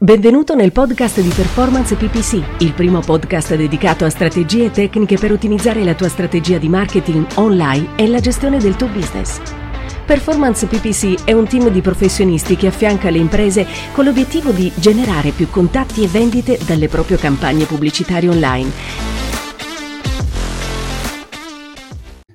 Benvenuto 0.00 0.54
nel 0.54 0.70
podcast 0.70 1.20
di 1.20 1.28
Performance 1.34 1.96
PPC, 1.96 2.60
il 2.62 2.72
primo 2.72 3.00
podcast 3.00 3.56
dedicato 3.56 4.04
a 4.04 4.10
strategie 4.10 4.66
e 4.66 4.70
tecniche 4.70 5.18
per 5.18 5.32
ottimizzare 5.32 5.82
la 5.82 5.96
tua 5.96 6.06
strategia 6.06 6.56
di 6.56 6.68
marketing 6.68 7.26
online 7.34 7.96
e 7.96 8.06
la 8.06 8.20
gestione 8.20 8.58
del 8.58 8.76
tuo 8.76 8.86
business. 8.86 9.40
Performance 10.06 10.68
PPC 10.68 11.24
è 11.24 11.32
un 11.32 11.48
team 11.48 11.68
di 11.70 11.80
professionisti 11.80 12.54
che 12.54 12.68
affianca 12.68 13.10
le 13.10 13.18
imprese 13.18 13.66
con 13.92 14.04
l'obiettivo 14.04 14.52
di 14.52 14.70
generare 14.76 15.32
più 15.32 15.50
contatti 15.50 16.04
e 16.04 16.06
vendite 16.06 16.60
dalle 16.64 16.86
proprie 16.86 17.16
campagne 17.16 17.64
pubblicitarie 17.64 18.28
online. 18.28 18.70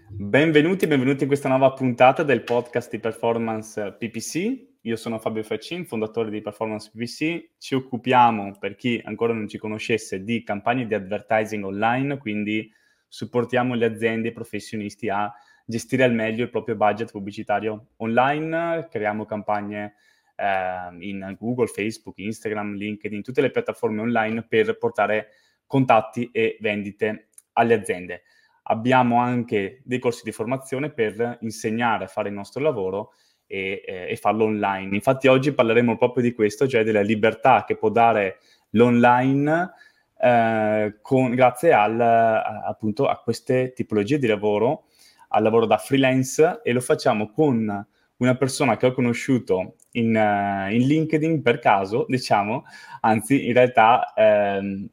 Benvenuti, 0.10 0.86
benvenuti 0.86 1.22
in 1.22 1.30
questa 1.30 1.48
nuova 1.48 1.72
puntata 1.72 2.24
del 2.24 2.44
podcast 2.44 2.90
di 2.90 3.00
Performance 3.00 3.96
PPC. 3.98 4.72
Io 4.86 4.98
sono 4.98 5.18
Fabio 5.18 5.44
Faccin, 5.44 5.86
fondatore 5.86 6.30
di 6.30 6.42
Performance 6.42 6.92
PPC. 6.92 7.52
Ci 7.58 7.74
occupiamo, 7.74 8.58
per 8.60 8.76
chi 8.76 9.02
ancora 9.06 9.32
non 9.32 9.48
ci 9.48 9.58
conoscesse, 9.58 10.26
di 10.26 10.44
campagne 10.44 10.86
di 10.86 10.94
advertising 10.94 11.64
online, 11.64 12.18
quindi 12.18 12.70
supportiamo 13.08 13.76
le 13.76 13.86
aziende 13.86 14.28
e 14.28 14.32
i 14.32 14.34
professionisti 14.34 15.08
a 15.08 15.32
gestire 15.66 16.04
al 16.04 16.14
meglio 16.14 16.44
il 16.44 16.50
proprio 16.50 16.76
budget 16.76 17.12
pubblicitario 17.12 17.92
online, 17.98 18.90
creiamo 18.92 19.24
campagne 19.24 19.94
eh, 20.36 20.98
in 21.00 21.34
Google, 21.40 21.68
Facebook, 21.68 22.18
Instagram, 22.18 22.74
LinkedIn, 22.74 23.22
tutte 23.22 23.40
le 23.40 23.52
piattaforme 23.52 24.02
online 24.02 24.44
per 24.44 24.78
portare 24.78 25.30
contatti 25.66 26.30
e 26.34 26.58
vendite 26.60 27.30
alle 27.54 27.76
aziende. 27.76 28.24
Abbiamo 28.64 29.22
anche 29.22 29.82
dei 29.86 30.00
corsi 30.00 30.24
di 30.26 30.34
formazione 30.34 30.92
per 30.92 31.38
insegnare 31.40 32.04
a 32.04 32.08
fare 32.08 32.28
il 32.28 32.36
nostro 32.36 32.62
lavoro 32.62 33.14
e, 33.54 33.84
eh, 33.86 34.08
e, 34.10 34.16
farlo 34.16 34.46
online. 34.46 34.96
Infatti 34.96 35.28
oggi 35.28 35.54
parleremo 35.54 35.96
proprio 35.96 36.24
di 36.24 36.34
questo, 36.34 36.68
cioè 36.68 36.84
della 36.84 37.02
libertà 37.02 37.64
che 37.66 37.76
può 37.78 37.90
dare 37.90 38.40
l'online 38.72 39.72
eh, 40.20 40.98
con, 41.04 41.36
grazie 41.36 41.72
al, 41.72 42.02
appunto 42.02 43.06
a 43.06 43.20
queste 43.20 43.74
tipologie 43.74 44.18
di 44.18 44.26
lavoro, 44.26 44.86
al 45.30 45.44
lavoro 45.44 45.68
da 45.68 45.78
freelance 45.78 46.62
e 46.64 46.74
lo 46.74 46.82
facciamo 46.82 47.32
con 47.32 47.88
una 48.18 48.36
persona 48.36 48.76
che 48.76 48.88
ho 48.88 48.92
conosciuto 48.92 49.76
in, 49.92 50.16
uh, 50.16 50.72
in 50.72 50.88
LinkedIn 50.88 51.44
per 51.44 51.60
caso, 51.60 52.06
diciamo, 52.08 52.64
anzi 53.02 53.48
in 53.48 53.54
realtà 53.54 54.14
ehm, 54.16 54.90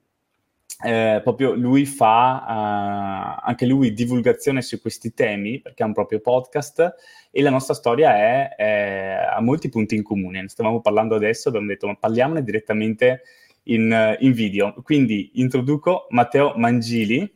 eh, 0.82 1.20
proprio 1.22 1.54
lui 1.54 1.84
fa 1.84 2.44
uh, 2.46 3.46
anche 3.46 3.66
lui 3.66 3.92
divulgazione 3.92 4.62
su 4.62 4.80
questi 4.80 5.12
temi 5.12 5.60
perché 5.60 5.82
ha 5.82 5.86
un 5.86 5.92
proprio 5.92 6.20
podcast 6.20 6.94
e 7.30 7.42
la 7.42 7.50
nostra 7.50 7.74
storia 7.74 8.16
è, 8.16 8.54
è, 8.56 9.28
ha 9.30 9.40
molti 9.40 9.68
punti 9.68 9.94
in 9.94 10.02
comune. 10.02 10.40
Ne 10.40 10.48
stavamo 10.48 10.80
parlando 10.80 11.14
adesso, 11.14 11.48
abbiamo 11.48 11.66
detto 11.66 11.86
ma 11.86 11.96
parliamone 11.96 12.42
direttamente 12.42 13.22
in, 13.64 14.16
in 14.20 14.32
video. 14.32 14.74
Quindi 14.82 15.32
introduco 15.34 16.06
Matteo 16.10 16.54
Mangili. 16.56 17.30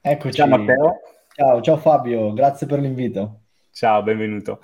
Eccoci. 0.00 0.36
Ciao 0.36 0.46
Matteo. 0.46 1.00
Ciao, 1.34 1.60
ciao 1.60 1.76
Fabio, 1.76 2.32
grazie 2.32 2.66
per 2.66 2.80
l'invito. 2.80 3.40
Ciao, 3.70 4.02
benvenuto. 4.02 4.60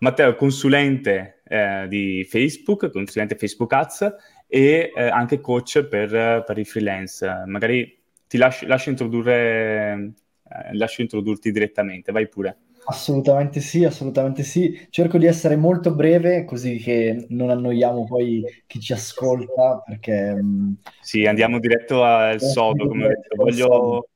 Matteo, 0.00 0.36
consulente 0.36 1.42
eh, 1.44 1.86
di 1.88 2.24
Facebook, 2.28 2.90
consulente 2.90 3.34
Facebook 3.34 3.72
Ads 3.72 4.14
e 4.48 4.92
eh, 4.96 5.02
anche 5.08 5.40
coach 5.40 5.84
per, 5.84 6.42
per, 6.44 6.58
i 6.58 6.64
freelance. 6.64 7.44
Magari 7.46 7.96
ti 8.26 8.38
lascio, 8.38 8.66
lascio 8.66 8.90
introdurre, 8.90 10.14
eh, 10.48 10.74
lascio 10.76 11.02
introdurti 11.02 11.52
direttamente, 11.52 12.10
vai 12.10 12.28
pure. 12.28 12.56
Assolutamente 12.86 13.60
sì, 13.60 13.84
assolutamente 13.84 14.42
sì. 14.42 14.86
Cerco 14.88 15.18
di 15.18 15.26
essere 15.26 15.56
molto 15.56 15.94
breve 15.94 16.44
così 16.44 16.78
che 16.78 17.26
non 17.28 17.50
annoiamo 17.50 18.04
poi 18.04 18.42
chi 18.66 18.80
ci 18.80 18.94
ascolta 18.94 19.82
perché... 19.84 20.34
Mm, 20.34 20.72
sì, 21.00 21.26
andiamo 21.26 21.58
diretto 21.58 22.02
al 22.02 22.36
eh, 22.36 22.38
sodo, 22.38 22.88
come 22.88 23.04
ho 23.04 23.08
detto. 23.08 23.36
Voglio 23.36 24.08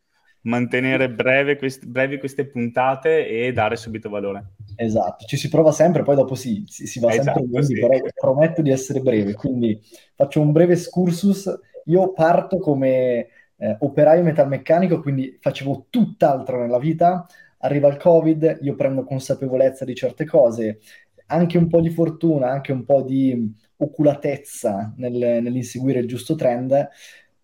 mantenere 0.43 1.11
breve 1.11 1.57
quest- 1.57 1.85
brevi 1.87 2.19
queste 2.19 2.47
puntate 2.47 3.27
e 3.27 3.53
dare 3.53 3.77
subito 3.77 4.09
valore. 4.09 4.55
Esatto, 4.77 5.25
ci 5.27 5.37
si 5.37 5.49
prova 5.49 5.73
sempre, 5.73 6.03
poi 6.03 6.17
dopo 6.17 6.35
sì, 6.35 6.65
si, 6.67 6.87
si 6.87 6.99
va 6.99 7.13
esatto, 7.13 7.39
sempre 7.39 7.43
lunghi, 7.43 7.75
sì. 7.75 7.81
però 7.81 7.99
prometto 8.15 8.63
di 8.63 8.71
essere 8.71 9.01
breve, 9.01 9.35
quindi 9.35 9.81
faccio 10.15 10.41
un 10.41 10.53
breve 10.53 10.75
excursus. 10.75 11.53
Io 11.87 12.13
parto 12.13 12.59
come 12.59 13.27
eh, 13.57 13.77
operaio 13.81 14.23
metalmeccanico, 14.23 15.01
quindi 15.01 15.37
facevo 15.41 15.87
tutt'altro 15.91 16.61
nella 16.61 16.79
vita, 16.79 17.27
arriva 17.59 17.89
il 17.89 17.97
Covid, 17.97 18.59
io 18.63 18.75
prendo 18.75 19.05
consapevolezza 19.05 19.85
di 19.85 19.95
certe 19.95 20.25
cose, 20.25 20.81
anche 21.27 21.59
un 21.59 21.69
po' 21.69 21.81
di 21.81 21.91
fortuna, 21.91 22.51
anche 22.51 22.73
un 22.73 22.85
po' 22.85 23.03
di 23.03 23.55
oculatezza 23.77 24.95
nel, 24.97 25.43
nell'inseguire 25.43 26.01
il 26.01 26.07
giusto 26.07 26.35
trend, 26.35 26.89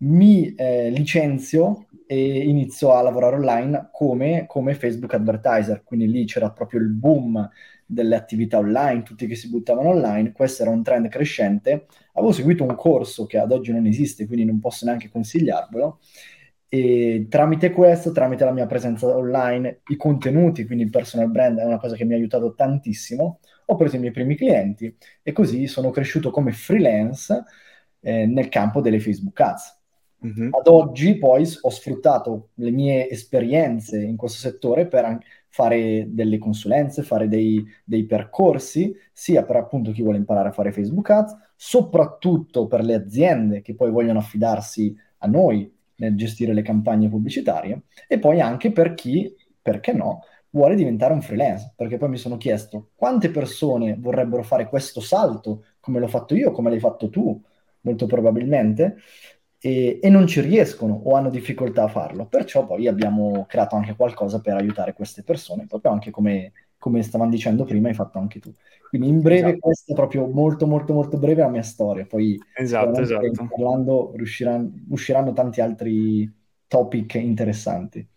mi 0.01 0.53
eh, 0.55 0.89
licenzio 0.89 1.87
e 2.05 2.39
inizio 2.47 2.93
a 2.93 3.01
lavorare 3.01 3.35
online 3.35 3.89
come, 3.91 4.45
come, 4.47 4.73
Facebook 4.73 5.13
advertiser, 5.13 5.83
quindi 5.83 6.09
lì 6.09 6.25
c'era 6.25 6.51
proprio 6.51 6.79
il 6.79 6.89
boom 6.89 7.49
delle 7.85 8.15
attività 8.15 8.57
online, 8.57 9.03
tutti 9.03 9.27
che 9.27 9.35
si 9.35 9.49
buttavano 9.49 9.89
online, 9.89 10.31
questo 10.31 10.61
era 10.63 10.71
un 10.71 10.83
trend 10.83 11.07
crescente. 11.09 11.87
Avevo 12.13 12.31
seguito 12.31 12.63
un 12.63 12.75
corso 12.75 13.25
che 13.25 13.37
ad 13.37 13.51
oggi 13.51 13.71
non 13.71 13.85
esiste, 13.87 14.25
quindi 14.27 14.45
non 14.45 14.59
posso 14.59 14.85
neanche 14.85 15.09
consigliarvelo, 15.09 15.99
e 16.71 17.25
tramite 17.29 17.71
questo, 17.71 18.11
tramite 18.11 18.45
la 18.45 18.51
mia 18.51 18.67
presenza 18.67 19.07
online, 19.07 19.81
i 19.87 19.95
contenuti, 19.95 20.65
quindi 20.65 20.83
il 20.83 20.91
personal 20.91 21.29
brand 21.31 21.57
è 21.57 21.65
una 21.65 21.79
cosa 21.79 21.95
che 21.95 22.05
mi 22.05 22.13
ha 22.13 22.17
aiutato 22.17 22.53
tantissimo, 22.53 23.39
ho 23.65 23.75
preso 23.75 23.95
i 23.95 23.99
miei 23.99 24.11
primi 24.11 24.35
clienti 24.35 24.95
e 25.23 25.31
così 25.31 25.65
sono 25.67 25.89
cresciuto 25.89 26.29
come 26.31 26.51
freelance 26.51 27.43
eh, 28.01 28.25
nel 28.27 28.49
campo 28.49 28.81
delle 28.81 28.99
Facebook 28.99 29.39
Ads. 29.39 29.78
Mm-hmm. 30.25 30.53
Ad 30.53 30.67
oggi 30.67 31.17
poi 31.17 31.47
ho 31.61 31.69
sfruttato 31.69 32.49
le 32.55 32.71
mie 32.71 33.09
esperienze 33.09 34.01
in 34.01 34.17
questo 34.17 34.39
settore 34.39 34.87
per 34.87 35.17
fare 35.47 36.07
delle 36.09 36.37
consulenze, 36.37 37.03
fare 37.03 37.27
dei, 37.27 37.65
dei, 37.83 38.05
percorsi, 38.05 38.93
sia 39.11 39.43
per 39.43 39.55
appunto 39.55 39.91
chi 39.91 40.01
vuole 40.01 40.17
imparare 40.17 40.49
a 40.49 40.51
fare 40.51 40.71
Facebook 40.71 41.09
Ads, 41.09 41.37
soprattutto 41.55 42.67
per 42.67 42.83
le 42.83 42.93
aziende 42.95 43.61
che 43.61 43.75
poi 43.75 43.91
vogliono 43.91 44.19
affidarsi 44.19 44.95
a 45.19 45.27
noi 45.27 45.71
nel 45.95 46.15
gestire 46.15 46.53
le 46.53 46.61
campagne 46.61 47.09
pubblicitarie 47.09 47.83
e 48.07 48.19
poi 48.19 48.41
anche 48.41 48.71
per 48.71 48.93
chi, 48.93 49.33
perché 49.61 49.93
no, 49.93 50.21
vuole 50.51 50.75
diventare 50.75 51.13
un 51.13 51.21
freelance, 51.21 51.73
perché 51.75 51.97
poi 51.97 52.09
mi 52.09 52.17
sono 52.17 52.37
chiesto 52.37 52.91
quante 52.95 53.29
persone 53.29 53.95
vorrebbero 53.99 54.43
fare 54.43 54.67
questo 54.67 54.99
salto 55.01 55.65
come 55.79 55.99
l'ho 55.99 56.07
fatto 56.07 56.35
io, 56.35 56.51
come 56.51 56.69
l'hai 56.69 56.79
fatto 56.79 57.09
tu, 57.09 57.41
molto 57.81 58.05
probabilmente, 58.05 58.97
e, 59.59 59.99
e 60.01 60.09
non 60.09 60.25
ci 60.27 60.41
riescono 60.41 60.93
o 60.93 61.15
hanno 61.15 61.29
difficoltà 61.29 61.83
a 61.83 61.87
farlo. 61.87 62.25
Perciò 62.25 62.65
poi 62.65 62.87
abbiamo 62.87 63.45
creato 63.47 63.75
anche 63.75 63.95
qualcosa 63.95 64.39
per 64.39 64.55
aiutare 64.55 64.93
queste 64.93 65.23
persone, 65.23 65.65
proprio 65.67 65.91
anche 65.91 66.11
come, 66.11 66.53
come 66.77 67.03
stavamo 67.03 67.29
dicendo 67.29 67.65
prima, 67.65 67.89
hai 67.89 67.93
fatto 67.93 68.17
anche 68.19 68.39
tu. 68.39 68.53
Quindi 68.89 69.07
in 69.07 69.21
breve 69.21 69.49
esatto. 69.49 69.59
questa 69.59 69.91
è 69.93 69.95
proprio 69.95 70.27
molto 70.27 70.65
molto 70.65 70.93
molto 70.93 71.17
breve 71.19 71.41
la 71.41 71.49
mia 71.49 71.61
storia, 71.61 72.05
poi 72.05 72.39
esatto, 72.55 73.01
esatto. 73.01 73.47
parlando 73.47 74.13
usciranno, 74.15 74.71
usciranno 74.89 75.33
tanti 75.33 75.61
altri 75.61 76.31
topic 76.67 77.15
interessanti. 77.15 78.07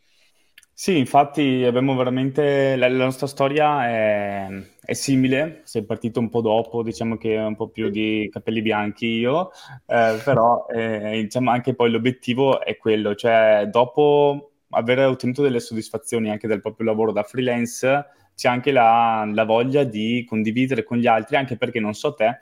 Sì, 0.82 0.98
infatti 0.98 1.62
abbiamo 1.65 1.94
veramente, 1.94 2.75
la, 2.75 2.88
la 2.88 3.04
nostra 3.04 3.28
storia 3.28 3.87
è, 3.87 4.48
è, 4.81 4.93
simile, 4.94 5.60
sei 5.62 5.84
partito 5.84 6.19
un 6.19 6.28
po' 6.28 6.41
dopo, 6.41 6.82
diciamo 6.82 7.16
che 7.16 7.37
un 7.37 7.54
po' 7.54 7.69
più 7.69 7.88
di 7.88 8.28
capelli 8.32 8.62
bianchi 8.62 9.06
io, 9.06 9.53
eh, 9.87 10.20
però 10.25 10.66
eh, 10.66 11.20
diciamo 11.22 11.53
anche 11.53 11.76
poi 11.76 11.88
l'obiettivo 11.88 12.60
è 12.60 12.76
quello, 12.78 13.15
cioè 13.15 13.69
dopo 13.70 14.54
aver 14.70 15.06
ottenuto 15.06 15.43
delle 15.43 15.60
soddisfazioni 15.60 16.31
anche 16.31 16.48
del 16.48 16.60
proprio 16.60 16.87
lavoro 16.88 17.12
da 17.12 17.22
freelance, 17.22 18.06
c'è 18.34 18.49
anche 18.49 18.72
la, 18.72 19.25
la, 19.32 19.44
voglia 19.44 19.84
di 19.84 20.25
condividere 20.28 20.82
con 20.82 20.97
gli 20.99 21.06
altri, 21.06 21.37
anche 21.37 21.56
perché 21.56 21.78
non 21.78 21.94
so 21.94 22.12
te, 22.14 22.38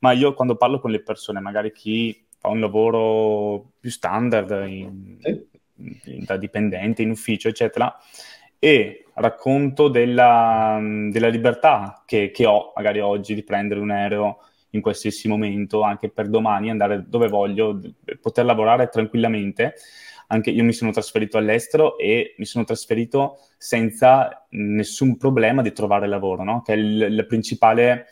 ma 0.00 0.10
io 0.10 0.34
quando 0.34 0.56
parlo 0.56 0.80
con 0.80 0.90
le 0.90 1.00
persone, 1.00 1.38
magari 1.38 1.70
chi 1.70 2.26
fa 2.40 2.48
un 2.48 2.58
lavoro 2.58 3.74
più 3.78 3.90
standard, 3.90 4.50
in, 4.66 5.16
sì 5.20 5.52
da 5.74 6.36
dipendente 6.36 7.02
in 7.02 7.10
ufficio, 7.10 7.48
eccetera, 7.48 7.96
e 8.58 9.04
racconto 9.14 9.88
della, 9.88 10.80
della 11.10 11.28
libertà 11.28 12.02
che, 12.06 12.30
che, 12.30 12.46
ho 12.46 12.72
magari 12.74 13.00
oggi 13.00 13.34
di 13.34 13.42
prendere 13.42 13.80
un 13.80 13.90
aereo 13.90 14.38
in 14.70 14.80
qualsiasi 14.80 15.28
momento, 15.28 15.82
anche 15.82 16.10
per 16.10 16.28
domani, 16.28 16.70
andare 16.70 17.04
dove 17.06 17.28
voglio, 17.28 17.78
poter 18.20 18.44
lavorare 18.44 18.88
tranquillamente. 18.88 19.74
Anche 20.28 20.50
io 20.50 20.64
mi 20.64 20.72
sono 20.72 20.90
trasferito 20.90 21.38
all'estero 21.38 21.98
e 21.98 22.34
mi 22.38 22.44
sono 22.44 22.64
trasferito 22.64 23.38
senza 23.56 24.46
nessun 24.50 25.16
problema 25.16 25.62
di 25.62 25.72
trovare 25.72 26.08
lavoro, 26.08 26.42
no? 26.42 26.62
che 26.62 26.72
è 26.72 26.76
il, 26.76 27.14
la, 27.14 27.24
principale, 27.24 28.06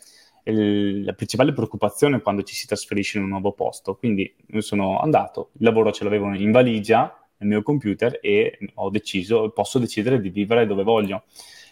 il, 0.44 1.04
la 1.04 1.14
principale 1.14 1.52
preoccupazione 1.52 2.20
quando 2.20 2.42
ci 2.42 2.54
si 2.54 2.66
trasferisce 2.66 3.18
in 3.18 3.24
un 3.24 3.30
nuovo 3.30 3.52
posto. 3.52 3.96
Quindi 3.96 4.32
sono 4.58 5.00
andato, 5.00 5.50
il 5.54 5.64
lavoro 5.64 5.90
ce 5.90 6.04
l'avevo 6.04 6.32
in 6.34 6.52
valigia, 6.52 7.21
nel 7.42 7.50
mio 7.50 7.62
computer 7.62 8.18
e 8.22 8.58
ho 8.74 8.90
deciso, 8.90 9.50
posso 9.50 9.78
decidere 9.78 10.20
di 10.20 10.30
vivere 10.30 10.66
dove 10.66 10.82
voglio. 10.82 11.24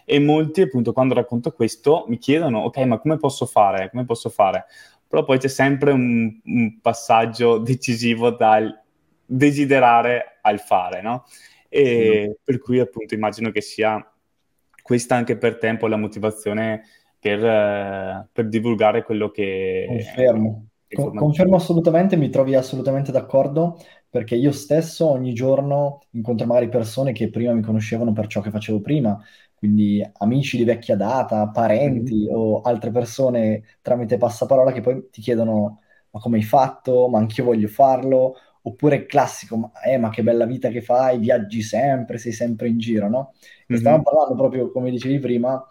E 0.04 0.18
molti, 0.18 0.62
appunto, 0.62 0.92
quando 0.92 1.14
racconto 1.14 1.52
questo, 1.52 2.04
mi 2.08 2.18
chiedono, 2.18 2.60
ok, 2.60 2.78
ma 2.78 2.98
come 2.98 3.16
posso 3.16 3.46
fare? 3.46 3.90
Come 3.90 4.04
posso 4.04 4.28
fare? 4.28 4.66
però 5.10 5.24
poi 5.24 5.38
c'è 5.38 5.48
sempre 5.48 5.90
un, 5.90 6.38
un 6.44 6.80
passaggio 6.80 7.58
decisivo 7.58 8.30
dal 8.30 8.80
desiderare 9.26 10.38
al 10.40 10.60
fare, 10.60 11.02
no? 11.02 11.24
E 11.68 12.26
sì. 12.28 12.40
per 12.44 12.60
cui 12.60 12.78
appunto 12.78 13.14
immagino 13.14 13.50
che 13.50 13.60
sia 13.60 14.08
questa 14.80 15.16
anche 15.16 15.36
per 15.36 15.58
te 15.58 15.68
un 15.68 15.78
po' 15.78 15.88
la 15.88 15.96
motivazione 15.96 16.82
per, 17.18 18.28
per 18.32 18.48
divulgare 18.48 19.02
quello 19.02 19.32
che... 19.32 19.86
Confermo. 19.88 20.66
Con, 20.88 21.14
confermo 21.16 21.56
assolutamente, 21.56 22.16
mi 22.16 22.28
trovi 22.28 22.54
assolutamente 22.54 23.10
d'accordo, 23.10 23.80
perché 24.10 24.34
io 24.34 24.52
stesso 24.52 25.06
ogni 25.08 25.32
giorno 25.32 26.00
incontro 26.10 26.46
magari 26.46 26.68
persone 26.68 27.12
che 27.12 27.30
prima 27.30 27.52
mi 27.52 27.62
conoscevano 27.62 28.12
per 28.12 28.26
ciò 28.26 28.40
che 28.40 28.50
facevo 28.50 28.80
prima, 28.80 29.18
quindi 29.54 30.04
amici 30.18 30.56
di 30.56 30.64
vecchia 30.64 30.96
data, 30.96 31.48
parenti 31.48 32.24
mm. 32.24 32.34
o 32.34 32.60
altre 32.62 32.90
persone 32.90 33.62
tramite 33.80 34.16
passaparola 34.18 34.72
che 34.72 34.80
poi 34.80 35.08
ti 35.10 35.20
chiedono 35.20 35.80
ma 36.10 36.20
come 36.20 36.38
hai 36.38 36.42
fatto, 36.42 37.08
ma 37.08 37.18
anch'io 37.18 37.44
voglio 37.44 37.68
farlo, 37.68 38.34
oppure 38.62 38.96
il 38.96 39.06
classico, 39.06 39.56
ma, 39.56 39.70
eh, 39.84 39.96
ma 39.98 40.10
che 40.10 40.22
bella 40.22 40.44
vita 40.44 40.68
che 40.68 40.82
fai, 40.82 41.18
viaggi 41.18 41.62
sempre, 41.62 42.18
sei 42.18 42.32
sempre 42.32 42.68
in 42.68 42.78
giro, 42.78 43.08
no? 43.08 43.32
Mm-hmm. 43.70 43.80
stavamo 43.80 44.02
parlando 44.02 44.34
proprio, 44.34 44.70
come 44.72 44.90
dicevi 44.90 45.18
prima, 45.18 45.64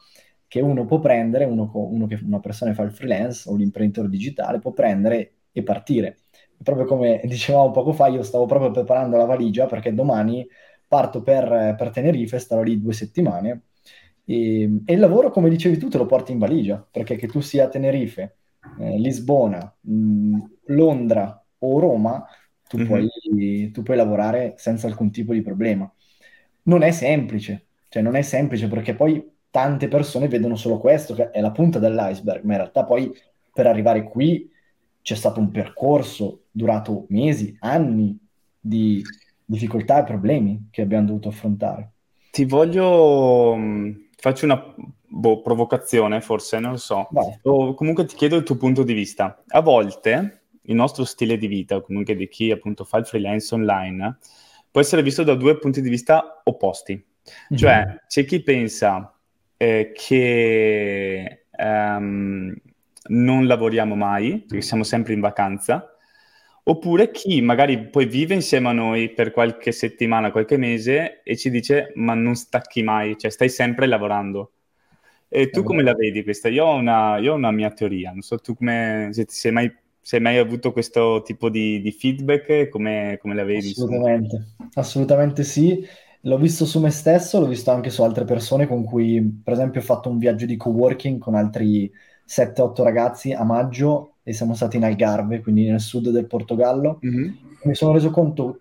che 0.47 0.61
uno 0.61 0.85
può 0.85 0.99
prendere, 0.99 1.45
uno, 1.45 1.69
uno 1.73 2.07
che 2.07 2.19
una 2.23 2.39
persona 2.39 2.71
che 2.71 2.77
fa 2.77 2.83
il 2.83 2.91
freelance 2.91 3.49
o 3.49 3.55
l'imprenditore 3.55 4.09
digitale, 4.09 4.59
può 4.59 4.71
prendere 4.71 5.33
e 5.51 5.63
partire. 5.63 6.17
Proprio 6.61 6.85
come 6.85 7.21
dicevamo 7.25 7.71
poco 7.71 7.93
fa, 7.93 8.07
io 8.07 8.23
stavo 8.23 8.45
proprio 8.45 8.71
preparando 8.71 9.17
la 9.17 9.25
valigia 9.25 9.65
perché 9.65 9.93
domani 9.93 10.47
parto 10.87 11.21
per, 11.21 11.75
per 11.77 11.89
Tenerife, 11.91 12.39
starò 12.39 12.61
lì 12.61 12.81
due 12.81 12.93
settimane 12.93 13.63
e, 14.29 14.81
e, 14.85 14.93
il 14.93 14.99
lavoro, 14.99 15.31
come 15.31 15.49
dicevi 15.49 15.79
tu, 15.79 15.87
te 15.87 15.97
lo 15.97 16.05
porti 16.05 16.31
in 16.31 16.37
valigia, 16.37 16.85
perché 16.91 17.15
che 17.15 17.25
tu 17.25 17.39
sia 17.39 17.65
a 17.65 17.67
Tenerife, 17.67 18.37
eh, 18.79 18.99
Lisbona, 18.99 19.75
mh, 19.81 19.91
mm, 19.91 20.39
Londra 20.65 21.43
o 21.57 21.79
Roma, 21.79 22.23
tu, 22.67 22.77
mm-hmm. 22.77 22.87
puoi, 22.87 23.71
tu 23.71 23.81
puoi 23.81 23.97
lavorare 23.97 24.53
senza 24.57 24.85
alcun 24.85 25.09
tipo 25.09 25.33
di 25.33 25.41
problema. 25.41 25.91
Non 26.63 26.83
è 26.83 26.91
semplice, 26.91 27.65
cioè 27.89 28.03
non 28.03 28.15
è 28.15 28.21
semplice 28.21 28.67
perché 28.67 28.93
poi 28.93 29.37
tante 29.49 29.87
persone 29.87 30.27
vedono 30.27 30.55
solo 30.55 30.77
questo, 30.77 31.15
che 31.15 31.31
è 31.31 31.41
la 31.41 31.51
punta 31.51 31.79
dell'iceberg, 31.79 32.43
ma 32.43 32.51
in 32.51 32.59
realtà 32.59 32.85
poi 32.85 33.11
per 33.51 33.65
arrivare 33.65 34.03
qui 34.03 34.47
c'è 35.01 35.15
stato 35.15 35.39
un 35.39 35.49
percorso 35.49 36.43
durato 36.51 37.05
mesi, 37.09 37.55
anni 37.59 38.17
di 38.59 39.01
difficoltà 39.45 39.99
e 39.99 40.03
problemi 40.03 40.67
che 40.71 40.81
abbiamo 40.81 41.07
dovuto 41.07 41.29
affrontare. 41.29 41.91
Ti 42.31 42.45
voglio... 42.45 43.55
Mm, 43.55 43.91
faccio 44.17 44.45
una 44.45 44.75
boh, 45.07 45.41
provocazione, 45.41 46.21
forse, 46.21 46.59
non 46.59 46.71
lo 46.71 46.77
so. 46.77 47.07
Vai. 47.11 47.39
O 47.43 47.73
comunque 47.73 48.05
ti 48.05 48.15
chiedo 48.15 48.35
il 48.35 48.43
tuo 48.43 48.57
punto 48.57 48.83
di 48.83 48.93
vista. 48.93 49.43
A 49.47 49.61
volte 49.61 50.43
il 50.63 50.75
nostro 50.75 51.03
stile 51.03 51.37
di 51.37 51.47
vita, 51.47 51.81
comunque 51.81 52.15
di 52.15 52.27
chi 52.27 52.51
appunto 52.51 52.83
fa 52.83 52.97
il 52.97 53.05
freelance 53.05 53.53
online, 53.55 54.17
può 54.69 54.81
essere 54.81 55.01
visto 55.01 55.23
da 55.23 55.33
due 55.33 55.57
punti 55.57 55.81
di 55.81 55.89
vista 55.89 56.41
opposti. 56.43 56.93
Mm-hmm. 56.93 57.55
Cioè, 57.55 58.01
c'è 58.07 58.25
chi 58.25 58.43
pensa 58.43 59.15
eh, 59.57 59.91
che 59.95 61.45
um, 61.57 62.53
non 63.07 63.47
lavoriamo 63.47 63.95
mai, 63.95 64.43
perché 64.47 64.61
siamo 64.61 64.83
sempre 64.83 65.13
in 65.13 65.19
vacanza, 65.19 65.95
oppure 66.69 67.09
chi 67.09 67.41
magari 67.41 67.89
poi 67.89 68.05
vive 68.05 68.35
insieme 68.35 68.69
a 68.69 68.73
noi 68.73 69.09
per 69.09 69.31
qualche 69.31 69.71
settimana, 69.71 70.31
qualche 70.31 70.55
mese 70.55 71.21
e 71.23 71.35
ci 71.35 71.49
dice 71.49 71.91
ma 71.95 72.13
non 72.13 72.35
stacchi 72.35 72.83
mai, 72.83 73.17
cioè 73.17 73.31
stai 73.31 73.49
sempre 73.49 73.87
lavorando. 73.87 74.51
E 75.27 75.49
tu 75.49 75.63
come 75.63 75.83
la 75.83 75.93
vedi 75.93 76.23
questa? 76.23 76.47
Io 76.47 76.65
ho 76.65 76.75
una, 76.75 77.17
io 77.17 77.33
ho 77.33 77.35
una 77.35 77.51
mia 77.51 77.71
teoria, 77.71 78.11
non 78.11 78.21
so 78.21 78.37
tu 78.37 78.55
come, 78.55 79.09
se 79.11 79.25
sei 79.27 79.51
mai 79.51 79.71
se 80.01 80.15
hai 80.15 80.21
mai 80.23 80.37
avuto 80.37 80.71
questo 80.71 81.21
tipo 81.23 81.49
di, 81.49 81.81
di 81.81 81.91
feedback, 81.91 82.69
come, 82.69 83.19
come, 83.21 83.35
la 83.35 83.43
vedi? 83.43 83.69
Assolutamente, 83.69 84.55
assolutamente 84.73 85.43
sì. 85.43 85.85
L'ho 86.21 86.37
visto 86.37 86.65
su 86.65 86.79
me 86.79 86.89
stesso, 86.89 87.39
l'ho 87.39 87.47
visto 87.47 87.69
anche 87.69 87.91
su 87.91 88.01
altre 88.01 88.25
persone 88.25 88.65
con 88.65 88.83
cui, 88.83 89.39
per 89.43 89.53
esempio, 89.53 89.81
ho 89.81 89.83
fatto 89.83 90.09
un 90.09 90.17
viaggio 90.17 90.47
di 90.47 90.57
co-working 90.57 91.19
con 91.19 91.35
altri 91.35 91.91
7-8 92.25 92.81
ragazzi 92.81 93.33
a 93.33 93.43
maggio 93.43 94.08
e 94.23 94.33
siamo 94.33 94.53
stati 94.53 94.77
in 94.77 94.83
Algarve, 94.83 95.41
quindi 95.41 95.69
nel 95.69 95.79
sud 95.79 96.09
del 96.09 96.27
Portogallo. 96.27 96.99
Mm-hmm. 97.05 97.33
Mi 97.63 97.75
sono 97.75 97.93
reso 97.93 98.11
conto 98.11 98.59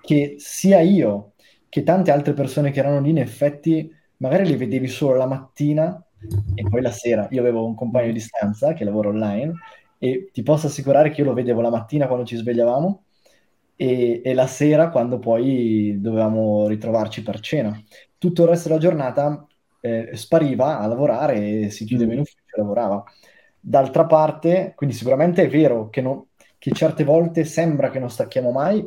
che 0.00 0.36
sia 0.38 0.80
io 0.80 1.32
che 1.68 1.82
tante 1.82 2.10
altre 2.10 2.32
persone 2.32 2.70
che 2.70 2.78
erano 2.78 3.00
lì, 3.00 3.10
in 3.10 3.18
effetti, 3.18 3.92
magari 4.18 4.46
li 4.46 4.56
vedevi 4.56 4.88
solo 4.88 5.16
la 5.16 5.26
mattina 5.26 6.02
e 6.54 6.62
poi 6.68 6.80
la 6.80 6.90
sera. 6.90 7.28
Io 7.30 7.40
avevo 7.40 7.66
un 7.66 7.74
compagno 7.74 8.12
di 8.12 8.20
stanza 8.20 8.72
che 8.72 8.84
lavora 8.84 9.08
online 9.08 9.52
e 9.98 10.30
ti 10.32 10.42
posso 10.42 10.66
assicurare 10.66 11.10
che 11.10 11.20
io 11.20 11.26
lo 11.26 11.34
vedevo 11.34 11.60
la 11.60 11.70
mattina 11.70 12.06
quando 12.06 12.24
ci 12.24 12.36
svegliavamo 12.36 13.02
e, 13.76 14.22
e, 14.24 14.34
la 14.34 14.46
sera 14.46 14.90
quando 14.90 15.18
poi 15.18 15.98
dovevamo 16.00 16.66
ritrovarci 16.66 17.22
per 17.22 17.40
cena. 17.40 17.80
Tutto 18.16 18.42
il 18.42 18.48
resto 18.48 18.68
della 18.68 18.80
giornata 18.80 19.46
eh, 19.80 20.10
spariva 20.14 20.78
a 20.78 20.86
lavorare 20.86 21.60
e 21.60 21.70
si 21.70 21.84
chiudeva 21.84 22.12
in 22.12 22.20
ufficio 22.20 22.56
e 22.56 22.60
lavorava. 22.60 23.04
D'altra 23.68 24.06
parte, 24.06 24.72
quindi 24.74 24.94
sicuramente 24.94 25.42
è 25.42 25.48
vero 25.48 25.90
che, 25.90 26.00
non, 26.00 26.24
che 26.56 26.72
certe 26.72 27.04
volte 27.04 27.44
sembra 27.44 27.90
che 27.90 27.98
non 27.98 28.08
stacchiamo 28.08 28.50
mai 28.50 28.82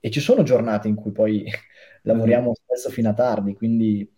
e 0.00 0.10
ci 0.10 0.18
sono 0.18 0.42
giornate 0.42 0.88
in 0.88 0.96
cui 0.96 1.12
poi 1.12 1.44
lavoriamo 2.02 2.50
mm. 2.50 2.52
spesso 2.52 2.90
fino 2.90 3.10
a 3.10 3.14
tardi, 3.14 3.54
quindi 3.54 4.10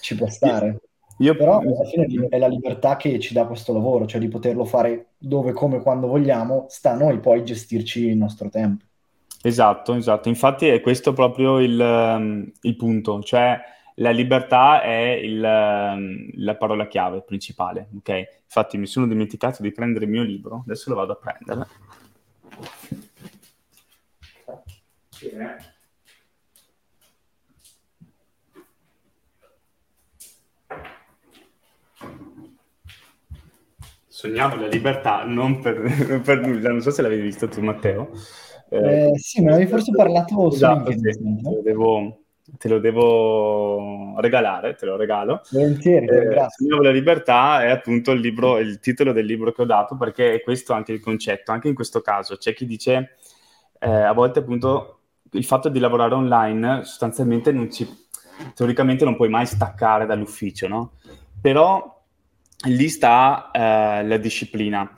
ci 0.00 0.16
può 0.16 0.28
stare. 0.28 0.80
Io... 1.18 1.36
Però 1.36 1.60
alla 1.60 1.84
fine 1.84 2.26
è 2.28 2.38
la 2.38 2.48
libertà 2.48 2.96
che 2.96 3.20
ci 3.20 3.32
dà 3.32 3.46
questo 3.46 3.72
lavoro, 3.72 4.04
cioè 4.04 4.20
di 4.20 4.26
poterlo 4.26 4.64
fare 4.64 5.10
dove, 5.16 5.52
come, 5.52 5.80
quando 5.80 6.08
vogliamo, 6.08 6.66
sta 6.68 6.90
a 6.90 6.96
noi 6.96 7.20
poi 7.20 7.44
gestirci 7.44 8.06
il 8.06 8.16
nostro 8.16 8.48
tempo. 8.48 8.84
Esatto, 9.42 9.94
esatto. 9.94 10.28
Infatti 10.28 10.66
è 10.66 10.80
questo 10.80 11.12
proprio 11.12 11.60
il, 11.60 11.78
um, 11.78 12.50
il 12.62 12.74
punto, 12.74 13.22
cioè 13.22 13.60
la 14.00 14.10
libertà 14.10 14.82
è 14.82 15.18
il, 15.22 15.42
um, 15.42 16.30
la 16.36 16.56
parola 16.56 16.86
chiave 16.86 17.22
principale, 17.22 17.88
ok? 17.98 18.40
Infatti 18.44 18.78
mi 18.78 18.86
sono 18.86 19.06
dimenticato 19.06 19.62
di 19.62 19.72
prendere 19.72 20.06
il 20.06 20.10
mio 20.10 20.22
libro, 20.22 20.62
adesso 20.64 20.90
lo 20.90 20.96
vado 20.96 21.12
a 21.12 21.16
prendere. 21.16 21.66
Sì, 25.08 25.30
Sogniamo 34.06 34.56
la 34.56 34.66
libertà, 34.66 35.24
non 35.24 35.60
per, 35.60 36.20
per 36.24 36.40
nulla. 36.40 36.70
Non 36.70 36.80
so 36.80 36.90
se 36.90 37.02
l'avevi 37.02 37.22
visto 37.22 37.48
tu, 37.48 37.60
Matteo. 37.62 38.10
Eh, 38.70 39.10
eh, 39.10 39.18
sì, 39.18 39.42
me 39.42 39.50
l'avevi 39.50 39.70
forse 39.70 39.92
parlato 39.92 40.48
esatto, 40.50 40.90
sì. 40.90 41.00
te, 41.00 41.18
lo 41.20 41.60
devo, 41.62 42.19
te 42.58 42.68
lo 42.68 42.78
devo 42.78 44.18
regalare, 44.20 44.74
te 44.74 44.86
lo 44.86 44.96
regalo. 44.96 45.42
Volentieri, 45.50 46.06
eh, 46.06 46.24
grazie. 46.24 46.64
Sogniamo 46.64 46.82
la 46.82 46.90
libertà 46.90 47.62
è 47.62 47.70
appunto 47.70 48.10
il, 48.12 48.20
libro, 48.20 48.58
il 48.58 48.80
titolo 48.80 49.12
del 49.12 49.26
libro 49.26 49.52
che 49.52 49.62
ho 49.62 49.66
dato, 49.66 49.96
perché 49.96 50.34
è 50.34 50.42
questo 50.42 50.72
anche 50.72 50.92
il 50.92 51.00
concetto. 51.00 51.52
Anche 51.52 51.68
in 51.68 51.74
questo 51.74 52.00
caso 52.00 52.36
c'è 52.36 52.54
chi 52.54 52.66
dice, 52.66 53.16
eh, 53.78 53.90
a 53.90 54.12
volte 54.12 54.40
appunto, 54.40 55.00
il 55.32 55.44
fatto 55.44 55.68
di 55.68 55.78
lavorare 55.78 56.14
online 56.14 56.84
sostanzialmente 56.84 57.52
non 57.52 57.70
ci, 57.70 57.88
teoricamente 58.54 59.04
non 59.04 59.16
puoi 59.16 59.28
mai 59.28 59.46
staccare 59.46 60.06
dall'ufficio, 60.06 60.68
no? 60.68 60.92
Però 61.40 61.98
lì 62.64 62.88
sta 62.88 63.50
eh, 63.52 64.06
la 64.06 64.16
disciplina 64.16 64.92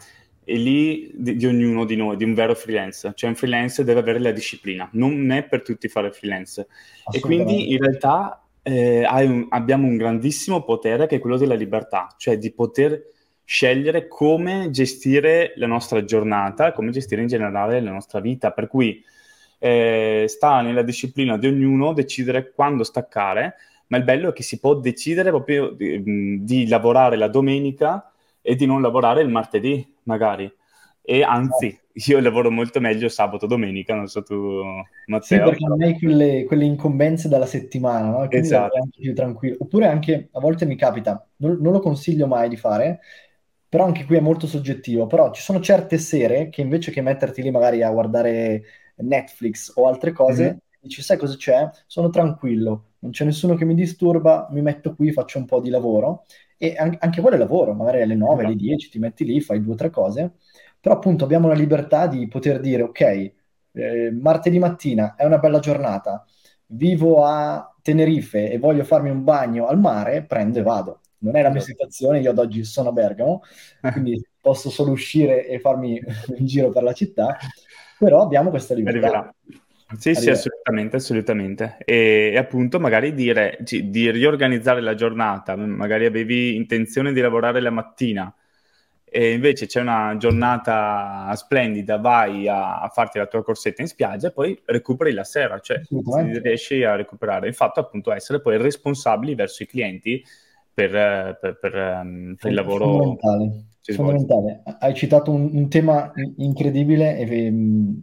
e 0.45 0.57
lì 0.57 1.11
di, 1.15 1.37
di, 1.37 1.47
ognuno 1.47 1.85
di 1.85 1.97
noi, 1.97 2.17
di 2.17 2.25
un 2.25 2.35
vero 2.35 2.55
freelance. 2.55 3.13
Cioè 3.15 3.31
un 3.31 3.37
freelance 3.37 3.85
deve 3.85 4.01
avere 4.01 4.19
la 4.19 4.33
disciplina, 4.33 4.89
non 4.93 5.31
è 5.31 5.45
per 5.45 5.63
tutti 5.63 5.89
fare 5.89 6.11
freelance. 6.13 6.67
E 7.11 7.21
quindi 7.21 7.73
in 7.73 7.79
realtà 7.79 8.45
eh, 8.63 9.07
un, 9.25 9.47
abbiamo 9.51 9.87
un 9.87 9.97
grandissimo 9.97 10.63
potere 10.63 11.07
che 11.07 11.17
è 11.17 11.21
quello 11.21 11.37
della 11.37 11.55
libertà, 11.55 12.15
cioè 12.17 12.39
di 12.39 12.53
poter 12.53 13.03
scegliere 13.45 14.09
come 14.09 14.71
gestire 14.71 15.53
la 15.57 15.67
nostra 15.67 16.05
giornata, 16.05 16.73
come 16.73 16.91
gestire 16.91 17.23
in 17.23 17.29
generale 17.29 17.81
la 17.81 17.93
nostra 17.93 18.21
vita. 18.21 18.53
Per 18.53 18.67
cui 18.67 19.03
eh, 19.59 20.25
sta 20.29 20.61
nella 20.61 20.83
disciplina 20.83 21.37
di 21.39 21.47
ognuno 21.47 21.93
decidere 21.93 22.53
quando 22.53 22.83
staccare 22.83 23.55
ma 23.93 23.99
il 23.99 24.05
bello 24.05 24.31
è 24.31 24.33
che 24.33 24.43
si 24.43 24.59
può 24.59 24.75
decidere 24.75 25.29
proprio 25.29 25.69
di, 25.69 26.43
di 26.43 26.67
lavorare 26.67 27.17
la 27.17 27.29
domenica 27.29 28.11
e 28.43 28.57
di 28.57 28.67
non 28.67 28.83
lavorare 28.83 29.23
il 29.23 29.29
martedì, 29.29 29.97
magari. 30.03 30.53
E 31.05 31.23
anzi, 31.23 31.77
io 31.95 32.21
lavoro 32.21 32.51
molto 32.51 32.81
meglio 32.81 33.09
sabato 33.09 33.47
domenica, 33.47 33.95
non 33.95 34.07
so 34.07 34.23
tu, 34.23 34.63
Matteo. 35.07 35.39
Sì, 35.39 35.45
perché 35.45 35.65
non 35.65 35.83
hai 35.83 35.99
quelle, 35.99 36.45
quelle 36.45 36.65
incombenze 36.65 37.29
dalla 37.29 37.47
settimana, 37.47 38.09
no? 38.09 38.29
Quindi 38.29 38.47
esatto. 38.47 38.77
anche 38.77 38.99
più 39.01 39.15
tranquillo. 39.15 39.57
Oppure 39.61 39.87
anche, 39.87 40.29
a 40.31 40.41
volte 40.41 40.65
mi 40.65 40.77
capita, 40.77 41.27
non, 41.37 41.59
non, 41.61 41.73
lo 41.73 41.81
consiglio 41.81 42.27
mai 42.27 42.49
di 42.49 42.57
fare, 42.57 43.01
però 43.69 43.85
anche 43.85 44.05
qui 44.05 44.17
è 44.17 44.21
molto 44.21 44.47
soggettivo, 44.47 45.07
però 45.07 45.33
ci 45.33 45.43
sono 45.43 45.61
certe 45.61 45.99
sere 45.99 46.49
che 46.51 46.61
invece 46.61 46.91
che 46.93 47.01
metterti 47.01 47.43
lì 47.43 47.51
magari 47.51 47.83
a 47.83 47.91
guardare 47.91 48.63
Netflix 48.97 49.73
o 49.75 49.89
altre 49.89 50.13
cose, 50.13 50.43
mm-hmm. 50.45 50.57
dici, 50.81 51.03
sai 51.03 51.17
cosa 51.17 51.37
c'è? 51.37 51.69
Sono 51.87 52.11
tranquillo, 52.11 52.91
non 53.01 53.11
c'è 53.11 53.25
nessuno 53.25 53.55
che 53.55 53.65
mi 53.65 53.75
disturba, 53.75 54.47
mi 54.51 54.63
metto 54.63 54.95
qui, 54.95 55.11
faccio 55.11 55.39
un 55.39 55.47
po' 55.47 55.61
di 55.61 55.71
lavoro 55.71 56.25
e 56.63 56.77
anche 56.77 57.21
quello 57.21 57.35
è 57.35 57.39
lavoro, 57.41 57.75
magari 57.75 58.03
alle 58.03 58.15
9, 58.15 58.45
alle 58.45 58.55
10 58.55 58.89
ti 58.89 59.01
metti 59.01 59.25
lì, 59.25 59.41
fai 59.41 59.61
due 59.61 59.73
o 59.73 59.77
tre 59.77 59.91
cose, 59.91 60.35
però 60.79 60.95
appunto 60.95 61.25
abbiamo 61.25 61.49
la 61.49 61.55
libertà 61.55 62.07
di 62.07 62.29
poter 62.29 62.61
dire, 62.61 62.83
ok, 62.83 63.01
eh, 63.73 64.11
martedì 64.13 64.61
mattina 64.61 65.17
è 65.17 65.25
una 65.25 65.39
bella 65.39 65.59
giornata, 65.59 66.25
vivo 66.67 67.25
a 67.25 67.75
Tenerife 67.83 68.49
e 68.49 68.59
voglio 68.59 68.85
farmi 68.85 69.11
un 69.11 69.25
bagno 69.25 69.67
al 69.67 69.81
mare, 69.81 70.23
prendo 70.23 70.61
e 70.61 70.63
vado. 70.63 71.01
Non 71.19 71.35
è 71.35 71.43
la 71.43 71.49
mia 71.49 71.59
esatto. 71.59 71.73
situazione, 71.73 72.21
io 72.21 72.31
ad 72.31 72.39
oggi 72.39 72.63
sono 72.63 72.91
a 72.91 72.93
Bergamo, 72.93 73.43
quindi 73.91 74.25
posso 74.41 74.71
solo 74.71 74.93
uscire 74.93 75.49
e 75.49 75.59
farmi 75.59 75.99
un 76.39 76.47
giro 76.47 76.69
per 76.69 76.85
la 76.85 76.93
città, 76.93 77.37
però 77.99 78.23
abbiamo 78.23 78.51
questa 78.51 78.75
libertà. 78.75 79.35
Sì, 79.99 80.15
sì, 80.15 80.31
assolutamente, 80.31 80.97
assolutamente. 80.97 81.77
E, 81.85 82.31
e, 82.33 82.39
appunto 82.39 82.81
magari 82.81 83.15
dire, 83.15 83.59
di 83.61 84.11
riorganizzare 84.11 84.81
la 84.81 84.95
giornata, 84.95 85.57
magari 85.57 86.07
avevi 86.07 86.57
intenzione 86.57 87.13
di 87.13 87.21
lavorare 87.21 87.61
la 87.61 87.71
mattina 87.71 88.35
e 89.15 89.33
invece 89.33 89.67
c'è 89.67 89.83
una 89.83 90.17
giornata 90.17 91.31
splendida, 91.35 91.99
vai 91.99 92.49
a, 92.49 92.81
a 92.81 92.89
farti 92.89 93.19
la 93.19 93.27
tua 93.27 93.45
corsetta 93.45 93.83
in 93.83 93.89
spiaggia 93.89 94.29
e 94.29 94.33
poi 94.33 94.59
recuperi 94.65 95.13
la 95.13 95.23
sera, 95.23 95.59
cioè 95.59 95.83
riesci 96.41 96.83
a 96.83 96.97
recuperare. 96.97 97.47
Il 97.47 97.55
fatto 97.55 97.79
appunto 97.79 98.11
essere 98.11 98.41
poi 98.41 98.57
responsabili 98.57 99.35
verso 99.35 99.65
i 99.65 99.67
clienti 99.67 100.25
per, 100.73 100.91
per, 101.39 101.59
per, 101.61 101.77
ehm, 101.77 102.37
per 102.41 102.51
il 102.51 102.57
lavoro. 102.57 102.87
Fondamentale. 102.87 103.65
fondamentale. 103.83 104.63
Hai 104.79 104.95
citato 104.95 105.31
un, 105.31 105.51
un 105.53 105.69
tema 105.69 106.11
incredibile 106.39 107.19
e 107.19 107.49
um, 107.51 108.03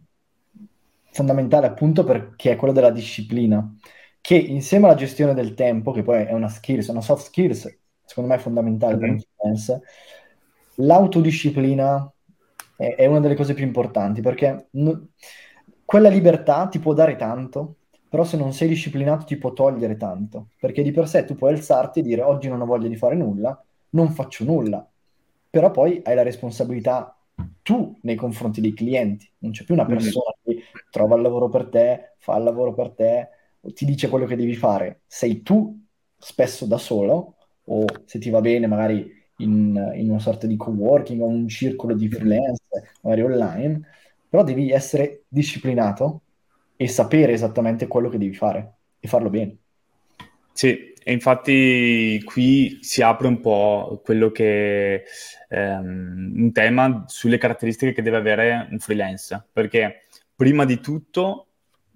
fondamentale 1.19 1.67
appunto 1.67 2.05
perché 2.05 2.51
è 2.51 2.55
quello 2.55 2.73
della 2.73 2.91
disciplina, 2.91 3.75
che 4.21 4.35
insieme 4.35 4.85
alla 4.85 4.95
gestione 4.95 5.33
del 5.33 5.53
tempo, 5.53 5.91
che 5.91 6.01
poi 6.01 6.23
è 6.23 6.31
una 6.31 6.47
skills, 6.47 6.87
una 6.87 7.01
soft 7.01 7.25
skills, 7.25 7.77
secondo 8.05 8.29
me 8.29 8.37
è 8.37 8.39
fondamentale 8.39 8.95
mm-hmm. 8.95 9.01
per 9.01 9.09
un 9.09 9.19
freelance, 9.19 9.81
l'autodisciplina 10.75 12.09
è, 12.77 12.95
è, 12.95 13.05
una 13.05 13.19
delle 13.19 13.35
cose 13.35 13.53
più 13.53 13.65
importanti 13.65 14.21
perché 14.21 14.67
n- 14.71 15.07
quella 15.83 16.09
libertà 16.09 16.67
ti 16.67 16.79
può 16.79 16.93
dare 16.93 17.17
tanto, 17.17 17.75
però 18.07 18.23
se 18.23 18.37
non 18.37 18.53
sei 18.53 18.69
disciplinato 18.69 19.25
ti 19.25 19.35
può 19.35 19.51
togliere 19.51 19.97
tanto, 19.97 20.47
perché 20.57 20.81
di 20.83 20.91
per 20.91 21.07
sé 21.07 21.25
tu 21.25 21.35
puoi 21.35 21.51
alzarti 21.51 21.99
e 21.99 22.03
dire 22.03 22.21
oggi 22.21 22.47
non 22.47 22.61
ho 22.61 22.65
voglia 22.65 22.87
di 22.87 22.95
fare 22.95 23.15
nulla, 23.15 23.61
non 23.89 24.11
faccio 24.11 24.45
nulla, 24.45 24.87
però 25.49 25.69
poi 25.71 25.99
hai 26.05 26.15
la 26.15 26.23
responsabilità 26.23 27.13
tu 27.61 27.97
nei 28.01 28.15
confronti 28.15 28.61
dei 28.61 28.73
clienti, 28.73 29.29
non 29.39 29.51
c'è 29.51 29.63
più 29.63 29.73
una 29.73 29.85
persona 29.85 30.33
che 30.43 30.58
trova 30.89 31.15
il 31.15 31.21
lavoro 31.21 31.49
per 31.49 31.67
te, 31.67 32.13
fa 32.17 32.37
il 32.37 32.43
lavoro 32.43 32.73
per 32.73 32.91
te, 32.91 33.29
ti 33.73 33.85
dice 33.85 34.09
quello 34.09 34.25
che 34.25 34.35
devi 34.35 34.55
fare, 34.55 35.01
sei 35.05 35.41
tu 35.41 35.77
spesso 36.17 36.65
da 36.65 36.77
solo 36.77 37.35
o 37.65 37.85
se 38.05 38.19
ti 38.19 38.29
va 38.29 38.41
bene 38.41 38.67
magari 38.67 39.17
in, 39.37 39.91
in 39.95 40.09
una 40.09 40.19
sorta 40.19 40.47
di 40.47 40.55
co-working 40.55 41.21
o 41.21 41.27
un 41.27 41.47
circolo 41.47 41.93
di 41.93 42.09
freelance, 42.09 42.63
magari 43.01 43.21
online, 43.21 43.81
però 44.27 44.43
devi 44.43 44.71
essere 44.71 45.23
disciplinato 45.27 46.21
e 46.75 46.87
sapere 46.87 47.33
esattamente 47.33 47.87
quello 47.87 48.09
che 48.09 48.17
devi 48.17 48.33
fare 48.33 48.73
e 48.99 49.07
farlo 49.07 49.29
bene. 49.29 49.57
Sì, 50.51 50.93
e 51.01 51.13
infatti 51.13 52.21
qui 52.25 52.79
si 52.81 53.01
apre 53.01 53.27
un 53.27 53.39
po' 53.39 54.01
quello 54.03 54.29
che 54.31 55.03
um, 55.49 56.33
un 56.35 56.51
tema 56.51 57.05
sulle 57.07 57.37
caratteristiche 57.37 57.93
che 57.93 58.01
deve 58.01 58.17
avere 58.17 58.67
un 58.69 58.79
freelance, 58.79 59.41
perché 59.53 60.01
prima 60.39 60.63
di 60.63 60.79
tutto, 60.79 61.47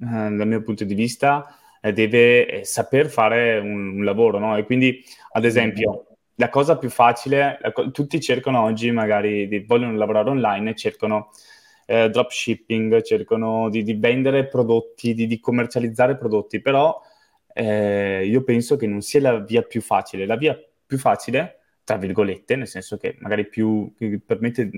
eh, 0.02 0.06
dal 0.06 0.48
mio 0.48 0.62
punto 0.64 0.84
di 0.84 0.96
vista, 0.96 1.58
eh, 1.80 1.94
deve 1.94 2.46
eh, 2.46 2.66
saper 2.66 3.08
fare 3.08 3.58
un, 3.58 4.00
un 4.00 4.04
lavoro, 4.04 4.38
no? 4.38 4.58
E 4.58 4.66
quindi, 4.66 5.02
ad 5.32 5.46
esempio, 5.46 6.08
la 6.36 6.50
cosa 6.50 6.78
più 6.78 6.90
facile, 6.90 7.58
co- 7.72 7.90
tutti 7.92 8.20
cercano 8.20 8.60
oggi 8.64 8.92
magari, 8.92 9.48
di, 9.48 9.60
vogliono 9.60 9.96
lavorare 9.96 10.30
online 10.30 10.72
e 10.72 10.76
cercano 10.76 11.30
eh, 11.86 12.10
dropshipping, 12.10 13.02
cercano 13.02 13.70
di, 13.70 13.82
di, 13.82 13.94
vendere 13.94 14.46
prodotti, 14.48 15.14
di, 15.14 15.26
di 15.26 15.40
commercializzare 15.40 16.18
prodotti, 16.18 16.60
però 16.60 17.02
eh, 17.54 18.26
io 18.26 18.44
penso 18.44 18.76
che 18.76 18.88
non 18.88 19.00
sia 19.00 19.22
la 19.22 19.40
via 19.40 19.62
più 19.62 19.80
facile. 19.80 20.26
La 20.26 20.36
via 20.36 20.60
più 20.86 20.98
facile, 20.98 21.60
tra 21.86 21.96
virgolette, 21.96 22.58
nel 22.58 22.68
senso 22.68 22.98
che 22.98 23.16
magari 23.20 23.48
più, 23.48 23.94
permette 24.26 24.70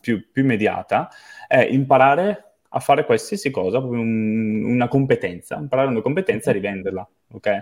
più, 0.00 0.30
più 0.32 0.42
immediata, 0.42 1.10
è 1.46 1.60
imparare 1.70 2.49
a 2.72 2.80
fare 2.80 3.04
qualsiasi 3.04 3.50
cosa, 3.50 3.78
un, 3.78 4.64
una 4.64 4.88
competenza, 4.88 5.56
imparare 5.56 5.88
una 5.88 6.02
competenza 6.02 6.50
e 6.50 6.54
rivenderla, 6.54 7.08
ok? 7.32 7.58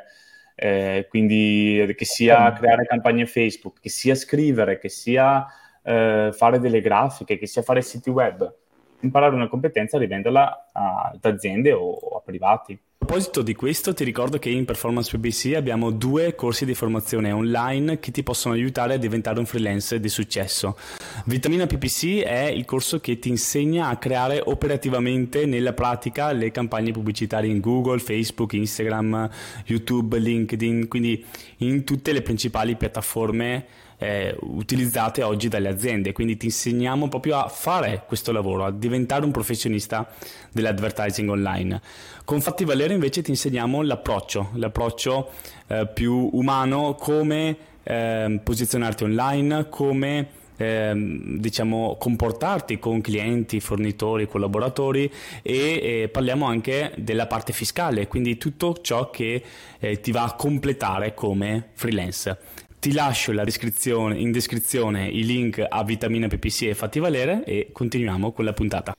Eh, 0.55 1.07
quindi 1.09 1.95
che 1.97 2.05
sia 2.05 2.53
creare 2.53 2.85
campagne 2.85 3.27
Facebook, 3.27 3.81
che 3.81 3.89
sia 3.89 4.15
scrivere, 4.15 4.79
che 4.79 4.89
sia 4.89 5.47
eh, 5.83 6.31
fare 6.33 6.59
delle 6.59 6.81
grafiche, 6.81 7.39
che 7.39 7.47
sia 7.47 7.63
fare 7.63 7.81
siti 7.81 8.11
web, 8.11 8.53
imparare 9.01 9.35
una 9.35 9.49
competenza 9.49 9.97
e 9.97 10.01
rivenderla 10.01 10.71
ad 10.73 11.25
aziende 11.25 11.73
o, 11.73 11.91
o 11.91 12.17
a 12.17 12.21
privati. 12.21 12.79
Proposito 13.09 13.41
di 13.41 13.55
questo, 13.55 13.95
ti 13.95 14.05
ricordo 14.05 14.39
che 14.39 14.51
in 14.51 14.67
Performance 14.67 15.17
PBC 15.17 15.55
abbiamo 15.57 15.91
due 15.91 16.35
corsi 16.35 16.67
di 16.67 16.75
formazione 16.75 17.33
online 17.33 18.01
che 18.01 18.11
ti 18.11 18.23
possono 18.23 18.53
aiutare 18.53 18.93
a 18.93 18.97
diventare 18.99 19.39
un 19.39 19.47
freelance 19.47 19.99
di 19.99 20.11
successo. 20.11 20.77
Vitamina 21.25 21.65
PPC 21.65 22.21
è 22.23 22.51
il 22.51 22.67
corso 22.67 23.01
che 23.01 23.19
ti 23.19 23.31
insegna 23.31 23.89
a 23.89 23.97
creare 23.97 24.43
operativamente 24.45 25.47
nella 25.47 25.73
pratica 25.73 26.33
le 26.33 26.51
campagne 26.51 26.93
pubblicitarie 26.93 27.51
in 27.51 27.61
Google, 27.61 27.99
Facebook, 27.99 28.53
Instagram, 28.53 29.31
YouTube, 29.65 30.19
LinkedIn, 30.19 30.87
quindi 30.87 31.25
in 31.59 31.85
tutte 31.85 32.13
le 32.13 32.21
principali 32.21 32.77
piattaforme 32.77 33.65
eh, 33.99 34.37
utilizzate 34.41 35.23
oggi 35.23 35.49
dalle 35.49 35.69
aziende. 35.69 36.13
Quindi 36.13 36.37
ti 36.37 36.47
insegniamo 36.47 37.09
proprio 37.09 37.39
a 37.39 37.49
fare 37.49 38.05
questo 38.07 38.33
lavoro, 38.33 38.65
a 38.65 38.71
diventare 38.71 39.25
un 39.25 39.31
professionista 39.31 40.09
dell'advertising 40.53 41.29
online. 41.29 41.81
Con 42.25 42.41
Fatti 42.41 42.65
Valere 42.65 42.95
invece 42.95 43.23
ti 43.23 43.31
insegniamo 43.31 43.83
l'approccio, 43.83 44.51
l'approccio 44.55 45.31
eh, 45.67 45.89
più 45.93 46.31
umano, 46.33 46.95
come 46.95 47.57
eh, 47.83 48.41
posizionarti 48.43 49.05
online, 49.05 49.69
come 49.69 50.29
eh, 50.59 50.93
diciamo 51.39 51.97
comportarti 51.99 52.79
con 52.79 53.01
clienti, 53.01 53.61
fornitori, 53.61 54.27
collaboratori 54.27 55.11
e 55.43 56.03
eh, 56.03 56.09
parliamo 56.09 56.47
anche 56.47 56.93
della 56.97 57.27
parte 57.27 57.53
fiscale, 57.53 58.09
quindi 58.09 58.37
tutto 58.37 58.77
ciò 58.83 59.09
che 59.11 59.43
eh, 59.79 60.01
ti 60.01 60.11
va 60.11 60.25
a 60.25 60.35
completare 60.35 61.15
come 61.15 61.69
freelance. 61.75 62.67
Ti 62.81 62.93
lascio 62.93 63.33
descrizione, 63.33 64.19
in 64.19 64.31
descrizione 64.31 65.09
i 65.09 65.25
link 65.25 65.65
a 65.69 65.83
Vitamina 65.83 66.29
PPC 66.29 66.63
e 66.63 66.75
Fatti 66.75 67.01
Valere 67.01 67.43
e 67.45 67.71
continuiamo 67.73 68.31
con 68.31 68.45
la 68.45 68.53
puntata. 68.53 68.95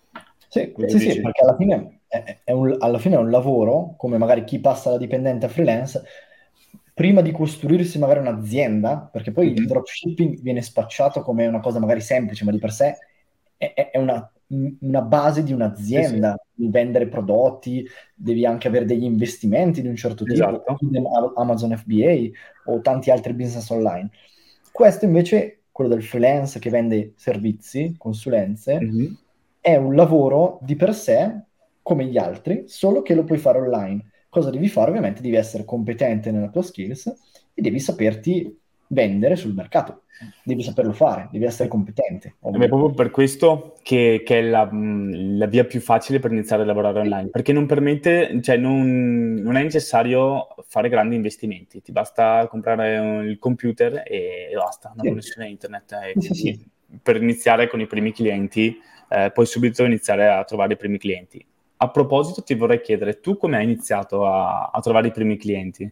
Sì, 0.49 0.73
sì, 0.87 0.99
sì, 0.99 1.21
perché 1.21 1.41
alla 1.41 1.55
fine 1.55 2.01
è, 2.07 2.39
è 2.43 2.51
un, 2.51 2.75
alla 2.79 2.97
fine 2.97 3.15
è 3.15 3.19
un 3.19 3.29
lavoro, 3.29 3.93
come 3.97 4.17
magari 4.17 4.43
chi 4.43 4.59
passa 4.59 4.89
da 4.89 4.97
dipendente 4.97 5.45
a 5.45 5.49
freelance, 5.49 6.03
prima 6.93 7.21
di 7.21 7.31
costruirsi 7.31 7.99
magari 7.99 8.19
un'azienda, 8.19 9.09
perché 9.11 9.31
poi 9.31 9.45
mm-hmm. 9.45 9.55
il 9.55 9.67
dropshipping 9.67 10.41
viene 10.41 10.61
spacciato 10.61 11.21
come 11.21 11.47
una 11.47 11.61
cosa 11.61 11.79
magari 11.79 12.01
semplice, 12.01 12.43
ma 12.43 12.51
di 12.51 12.59
per 12.59 12.71
sé 12.71 12.97
è, 13.55 13.91
è 13.91 13.97
una 13.97 14.29
una 14.49 15.01
base 15.01 15.43
di 15.43 15.53
un'azienda, 15.53 16.35
sì, 16.55 16.63
sì. 16.63 16.69
vendere 16.69 17.07
prodotti, 17.07 17.87
devi 18.13 18.45
anche 18.45 18.67
avere 18.67 18.85
degli 18.85 19.03
investimenti 19.03 19.81
di 19.81 19.87
un 19.87 19.95
certo 19.95 20.23
tipo, 20.23 20.33
esatto. 20.33 20.77
Amazon 21.35 21.77
FBA 21.77 22.29
o 22.65 22.81
tanti 22.81 23.11
altri 23.11 23.33
business 23.33 23.69
online. 23.69 24.09
Questo 24.71 25.05
invece, 25.05 25.63
quello 25.71 25.89
del 25.89 26.03
freelance 26.03 26.59
che 26.59 26.69
vende 26.69 27.13
servizi, 27.15 27.95
consulenze, 27.97 28.79
mm-hmm. 28.79 29.13
è 29.59 29.75
un 29.75 29.95
lavoro 29.95 30.59
di 30.61 30.75
per 30.75 30.93
sé 30.93 31.43
come 31.81 32.05
gli 32.05 32.17
altri, 32.17 32.63
solo 32.67 33.01
che 33.01 33.13
lo 33.13 33.23
puoi 33.23 33.37
fare 33.37 33.59
online. 33.59 34.11
Cosa 34.29 34.49
devi 34.49 34.67
fare? 34.67 34.89
Ovviamente 34.89 35.21
devi 35.21 35.35
essere 35.35 35.65
competente 35.65 36.31
nella 36.31 36.49
tua 36.49 36.61
skills 36.61 37.07
e 37.53 37.61
devi 37.61 37.79
saperti 37.79 38.57
vendere 38.89 39.35
sul 39.35 39.53
mercato. 39.53 40.03
Devi 40.43 40.63
saperlo 40.63 40.91
fare, 40.91 41.29
devi 41.31 41.45
essere 41.45 41.69
competente. 41.69 42.35
È 42.41 42.67
proprio 42.67 42.91
per 42.91 43.09
questo 43.09 43.75
che, 43.81 44.21
che 44.25 44.39
è 44.39 44.41
la, 44.41 44.69
la, 44.69 45.45
via 45.45 45.63
più 45.63 45.79
facile 45.79 46.19
per 46.19 46.31
iniziare 46.31 46.63
a 46.63 46.65
lavorare 46.65 46.99
online, 46.99 47.29
perché 47.29 47.53
non 47.53 47.65
permette, 47.65 48.41
cioè 48.41 48.57
non, 48.57 49.35
non 49.35 49.55
è 49.55 49.63
necessario 49.63 50.47
fare 50.67 50.89
grandi 50.89 51.15
investimenti, 51.15 51.81
ti 51.81 51.93
basta 51.93 52.45
comprare 52.49 53.21
il 53.23 53.39
computer 53.39 54.03
e, 54.05 54.49
basta, 54.53 54.91
una 54.93 55.03
sì. 55.03 55.07
connessione 55.07 55.47
internet. 55.47 55.91
E 55.93 56.21
sì, 56.21 56.33
sì, 56.33 56.69
per 57.01 57.15
iniziare 57.15 57.67
con 57.69 57.79
i 57.79 57.87
primi 57.87 58.11
clienti, 58.11 58.77
eh, 59.07 59.31
puoi 59.33 59.45
subito 59.45 59.85
iniziare 59.85 60.27
a 60.27 60.43
trovare 60.43 60.73
i 60.73 60.77
primi 60.77 60.97
clienti. 60.97 61.45
A 61.77 61.89
proposito, 61.91 62.43
ti 62.43 62.55
vorrei 62.55 62.81
chiedere, 62.81 63.21
tu 63.21 63.37
come 63.37 63.55
hai 63.55 63.63
iniziato 63.63 64.25
a, 64.25 64.69
a 64.73 64.81
trovare 64.81 65.07
i 65.07 65.11
primi 65.11 65.37
clienti? 65.37 65.89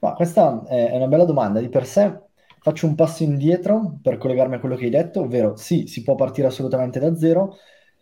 Ma 0.00 0.12
questa 0.14 0.64
è 0.66 0.96
una 0.96 1.06
bella 1.06 1.24
domanda. 1.24 1.60
Di 1.60 1.68
per 1.68 1.86
sé 1.86 2.20
faccio 2.60 2.86
un 2.86 2.94
passo 2.94 3.22
indietro 3.22 3.98
per 4.02 4.16
collegarmi 4.16 4.54
a 4.56 4.60
quello 4.60 4.76
che 4.76 4.84
hai 4.84 4.90
detto, 4.90 5.20
ovvero 5.22 5.56
sì, 5.56 5.86
si 5.86 6.02
può 6.02 6.14
partire 6.14 6.46
assolutamente 6.46 6.98
da 6.98 7.14
zero, 7.16 7.56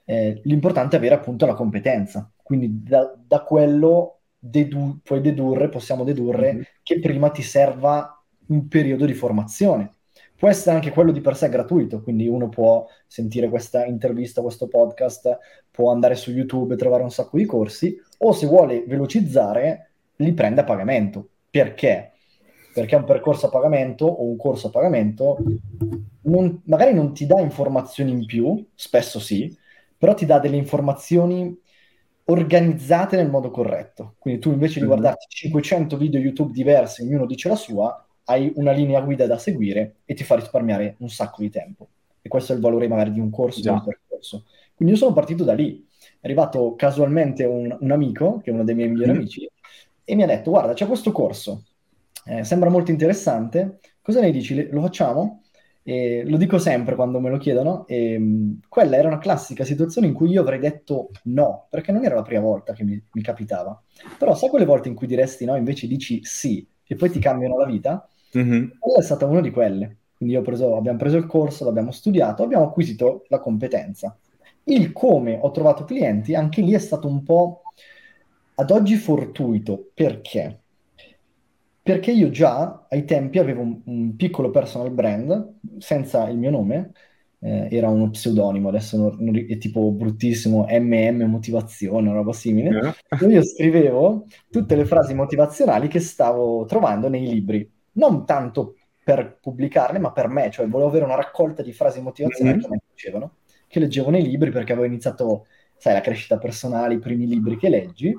eh, 0.04 0.40
l'importante 0.44 0.96
è 0.96 0.98
avere 0.98 1.14
appunto 1.14 1.46
la 1.46 1.54
competenza. 1.54 2.30
Quindi 2.42 2.82
da, 2.82 3.12
da 3.26 3.40
quello 3.42 4.20
dedu- 4.38 5.00
puoi 5.02 5.20
dedurre, 5.20 5.68
possiamo 5.68 6.04
dedurre 6.04 6.52
mm-hmm. 6.52 6.62
che 6.82 7.00
prima 7.00 7.30
ti 7.30 7.42
serva 7.42 8.22
un 8.48 8.68
periodo 8.68 9.06
di 9.06 9.14
formazione 9.14 9.92
può 10.42 10.50
essere 10.50 10.74
anche 10.74 10.90
quello 10.90 11.12
di 11.12 11.20
per 11.20 11.36
sé 11.36 11.48
gratuito, 11.48 12.02
quindi 12.02 12.26
uno 12.26 12.48
può 12.48 12.84
sentire 13.06 13.48
questa 13.48 13.84
intervista, 13.84 14.42
questo 14.42 14.66
podcast, 14.66 15.38
può 15.70 15.92
andare 15.92 16.16
su 16.16 16.32
YouTube 16.32 16.74
e 16.74 16.76
trovare 16.76 17.04
un 17.04 17.12
sacco 17.12 17.36
di 17.36 17.44
corsi, 17.44 17.96
o 18.18 18.32
se 18.32 18.46
vuole 18.48 18.82
velocizzare, 18.84 19.92
li 20.16 20.32
prende 20.32 20.62
a 20.62 20.64
pagamento. 20.64 21.28
Perché? 21.52 22.12
Perché 22.72 22.96
un 22.96 23.04
percorso 23.04 23.46
a 23.46 23.50
pagamento 23.50 24.06
o 24.06 24.24
un 24.24 24.38
corso 24.38 24.68
a 24.68 24.70
pagamento 24.70 25.36
non, 26.22 26.62
magari 26.64 26.94
non 26.94 27.12
ti 27.12 27.26
dà 27.26 27.38
informazioni 27.40 28.10
in 28.10 28.24
più, 28.24 28.66
spesso 28.74 29.20
sì, 29.20 29.54
però 29.98 30.14
ti 30.14 30.24
dà 30.24 30.38
delle 30.38 30.56
informazioni 30.56 31.54
organizzate 32.24 33.16
nel 33.16 33.28
modo 33.28 33.50
corretto. 33.50 34.14
Quindi 34.18 34.40
tu 34.40 34.50
invece 34.50 34.76
di 34.76 34.86
mhm. 34.86 34.92
guardarti 34.92 35.26
500 35.28 35.98
video 35.98 36.20
YouTube 36.20 36.54
diversi, 36.54 37.02
ognuno 37.02 37.26
dice 37.26 37.50
la 37.50 37.56
sua, 37.56 38.06
hai 38.24 38.50
una 38.54 38.72
linea 38.72 39.02
guida 39.02 39.26
da 39.26 39.36
seguire 39.36 39.96
e 40.06 40.14
ti 40.14 40.24
fa 40.24 40.36
risparmiare 40.36 40.96
un 41.00 41.10
sacco 41.10 41.42
di 41.42 41.50
tempo. 41.50 41.88
E 42.22 42.30
questo 42.30 42.52
è 42.52 42.54
il 42.54 42.62
valore 42.62 42.88
magari 42.88 43.12
di 43.12 43.20
un 43.20 43.28
corso, 43.28 43.60
di 43.60 43.68
un 43.68 43.84
percorso. 43.84 44.46
Quindi 44.74 44.94
io 44.94 45.00
sono 45.00 45.12
partito 45.12 45.44
da 45.44 45.52
lì. 45.52 45.86
È 46.18 46.26
arrivato 46.26 46.74
casualmente 46.76 47.44
un, 47.44 47.76
un 47.78 47.90
amico, 47.90 48.40
che 48.42 48.50
è 48.50 48.54
uno 48.54 48.64
dei 48.64 48.74
miei 48.74 48.88
migliori 48.88 49.12
mm. 49.12 49.16
amici, 49.16 49.50
e 50.04 50.14
mi 50.14 50.22
ha 50.22 50.26
detto, 50.26 50.50
guarda, 50.50 50.72
c'è 50.72 50.86
questo 50.86 51.12
corso, 51.12 51.64
eh, 52.24 52.44
sembra 52.44 52.70
molto 52.70 52.90
interessante, 52.90 53.80
cosa 54.00 54.20
ne 54.20 54.30
dici? 54.30 54.68
Lo 54.70 54.80
facciamo? 54.80 55.42
E 55.84 56.22
lo 56.24 56.36
dico 56.36 56.58
sempre 56.58 56.94
quando 56.94 57.18
me 57.18 57.28
lo 57.28 57.38
chiedono, 57.38 57.86
e 57.88 58.16
um, 58.16 58.60
quella 58.68 58.96
era 58.96 59.08
una 59.08 59.18
classica 59.18 59.64
situazione 59.64 60.06
in 60.06 60.12
cui 60.12 60.30
io 60.30 60.42
avrei 60.42 60.60
detto 60.60 61.10
no, 61.24 61.66
perché 61.68 61.90
non 61.90 62.04
era 62.04 62.14
la 62.14 62.22
prima 62.22 62.42
volta 62.42 62.72
che 62.72 62.84
mi, 62.84 63.02
mi 63.12 63.22
capitava. 63.22 63.80
Però 64.16 64.34
sai 64.34 64.48
quelle 64.48 64.64
volte 64.64 64.88
in 64.88 64.94
cui 64.94 65.08
diresti 65.08 65.44
no, 65.44 65.56
invece 65.56 65.88
dici 65.88 66.20
sì, 66.22 66.64
e 66.86 66.94
poi 66.94 67.10
ti 67.10 67.18
cambiano 67.18 67.56
la 67.56 67.66
vita? 67.66 68.08
Mm-hmm. 68.36 68.70
Quella 68.78 68.98
è 68.98 69.02
stata 69.02 69.26
una 69.26 69.40
di 69.40 69.50
quelle. 69.50 69.96
Quindi 70.16 70.40
preso, 70.40 70.76
abbiamo 70.76 70.98
preso 70.98 71.16
il 71.16 71.26
corso, 71.26 71.64
l'abbiamo 71.64 71.90
studiato, 71.90 72.44
abbiamo 72.44 72.64
acquisito 72.64 73.24
la 73.28 73.40
competenza. 73.40 74.16
Il 74.64 74.92
come 74.92 75.38
ho 75.40 75.50
trovato 75.50 75.84
clienti, 75.84 76.36
anche 76.36 76.60
lì 76.60 76.72
è 76.74 76.78
stato 76.78 77.08
un 77.08 77.24
po' 77.24 77.62
ad 78.62 78.70
oggi 78.70 78.96
fortuito. 78.96 79.90
Perché? 79.92 80.60
Perché 81.82 82.12
io 82.12 82.30
già 82.30 82.86
ai 82.88 83.04
tempi 83.04 83.38
avevo 83.38 83.62
un, 83.62 83.80
un 83.84 84.16
piccolo 84.16 84.50
personal 84.50 84.90
brand 84.90 85.54
senza 85.78 86.28
il 86.28 86.38
mio 86.38 86.50
nome, 86.50 86.92
eh, 87.40 87.66
era 87.70 87.88
uno 87.88 88.08
pseudonimo, 88.10 88.68
adesso 88.68 88.96
non, 88.96 89.16
non, 89.18 89.36
è 89.36 89.58
tipo 89.58 89.90
bruttissimo, 89.90 90.66
MM 90.68 91.24
motivazione, 91.24 92.08
una 92.08 92.18
roba 92.18 92.32
simile. 92.32 92.94
Yeah. 93.10 93.28
Io 93.28 93.42
scrivevo 93.42 94.26
tutte 94.48 94.76
le 94.76 94.84
frasi 94.84 95.12
motivazionali 95.14 95.88
che 95.88 95.98
stavo 95.98 96.64
trovando 96.66 97.08
nei 97.08 97.26
libri 97.26 97.68
non 97.94 98.24
tanto 98.24 98.76
per 99.02 99.38
pubblicarle, 99.40 99.98
ma 99.98 100.12
per 100.12 100.28
me, 100.28 100.50
cioè 100.52 100.68
volevo 100.68 100.88
avere 100.88 101.04
una 101.04 101.16
raccolta 101.16 101.62
di 101.62 101.72
frasi 101.72 102.00
motivazionali 102.00 102.58
mm-hmm. 102.58 102.64
che 102.64 102.70
mi 102.70 102.80
piacevano, 102.94 103.34
che 103.66 103.80
leggevo 103.80 104.10
nei 104.10 104.22
libri 104.22 104.50
perché 104.50 104.70
avevo 104.72 104.86
iniziato, 104.86 105.46
sai, 105.76 105.94
la 105.94 106.00
crescita 106.00 106.38
personale, 106.38 106.94
i 106.94 107.00
primi 107.00 107.26
libri 107.26 107.56
che 107.56 107.68
leggi, 107.68 108.14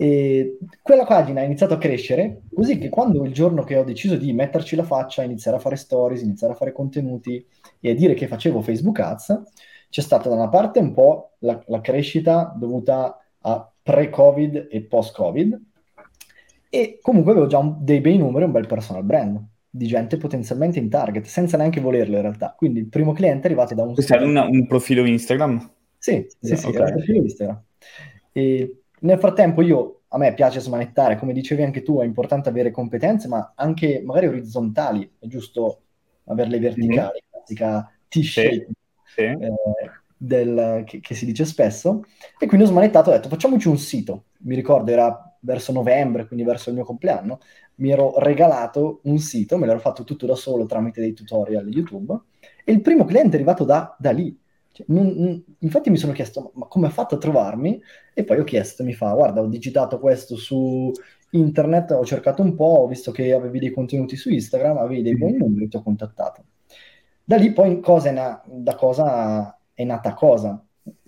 e 0.00 0.56
quella 0.80 1.04
pagina 1.04 1.42
ha 1.42 1.44
iniziato 1.44 1.74
a 1.74 1.78
crescere, 1.78 2.44
così 2.54 2.78
che 2.78 2.88
quando 2.88 3.22
il 3.22 3.34
giorno 3.34 3.64
che 3.64 3.76
ho 3.76 3.84
deciso 3.84 4.16
di 4.16 4.32
metterci 4.32 4.74
la 4.74 4.82
faccia, 4.82 5.22
iniziare 5.22 5.58
a 5.58 5.60
fare 5.60 5.76
stories, 5.76 6.22
iniziare 6.22 6.54
a 6.54 6.56
fare 6.56 6.72
contenuti 6.72 7.44
e 7.78 7.90
a 7.90 7.94
dire 7.94 8.14
che 8.14 8.26
facevo 8.26 8.62
Facebook 8.62 8.98
Ads, 8.98 9.42
c'è 9.90 10.00
stata 10.00 10.30
da 10.30 10.36
una 10.36 10.48
parte 10.48 10.78
un 10.78 10.94
po' 10.94 11.32
la, 11.40 11.62
la 11.66 11.82
crescita 11.82 12.50
dovuta 12.56 13.18
a 13.40 13.72
pre-Covid 13.82 14.68
e 14.70 14.80
post-Covid, 14.84 15.60
e 16.70 16.98
comunque 17.02 17.32
avevo 17.32 17.46
già 17.46 17.58
un, 17.58 17.76
dei 17.80 18.00
bei 18.00 18.16
numeri, 18.16 18.46
un 18.46 18.52
bel 18.52 18.66
personal 18.66 19.04
brand 19.04 19.38
di 19.68 19.86
gente 19.86 20.16
potenzialmente 20.16 20.78
in 20.78 20.88
target, 20.88 21.26
senza 21.26 21.58
neanche 21.58 21.82
volerlo 21.82 22.16
in 22.16 22.22
realtà. 22.22 22.54
Quindi 22.56 22.80
il 22.80 22.88
primo 22.88 23.12
cliente 23.12 23.42
è 23.42 23.50
arrivato 23.50 23.74
da 23.74 23.82
un... 23.82 23.92
Questo 23.92 24.14
era 24.14 24.24
un 24.24 24.66
profilo 24.66 25.04
Instagram? 25.04 25.72
Sì, 25.98 26.26
sì, 26.40 26.56
sì, 26.56 26.66
okay. 26.68 26.80
era 26.80 26.84
un 26.86 26.92
profilo 26.92 27.22
Instagram. 27.22 27.62
E 28.32 28.79
nel 29.00 29.18
frattempo 29.18 29.62
io, 29.62 30.02
a 30.08 30.18
me 30.18 30.34
piace 30.34 30.60
smanettare, 30.60 31.16
come 31.16 31.32
dicevi 31.32 31.62
anche 31.62 31.82
tu, 31.82 32.00
è 32.00 32.04
importante 32.04 32.48
avere 32.48 32.70
competenze, 32.70 33.28
ma 33.28 33.52
anche 33.54 34.02
magari 34.04 34.26
orizzontali, 34.26 35.10
è 35.18 35.26
giusto 35.26 35.82
averle 36.24 36.58
verticali, 36.58 36.96
mm-hmm. 36.96 37.30
classica 37.30 37.92
T-shape. 38.08 38.68
Sì, 39.04 39.12
sì. 39.14 39.22
Eh, 39.22 39.54
del, 40.22 40.82
che, 40.84 41.00
che, 41.00 41.14
si 41.14 41.24
dice 41.24 41.46
spesso, 41.46 42.04
e 42.38 42.46
quindi 42.46 42.66
ho 42.66 42.68
smanettato 42.68 43.08
ho 43.08 43.12
detto 43.12 43.30
facciamoci 43.30 43.68
un 43.68 43.78
sito. 43.78 44.24
Mi 44.40 44.54
ricordo 44.54 44.90
era 44.90 45.34
verso 45.40 45.72
novembre, 45.72 46.26
quindi 46.26 46.44
verso 46.44 46.68
il 46.68 46.74
mio 46.74 46.84
compleanno, 46.84 47.40
mi 47.76 47.90
ero 47.90 48.18
regalato 48.18 49.00
un 49.04 49.18
sito, 49.18 49.56
me 49.56 49.66
l'ero 49.66 49.78
fatto 49.78 50.04
tutto 50.04 50.26
da 50.26 50.34
solo 50.34 50.66
tramite 50.66 51.00
dei 51.00 51.14
tutorial 51.14 51.66
YouTube, 51.68 52.18
e 52.64 52.72
il 52.72 52.82
primo 52.82 53.04
cliente 53.04 53.32
è 53.32 53.34
arrivato 53.36 53.64
da, 53.64 53.96
da 53.98 54.10
lì. 54.10 54.38
Cioè, 54.72 54.86
non, 54.88 55.44
infatti 55.58 55.90
mi 55.90 55.96
sono 55.96 56.12
chiesto, 56.12 56.52
ma 56.54 56.66
come 56.66 56.86
ha 56.86 56.90
fatto 56.90 57.16
a 57.16 57.18
trovarmi? 57.18 57.80
E 58.14 58.24
poi 58.24 58.38
ho 58.38 58.44
chiesto, 58.44 58.84
mi 58.84 58.92
fa, 58.92 59.12
guarda, 59.12 59.40
ho 59.40 59.46
digitato 59.46 59.98
questo 59.98 60.36
su 60.36 60.92
internet, 61.30 61.92
ho 61.92 62.04
cercato 62.04 62.42
un 62.42 62.54
po', 62.54 62.64
ho 62.64 62.86
visto 62.86 63.12
che 63.12 63.32
avevi 63.32 63.58
dei 63.58 63.70
contenuti 63.70 64.16
su 64.16 64.30
Instagram, 64.30 64.78
avevi 64.78 65.02
dei 65.02 65.16
buoni 65.16 65.36
numeri, 65.36 65.68
ti 65.68 65.76
ho 65.76 65.82
contattato. 65.82 66.44
Da 67.24 67.36
lì 67.36 67.52
poi 67.52 67.80
cosa 67.80 68.10
na- 68.10 68.42
da 68.46 68.74
cosa 68.74 69.58
è 69.72 69.84
nata 69.84 70.14
cosa. 70.14 70.64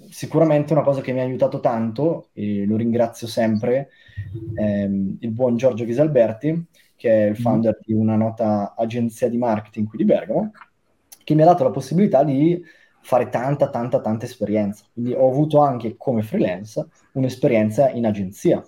Sicuramente 0.09 0.73
una 0.73 0.83
cosa 0.83 1.01
che 1.01 1.13
mi 1.13 1.21
ha 1.21 1.25
aiutato 1.25 1.61
tanto, 1.61 2.29
e 2.33 2.65
lo 2.67 2.77
ringrazio 2.77 3.27
sempre, 3.27 3.89
ehm, 4.55 5.17
il 5.21 5.31
buon 5.31 5.57
Giorgio 5.57 5.85
Ghisalberti, 5.85 6.67
che 6.97 7.11
è 7.11 7.31
il 7.31 7.37
mm. 7.39 7.43
founder 7.43 7.79
di 7.85 7.93
una 7.93 8.17
nota 8.17 8.75
agenzia 8.77 9.29
di 9.29 9.37
marketing 9.37 9.89
qui 9.89 9.99
di 9.99 10.05
Bergamo, 10.05 10.53
che 11.25 11.35
mi 11.35 11.43
ha 11.43 11.47
dato 11.47 11.65
la 11.65 11.71
possibilità 11.71 12.23
di 12.23 12.63
fare 13.03 13.29
tanta, 13.29 13.69
tanta, 13.69 14.01
tanta 14.01 14.25
esperienza. 14.25 14.85
Quindi 14.93 15.13
ho 15.13 15.29
avuto 15.29 15.61
anche 15.61 15.97
come 15.97 16.23
freelance 16.23 16.87
un'esperienza 17.13 17.91
in 17.91 18.07
agenzia. 18.07 18.65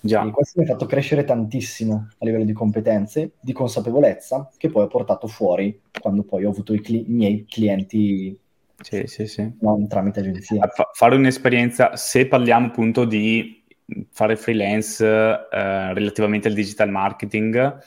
Già. 0.00 0.24
E 0.24 0.30
questo 0.30 0.60
mi 0.60 0.66
ha 0.66 0.70
fatto 0.70 0.86
crescere 0.86 1.24
tantissimo 1.24 2.08
a 2.18 2.24
livello 2.24 2.44
di 2.44 2.52
competenze, 2.52 3.32
di 3.40 3.52
consapevolezza, 3.52 4.48
che 4.56 4.68
poi 4.68 4.84
ho 4.84 4.88
portato 4.88 5.26
fuori 5.26 5.80
quando 6.00 6.22
poi 6.22 6.44
ho 6.44 6.50
avuto 6.50 6.72
i, 6.74 6.80
cli- 6.80 7.08
i 7.08 7.12
miei 7.12 7.44
clienti 7.48 8.36
sì, 8.80 9.04
sì, 9.06 9.26
sì. 9.26 9.48
non 9.60 9.86
tramite 9.86 10.20
agenzia. 10.20 10.66
Fa- 10.68 10.90
fare 10.92 11.14
un'esperienza, 11.14 11.94
se 11.96 12.26
parliamo 12.26 12.66
appunto 12.66 13.04
di 13.04 13.62
fare 14.10 14.36
freelance 14.36 15.04
eh, 15.04 15.94
relativamente 15.94 16.48
al 16.48 16.54
digital 16.54 16.90
marketing, 16.90 17.78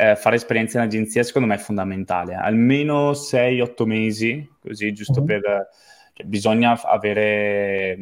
eh, 0.00 0.14
fare 0.14 0.36
esperienza 0.36 0.78
in 0.78 0.84
agenzia 0.84 1.24
secondo 1.24 1.48
me 1.48 1.56
è 1.56 1.58
fondamentale, 1.58 2.34
almeno 2.34 3.10
6-8 3.10 3.84
mesi, 3.84 4.48
così 4.60 4.92
giusto 4.92 5.24
mm-hmm. 5.24 5.26
per... 5.26 5.68
Cioè, 6.12 6.26
bisogna 6.26 6.80
avere... 6.80 7.98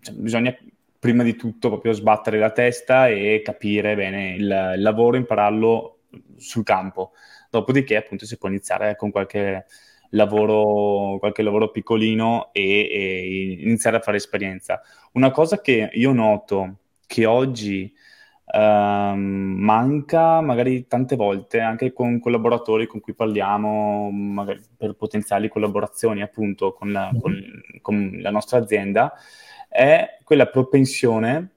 Cioè, 0.00 0.14
bisogna 0.14 0.56
prima 0.98 1.22
di 1.22 1.36
tutto 1.36 1.68
proprio 1.68 1.92
sbattere 1.92 2.38
la 2.38 2.50
testa 2.50 3.08
e 3.08 3.42
capire 3.44 3.94
bene 3.94 4.36
il, 4.36 4.72
il 4.76 4.80
lavoro, 4.80 5.18
impararlo 5.18 5.98
sul 6.36 6.64
campo. 6.64 7.12
Dopodiché 7.50 7.96
appunto 7.96 8.24
si 8.24 8.38
può 8.38 8.48
iniziare 8.48 8.96
con 8.96 9.10
qualche 9.10 9.66
lavoro, 10.10 11.18
qualche 11.18 11.42
lavoro 11.42 11.70
piccolino 11.70 12.48
e, 12.52 12.62
e, 12.90 13.58
iniziare 13.60 13.98
a 13.98 14.00
fare 14.00 14.16
esperienza. 14.16 14.80
Una 15.12 15.30
cosa 15.30 15.60
che 15.60 15.90
io 15.92 16.12
noto 16.12 16.78
che 17.06 17.26
oggi 17.26 17.94
um, 18.52 19.56
manca 19.58 20.40
magari 20.40 20.86
tante 20.86 21.16
volte 21.16 21.60
anche 21.60 21.92
con 21.92 22.20
collaboratori 22.20 22.86
con 22.86 23.00
cui 23.00 23.14
parliamo, 23.14 24.10
magari 24.10 24.60
per 24.76 24.94
potenziali 24.94 25.48
collaborazioni 25.48 26.22
appunto 26.22 26.72
con 26.72 26.92
la, 26.92 27.10
con, 27.20 27.34
con 27.80 28.18
la 28.20 28.30
nostra 28.30 28.58
azienda, 28.58 29.12
è 29.68 30.18
quella 30.22 30.46
propensione 30.46 31.50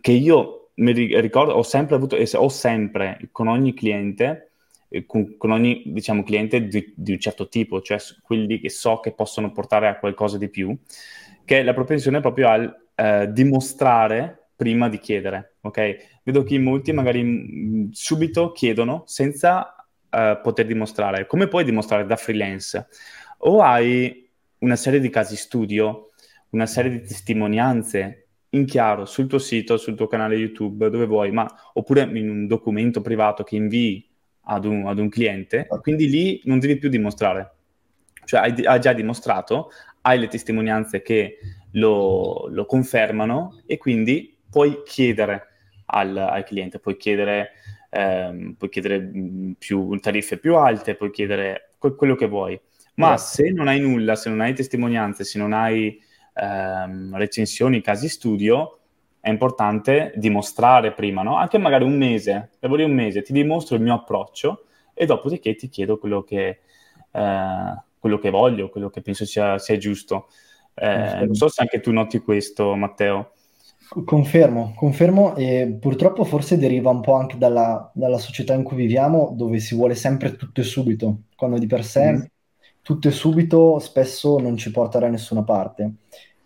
che 0.00 0.12
io 0.12 0.70
mi 0.74 0.92
ricordo, 0.92 1.52
ho 1.52 1.62
sempre 1.62 1.96
avuto 1.96 2.16
e 2.16 2.28
ho 2.34 2.48
sempre 2.48 3.28
con 3.32 3.48
ogni 3.48 3.74
cliente 3.74 4.50
con, 5.06 5.36
con, 5.36 5.52
ogni 5.52 5.82
diciamo, 5.86 6.24
cliente 6.24 6.66
di, 6.66 6.92
di, 6.96 7.12
un 7.12 7.20
certo 7.20 7.48
tipo, 7.48 7.80
cioè 7.80 7.98
quelli 8.22 8.58
che 8.58 8.70
so 8.70 8.98
che 8.98 9.12
possono 9.12 9.52
portare 9.52 9.86
a 9.86 9.98
qualcosa 9.98 10.36
di 10.36 10.48
più, 10.48 10.76
che 11.44 11.60
è 11.60 11.62
la 11.62 11.74
propensione 11.74 12.20
proprio 12.20 12.48
al 12.48 12.86
eh, 12.96 13.28
dimostrare 13.30 14.39
prima 14.60 14.90
di 14.90 14.98
chiedere. 14.98 15.54
Ok? 15.62 16.20
Vedo 16.22 16.42
che 16.42 16.58
molti 16.58 16.92
magari 16.92 17.22
mm, 17.22 17.88
subito 17.92 18.52
chiedono 18.52 19.04
senza 19.06 19.74
uh, 20.10 20.38
poter 20.42 20.66
dimostrare. 20.66 21.26
Come 21.26 21.48
puoi 21.48 21.64
dimostrare 21.64 22.04
da 22.04 22.16
freelance? 22.16 22.88
O 23.38 23.62
hai 23.62 24.28
una 24.58 24.76
serie 24.76 25.00
di 25.00 25.08
casi 25.08 25.34
studio, 25.36 26.10
una 26.50 26.66
serie 26.66 26.90
di 26.90 27.00
testimonianze 27.00 28.26
in 28.50 28.66
chiaro 28.66 29.06
sul 29.06 29.28
tuo 29.28 29.38
sito, 29.38 29.78
sul 29.78 29.94
tuo 29.94 30.06
canale 30.06 30.36
YouTube, 30.36 30.90
dove 30.90 31.06
vuoi, 31.06 31.30
ma 31.30 31.50
oppure 31.72 32.02
in 32.02 32.28
un 32.28 32.46
documento 32.46 33.00
privato 33.00 33.42
che 33.44 33.56
invii 33.56 34.06
ad 34.42 34.66
un, 34.66 34.86
ad 34.86 34.98
un 34.98 35.08
cliente, 35.08 35.66
quindi 35.80 36.06
lì 36.06 36.42
non 36.44 36.58
devi 36.58 36.76
più 36.76 36.90
dimostrare. 36.90 37.54
Cioè 38.26 38.40
hai, 38.40 38.64
hai 38.66 38.80
già 38.80 38.92
dimostrato, 38.92 39.70
hai 40.02 40.18
le 40.18 40.28
testimonianze 40.28 41.00
che 41.00 41.38
lo, 41.72 42.46
lo 42.50 42.66
confermano 42.66 43.60
e 43.66 43.78
quindi 43.78 44.29
puoi 44.50 44.82
chiedere 44.84 45.46
al, 45.86 46.16
al, 46.16 46.44
cliente, 46.44 46.78
puoi 46.78 46.96
chiedere 46.96 47.52
ehm, 47.90 48.54
puoi 48.54 48.70
chiedere 48.70 49.00
mm, 49.00 49.52
più, 49.52 49.98
tariffe 49.98 50.38
più 50.38 50.56
alte, 50.56 50.94
puoi 50.94 51.10
chiedere 51.10 51.70
quello 51.78 52.14
che 52.14 52.26
vuoi. 52.26 52.58
Ma 52.94 53.16
se 53.16 53.50
non 53.50 53.66
hai 53.66 53.80
nulla, 53.80 54.14
se 54.14 54.28
non 54.28 54.40
hai 54.40 54.52
testimonianze, 54.52 55.24
se 55.24 55.38
non 55.38 55.52
hai 55.54 55.98
ehm, 56.34 57.16
recensioni, 57.16 57.80
casi 57.80 58.08
studio, 58.10 58.78
è 59.20 59.30
importante 59.30 60.12
dimostrare 60.16 60.92
prima, 60.92 61.22
no? 61.22 61.36
Anche 61.36 61.56
magari 61.56 61.84
un 61.84 61.96
mese, 61.96 62.50
lavori 62.58 62.84
un 62.84 62.92
mese, 62.92 63.22
ti 63.22 63.32
dimostro 63.32 63.76
il 63.76 63.82
mio 63.82 63.94
approccio 63.94 64.66
e 64.92 65.06
dopodiché 65.06 65.54
ti 65.54 65.68
chiedo 65.68 65.98
quello 65.98 66.22
che, 66.22 66.60
eh, 67.10 67.82
quello 67.98 68.18
che 68.18 68.30
voglio, 68.30 68.68
quello 68.68 68.90
che 68.90 69.00
penso 69.00 69.24
sia, 69.24 69.58
sia 69.58 69.78
giusto. 69.78 70.28
Eh, 70.74 71.24
non 71.24 71.34
so 71.34 71.48
se 71.48 71.62
anche 71.62 71.80
tu 71.80 71.90
noti 71.92 72.18
questo, 72.18 72.74
Matteo. 72.74 73.32
Confermo, 74.04 74.72
confermo 74.76 75.34
e 75.34 75.76
purtroppo 75.80 76.22
forse 76.22 76.56
deriva 76.56 76.90
un 76.90 77.00
po' 77.00 77.14
anche 77.14 77.36
dalla, 77.36 77.90
dalla, 77.92 78.18
società 78.18 78.54
in 78.54 78.62
cui 78.62 78.76
viviamo 78.76 79.32
dove 79.36 79.58
si 79.58 79.74
vuole 79.74 79.96
sempre 79.96 80.36
tutto 80.36 80.60
e 80.60 80.64
subito, 80.64 81.22
quando 81.34 81.58
di 81.58 81.66
per 81.66 81.84
sé 81.84 82.12
mm. 82.12 82.22
tutto 82.82 83.08
e 83.08 83.10
subito 83.10 83.80
spesso 83.80 84.38
non 84.38 84.56
ci 84.56 84.70
porta 84.70 85.00
da 85.00 85.08
nessuna 85.08 85.42
parte. 85.42 85.94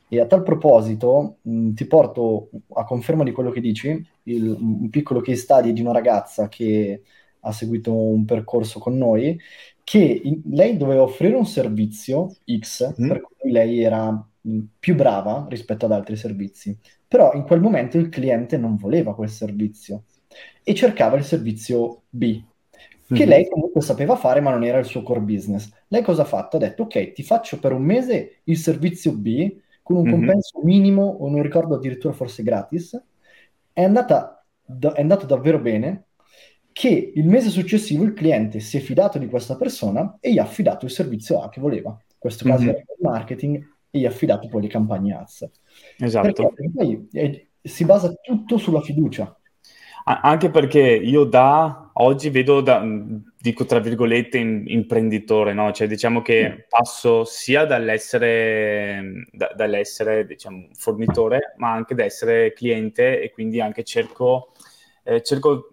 E 0.09 0.21
a 0.21 0.27
tal 0.27 0.43
proposito 0.43 1.37
mh, 1.43 1.75
ti 1.75 1.85
porto 1.87 2.49
a 2.73 2.85
conferma 2.85 3.25
di 3.25 3.33
quello 3.33 3.51
che 3.51 3.61
dici, 3.61 4.03
il, 4.23 4.49
un 4.49 4.89
piccolo 4.89 5.21
case 5.21 5.37
study 5.37 5.75
di 5.75 5.83
una 5.83 5.93
ragazza 5.93 6.49
che 6.49 7.03
ha 7.41 7.53
seguito 7.53 7.95
un 7.95 8.25
percorso 8.25 8.79
con 8.79 8.97
noi, 8.97 9.39
che 9.83 9.99
in, 9.99 10.41
lei 10.47 10.79
doveva 10.79 11.03
offrire 11.03 11.35
un 11.35 11.45
servizio 11.45 12.37
X, 12.59 12.95
mm. 12.99 13.07
per 13.07 13.21
cui 13.21 13.51
lei 13.51 13.83
era 13.83 14.27
più 14.79 14.95
brava 14.95 15.47
rispetto 15.49 15.87
ad 15.87 15.93
altri 15.93 16.17
servizi 16.17 16.79
però 17.15 17.33
in 17.35 17.45
quel 17.45 17.61
momento 17.61 17.97
il 17.97 18.09
cliente 18.09 18.57
non 18.57 18.75
voleva 18.75 19.15
quel 19.15 19.29
servizio 19.29 20.03
e 20.65 20.75
cercava 20.75 21.17
il 21.17 21.23
servizio 21.23 22.03
B, 22.11 22.43
che 23.07 23.15
mm-hmm. 23.15 23.29
lei 23.29 23.49
comunque 23.49 23.83
sapeva 23.83 24.17
fare 24.17 24.41
ma 24.41 24.51
non 24.51 24.65
era 24.65 24.79
il 24.79 24.85
suo 24.85 25.05
core 25.05 25.21
business. 25.21 25.71
Lei 25.87 26.03
cosa 26.03 26.23
ha 26.23 26.25
fatto? 26.25 26.57
Ha 26.57 26.59
detto 26.59 26.83
ok, 26.83 27.13
ti 27.13 27.23
faccio 27.23 27.61
per 27.61 27.71
un 27.71 27.83
mese 27.83 28.41
il 28.43 28.57
servizio 28.57 29.13
B 29.13 29.55
con 29.81 29.95
un 29.95 30.03
mm-hmm. 30.03 30.13
compenso 30.13 30.61
minimo 30.65 31.05
o 31.05 31.31
non 31.31 31.41
ricordo 31.41 31.77
addirittura 31.77 32.13
forse 32.13 32.43
gratis. 32.43 33.01
È, 33.73 33.85
andata, 33.85 34.45
è 34.67 35.01
andato 35.01 35.27
davvero 35.27 35.61
bene 35.61 36.07
che 36.73 37.13
il 37.15 37.29
mese 37.29 37.51
successivo 37.51 38.03
il 38.03 38.15
cliente 38.15 38.59
si 38.59 38.77
è 38.77 38.81
fidato 38.81 39.19
di 39.19 39.29
questa 39.29 39.55
persona 39.55 40.17
e 40.19 40.33
gli 40.33 40.39
ha 40.39 40.43
affidato 40.43 40.85
il 40.85 40.91
servizio 40.91 41.43
A 41.43 41.49
che 41.49 41.61
voleva. 41.61 41.91
In 41.91 42.17
questo 42.19 42.45
caso 42.45 42.63
mm-hmm. 42.63 42.71
era 42.71 42.81
il 42.81 42.97
marketing 42.99 43.73
e 43.95 44.01
gli 44.01 44.07
ha 44.07 44.09
affidato 44.09 44.49
poi 44.49 44.63
le 44.63 44.69
campagne 44.69 45.15
ads. 45.15 45.49
Esatto. 45.99 46.49
Perché 46.49 46.71
poi 46.75 47.09
eh, 47.13 47.51
si 47.63 47.85
basa 47.85 48.13
tutto 48.21 48.59
sulla 48.59 48.81
fiducia. 48.81 49.39
Anche 50.07 50.51
perché 50.51 50.81
io 50.81 51.25
da 51.25 51.93
oggi 51.95 52.29
vedo, 52.29 52.61
da, 52.61 52.85
dico 53.41 53.65
tra 53.65 53.79
virgolette, 53.79 54.37
in, 54.37 54.65
imprenditore, 54.67 55.55
no? 55.55 55.71
Cioè 55.71 55.87
diciamo 55.87 56.21
che 56.23 56.67
passo 56.69 57.25
sia 57.25 57.65
dall'essere, 57.65 59.29
da, 59.31 59.53
dall'essere 59.57 60.27
diciamo, 60.27 60.67
fornitore, 60.75 61.55
ma 61.57 61.73
anche 61.73 61.95
da 61.95 62.05
essere 62.05 62.53
cliente 62.53 63.23
e 63.23 63.31
quindi 63.31 63.61
anche 63.61 63.85
cerco, 63.85 64.53
eh, 65.05 65.23
cerco 65.23 65.71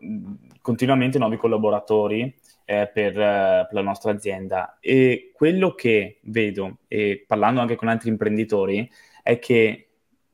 continuamente 0.62 1.18
nuovi 1.18 1.38
collaboratori 1.38 2.34
eh, 2.66 2.90
per, 2.92 3.12
uh, 3.12 3.66
per, 3.66 3.70
la 3.72 3.82
nostra 3.82 4.12
azienda. 4.12 4.78
E 4.80 5.32
quello 5.34 5.74
che 5.74 6.20
vedo, 6.24 6.80
e 6.88 7.24
parlando 7.28 7.62
anche 7.62 7.76
con 7.76 7.88
altri 7.88 8.10
imprenditori, 8.10 8.90
è 9.24 9.40
che 9.40 9.88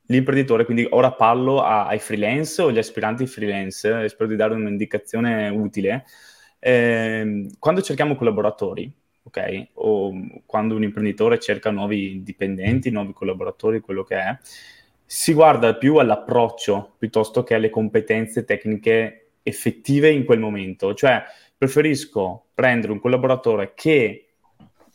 l'imprenditore, 0.08 0.66
quindi 0.66 0.88
ora 0.90 1.12
parlo 1.12 1.62
a, 1.62 1.88
ai 1.88 2.00
freelance 2.00 2.62
o 2.62 2.68
agli 2.68 2.78
aspiranti 2.78 3.26
freelance, 3.26 4.10
spero 4.10 4.30
di 4.30 4.36
dare 4.36 4.54
un'indicazione 4.54 5.50
utile, 5.50 6.06
eh, 6.60 7.48
quando 7.60 7.82
cerchiamo 7.82 8.16
collaboratori, 8.16 8.92
ok, 9.24 9.68
o 9.74 10.13
quando 10.46 10.76
un 10.76 10.84
imprenditore 10.84 11.40
cerca 11.40 11.70
nuovi 11.70 12.24
dipendenti, 12.24 12.90
nuovi 12.90 13.13
collaboratori, 13.13 13.82
quello 13.82 14.04
che 14.04 14.16
è, 14.16 14.38
si 15.06 15.34
guarda 15.34 15.76
più 15.76 15.96
all'approccio 15.98 16.96
piuttosto 16.98 17.44
che 17.44 17.56
alle 17.56 17.70
competenze 17.70 18.44
tecniche 18.44 19.30
effettive 19.44 20.10
in 20.10 20.26
quel 20.26 20.40
momento, 20.40 20.94
cioè 20.94 21.24
preferisco 21.58 22.48
prendere 22.54 22.91
un 22.91 23.00
collaboratore 23.00 23.74
che 23.74 24.28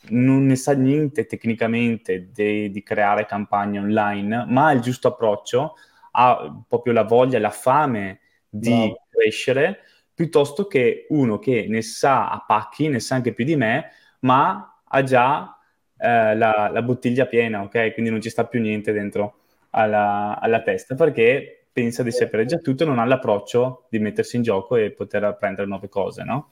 non 0.09 0.45
ne 0.45 0.55
sa 0.55 0.73
niente 0.73 1.25
tecnicamente 1.25 2.29
de- 2.31 2.69
di 2.69 2.83
creare 2.83 3.25
campagne 3.25 3.79
online, 3.79 4.45
ma 4.47 4.67
ha 4.67 4.71
il 4.71 4.81
giusto 4.81 5.09
approccio, 5.09 5.75
ha 6.11 6.63
proprio 6.67 6.93
la 6.93 7.03
voglia, 7.03 7.39
la 7.39 7.49
fame 7.49 8.19
di 8.49 8.87
no. 8.87 8.97
crescere, 9.09 9.79
piuttosto 10.13 10.67
che 10.67 11.05
uno 11.09 11.39
che 11.39 11.65
ne 11.67 11.81
sa 11.81 12.29
a 12.29 12.43
pacchi, 12.45 12.87
ne 12.87 12.99
sa 12.99 13.15
anche 13.15 13.33
più 13.33 13.45
di 13.45 13.55
me, 13.55 13.91
ma 14.19 14.81
ha 14.83 15.03
già 15.03 15.57
eh, 15.97 16.35
la, 16.35 16.69
la, 16.71 16.81
bottiglia 16.81 17.25
piena, 17.25 17.63
ok? 17.63 17.93
Quindi 17.93 18.11
non 18.11 18.21
ci 18.21 18.29
sta 18.29 18.45
più 18.45 18.59
niente 18.59 18.91
dentro 18.91 19.39
alla, 19.71 20.37
alla 20.39 20.61
testa, 20.61 20.95
perché 20.95 21.62
pensa 21.73 22.03
di 22.03 22.11
sapere 22.11 22.45
già 22.45 22.57
tutto 22.59 22.85
non 22.85 22.99
ha 22.99 23.05
l'approccio 23.05 23.87
di 23.89 23.97
mettersi 23.97 24.37
in 24.37 24.43
gioco 24.43 24.75
e 24.75 24.91
poter 24.91 25.23
apprendere 25.23 25.67
nuove 25.67 25.89
cose, 25.89 26.23
no? 26.23 26.51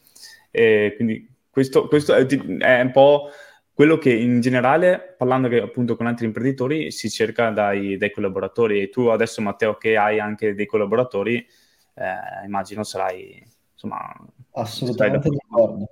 E 0.49 0.93
quindi 0.95 1.29
questo, 1.49 1.87
questo 1.87 2.15
è, 2.15 2.25
è, 2.25 2.81
un 2.81 2.91
po' 2.91 3.29
quello 3.71 3.97
che 3.97 4.11
in 4.11 4.41
generale, 4.41 5.15
parlando 5.17 5.47
che, 5.47 5.61
appunto 5.61 5.95
con 5.95 6.07
altri 6.07 6.25
imprenditori, 6.25 6.91
si 6.91 7.09
cerca 7.09 7.51
dai, 7.51 7.97
dai, 7.97 8.11
collaboratori. 8.11 8.81
E 8.81 8.89
tu 8.89 9.07
adesso, 9.07 9.41
Matteo, 9.41 9.75
che 9.75 9.95
hai 9.95 10.19
anche 10.19 10.55
dei 10.55 10.65
collaboratori, 10.65 11.37
eh, 11.37 12.45
immagino 12.45 12.83
sarai, 12.83 13.45
insomma... 13.73 14.13
Assolutamente 14.53 15.29
d'accordo. 15.29 15.89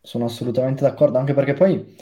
Sono 0.00 0.24
assolutamente 0.24 0.82
d'accordo, 0.82 1.18
anche 1.18 1.34
perché 1.34 1.54
poi, 1.54 1.94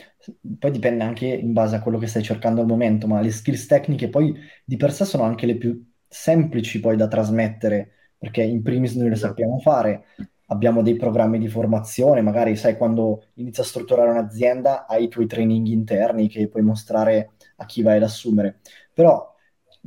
poi 0.59 0.71
dipende 0.71 1.05
anche 1.05 1.27
in 1.27 1.53
base 1.53 1.77
a 1.77 1.83
quello 1.83 1.99
che 1.99 2.07
stai 2.07 2.23
cercando 2.23 2.61
al 2.63 2.67
momento, 2.67 3.07
ma 3.07 3.21
le 3.21 3.31
skills 3.31 3.67
tecniche 3.67 4.09
poi 4.09 4.35
di 4.65 4.77
per 4.77 4.93
sé 4.93 5.05
sono 5.05 5.25
anche 5.25 5.45
le 5.45 5.57
più 5.57 5.89
semplici 6.12 6.81
poi 6.81 6.96
da 6.96 7.07
trasmettere, 7.07 7.92
perché 8.18 8.42
in 8.42 8.62
primis 8.62 8.94
noi 8.94 9.09
le 9.09 9.14
esatto. 9.14 9.29
sappiamo 9.29 9.59
fare, 9.61 10.07
abbiamo 10.46 10.83
dei 10.83 10.96
programmi 10.96 11.38
di 11.38 11.49
formazione, 11.49 12.20
magari 12.20 12.57
sai 12.57 12.77
quando 12.77 13.23
inizi 13.35 13.61
a 13.61 13.64
strutturare 13.64 14.11
un'azienda 14.11 14.87
hai 14.87 15.05
i 15.05 15.09
tuoi 15.09 15.27
training 15.27 15.68
interni 15.68 16.29
che 16.29 16.49
puoi 16.49 16.62
mostrare 16.64 17.31
a 17.57 17.64
chi 17.64 17.83
vai 17.83 17.96
ad 17.99 18.03
assumere, 18.03 18.59
però 18.92 19.33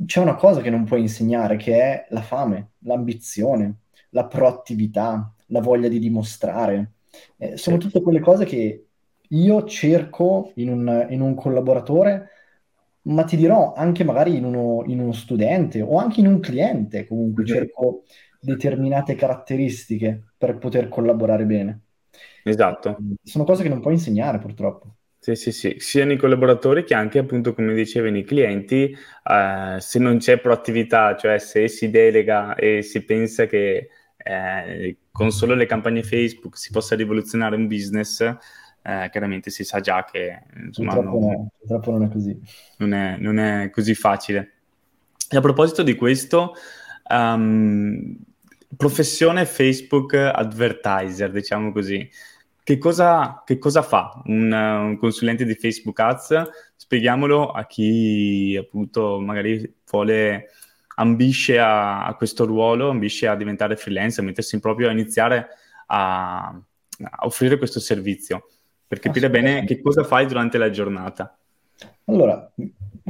c'è 0.06 0.20
una 0.20 0.34
cosa 0.34 0.62
che 0.62 0.70
non 0.70 0.84
puoi 0.84 1.02
insegnare 1.02 1.56
che 1.56 1.78
è 1.78 2.06
la 2.08 2.22
fame, 2.22 2.70
l'ambizione, 2.80 3.80
la 4.10 4.26
proattività, 4.26 5.32
la 5.48 5.60
voglia 5.60 5.88
di 5.88 5.98
dimostrare. 5.98 6.92
Eh, 7.36 7.56
sono 7.56 7.76
tutte 7.76 8.00
quelle 8.00 8.20
cose 8.20 8.44
che 8.44 8.86
io 9.28 9.64
cerco 9.64 10.52
in 10.56 10.70
un, 10.70 11.06
in 11.10 11.20
un 11.20 11.34
collaboratore 11.34 12.30
ma 13.04 13.24
ti 13.24 13.36
dirò 13.36 13.72
anche 13.72 14.04
magari 14.04 14.36
in 14.36 14.44
uno, 14.44 14.82
in 14.86 15.00
uno, 15.00 15.12
studente 15.12 15.82
o 15.82 15.96
anche 15.98 16.20
in 16.20 16.26
un 16.26 16.40
cliente, 16.40 17.06
comunque 17.06 17.44
cerco 17.44 18.04
determinate 18.40 19.14
caratteristiche 19.14 20.32
per 20.36 20.58
poter 20.58 20.88
collaborare 20.88 21.44
bene. 21.44 21.80
Esatto. 22.42 22.96
Sono 23.22 23.44
cose 23.44 23.62
che 23.62 23.68
non 23.68 23.80
puoi 23.80 23.94
insegnare 23.94 24.38
purtroppo. 24.38 24.96
Sì, 25.18 25.34
sì, 25.36 25.52
sì, 25.52 25.76
sia 25.78 26.04
nei 26.04 26.18
collaboratori 26.18 26.84
che 26.84 26.92
anche 26.92 27.18
appunto, 27.18 27.54
come 27.54 27.72
dicevi, 27.72 28.10
nei 28.10 28.24
clienti, 28.24 28.94
eh, 29.24 29.76
se 29.78 29.98
non 29.98 30.18
c'è 30.18 30.38
proattività, 30.38 31.16
cioè 31.16 31.38
se 31.38 31.66
si 31.68 31.88
delega 31.88 32.54
e 32.54 32.82
si 32.82 33.02
pensa 33.04 33.46
che 33.46 33.88
eh, 34.18 34.98
con 35.10 35.30
solo 35.30 35.54
le 35.54 35.64
campagne 35.64 36.02
Facebook 36.02 36.58
si 36.58 36.70
possa 36.70 36.94
rivoluzionare 36.94 37.56
un 37.56 37.66
business, 37.66 38.36
eh, 38.86 39.08
chiaramente 39.10 39.48
si 39.48 39.64
sa 39.64 39.80
già 39.80 40.04
che 40.04 40.42
insomma, 40.62 40.92
purtroppo, 40.92 41.18
non, 41.18 41.30
no, 41.30 41.50
purtroppo 41.58 41.90
non 41.92 42.02
è 42.04 42.08
così. 42.10 42.38
Non 42.76 42.92
è, 42.92 43.16
non 43.18 43.38
è, 43.38 43.70
così 43.70 43.94
facile. 43.94 44.52
E 45.30 45.36
a 45.38 45.40
proposito 45.40 45.82
di 45.82 45.94
questo, 45.94 46.52
um, 47.08 48.14
professione 48.76 49.46
Facebook 49.46 50.12
advertiser, 50.14 51.30
diciamo 51.30 51.72
così. 51.72 52.06
Che 52.62 52.78
cosa, 52.78 53.42
che 53.44 53.58
cosa 53.58 53.80
fa 53.80 54.22
un, 54.26 54.52
un, 54.52 54.98
consulente 54.98 55.46
di 55.46 55.54
Facebook 55.54 55.98
Ads? 56.00 56.42
Spieghiamolo 56.76 57.52
a 57.52 57.64
chi 57.66 58.54
appunto 58.58 59.18
magari 59.18 59.76
vuole, 59.90 60.50
ambisce 60.96 61.58
a, 61.58 62.04
a 62.04 62.14
questo 62.16 62.44
ruolo, 62.44 62.90
ambisce 62.90 63.28
a 63.28 63.36
diventare 63.36 63.76
freelance, 63.76 64.20
a 64.20 64.24
mettersi 64.24 64.54
in 64.56 64.60
proprio 64.60 64.88
a 64.88 64.92
iniziare 64.92 65.48
a, 65.86 66.48
a 66.48 67.26
offrire 67.26 67.56
questo 67.56 67.80
servizio 67.80 68.48
per 68.94 68.98
capire 69.00 69.28
bene 69.28 69.64
che 69.64 69.80
cosa 69.80 70.04
fai 70.04 70.26
durante 70.26 70.56
la 70.56 70.70
giornata. 70.70 71.36
Allora, 72.04 72.52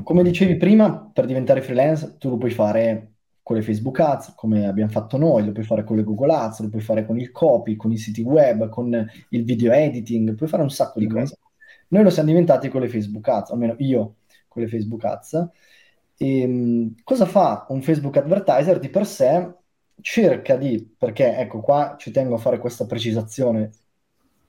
come 0.02 0.22
dicevi 0.22 0.56
prima, 0.56 1.10
per 1.12 1.26
diventare 1.26 1.60
freelance 1.60 2.16
tu 2.18 2.30
lo 2.30 2.38
puoi 2.38 2.50
fare 2.50 3.10
con 3.42 3.56
le 3.56 3.62
Facebook 3.62 4.00
Ads, 4.00 4.32
come 4.34 4.66
abbiamo 4.66 4.90
fatto 4.90 5.18
noi, 5.18 5.44
lo 5.44 5.52
puoi 5.52 5.64
fare 5.64 5.84
con 5.84 5.96
le 5.96 6.02
Google 6.02 6.32
Ads, 6.32 6.60
lo 6.60 6.68
puoi 6.70 6.80
fare 6.80 7.04
con 7.04 7.18
il 7.18 7.30
copy, 7.30 7.76
con 7.76 7.92
i 7.92 7.98
siti 7.98 8.22
web, 8.22 8.70
con 8.70 9.06
il 9.28 9.44
video 9.44 9.72
editing, 9.72 10.34
puoi 10.34 10.48
fare 10.48 10.62
un 10.62 10.70
sacco 10.70 10.98
di 10.98 11.06
mm-hmm. 11.06 11.18
cose. 11.18 11.38
Noi 11.88 12.02
lo 12.02 12.10
siamo 12.10 12.30
diventati 12.30 12.68
con 12.70 12.80
le 12.80 12.88
Facebook 12.88 13.28
Ads, 13.28 13.50
almeno 13.50 13.74
io 13.78 14.14
con 14.48 14.62
le 14.62 14.68
Facebook 14.68 15.04
Ads. 15.04 15.48
E, 16.16 16.40
ehm, 16.40 16.94
cosa 17.04 17.26
fa 17.26 17.66
un 17.68 17.82
Facebook 17.82 18.16
advertiser 18.16 18.78
di 18.78 18.88
per 18.88 19.04
sé? 19.04 19.52
cerca 20.00 20.56
di, 20.56 20.94
perché 20.98 21.36
ecco 21.36 21.60
qua 21.60 21.96
ci 21.98 22.10
tengo 22.10 22.34
a 22.34 22.38
fare 22.38 22.58
questa 22.58 22.86
precisazione, 22.86 23.70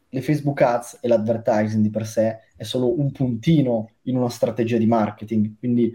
le 0.09 0.21
Facebook 0.21 0.61
Ads 0.61 0.99
e 1.01 1.07
l'advertising 1.07 1.81
di 1.81 1.89
per 1.89 2.05
sé 2.05 2.39
è 2.55 2.63
solo 2.63 2.99
un 2.99 3.11
puntino 3.11 3.89
in 4.03 4.17
una 4.17 4.29
strategia 4.29 4.77
di 4.77 4.85
marketing, 4.85 5.57
quindi 5.57 5.93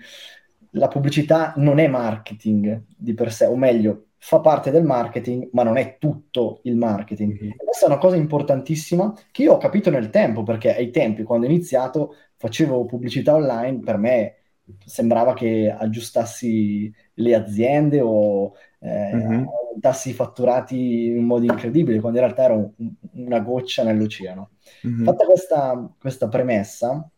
la 0.75 0.88
pubblicità 0.88 1.55
non 1.57 1.79
è 1.79 1.88
marketing 1.88 2.85
di 2.96 3.14
per 3.14 3.33
sé, 3.33 3.46
o 3.46 3.57
meglio, 3.57 4.07
fa 4.23 4.40
parte 4.40 4.70
del 4.70 4.85
marketing, 4.85 5.49
ma 5.53 5.62
non 5.62 5.79
è 5.79 5.96
tutto 5.99 6.61
il 6.64 6.77
marketing. 6.77 7.33
Mm-hmm. 7.33 7.53
Questa 7.57 7.87
è 7.87 7.88
una 7.88 7.99
cosa 7.99 8.16
importantissima 8.16 9.14
che 9.31 9.42
io 9.42 9.55
ho 9.55 9.59
capito 9.59 9.90
nel 9.90 10.11
tempo, 10.11 10.42
perché 10.42 10.75
ai 10.77 10.90
tempi, 10.90 11.23
quando 11.23 11.46
ho 11.46 11.49
iniziato, 11.49 12.14
facevo 12.37 12.85
pubblicità 12.85 13.35
online, 13.35 13.81
per 13.81 13.96
me 13.96 14.35
sembrava 14.85 15.35
che 15.35 15.75
aggiustassi 15.77 16.92
le 17.14 17.35
aziende 17.35 18.01
o 18.01 18.53
eh, 18.79 19.14
mm-hmm. 19.14 19.44
aumentassi 19.46 20.11
i 20.11 20.14
fatturati 20.14 21.07
in 21.07 21.18
un 21.18 21.25
modo 21.25 21.44
incredibile, 21.44 22.01
quando 22.01 22.18
in 22.18 22.25
realtà 22.25 22.44
era 22.44 22.55
un, 22.55 22.70
una 23.24 23.40
goccia 23.40 23.83
nell'oceano. 23.83 24.50
Mm-hmm. 24.87 25.04
Fatta 25.04 25.24
questa, 25.24 25.94
questa 25.98 26.28
premessa, 26.28 27.11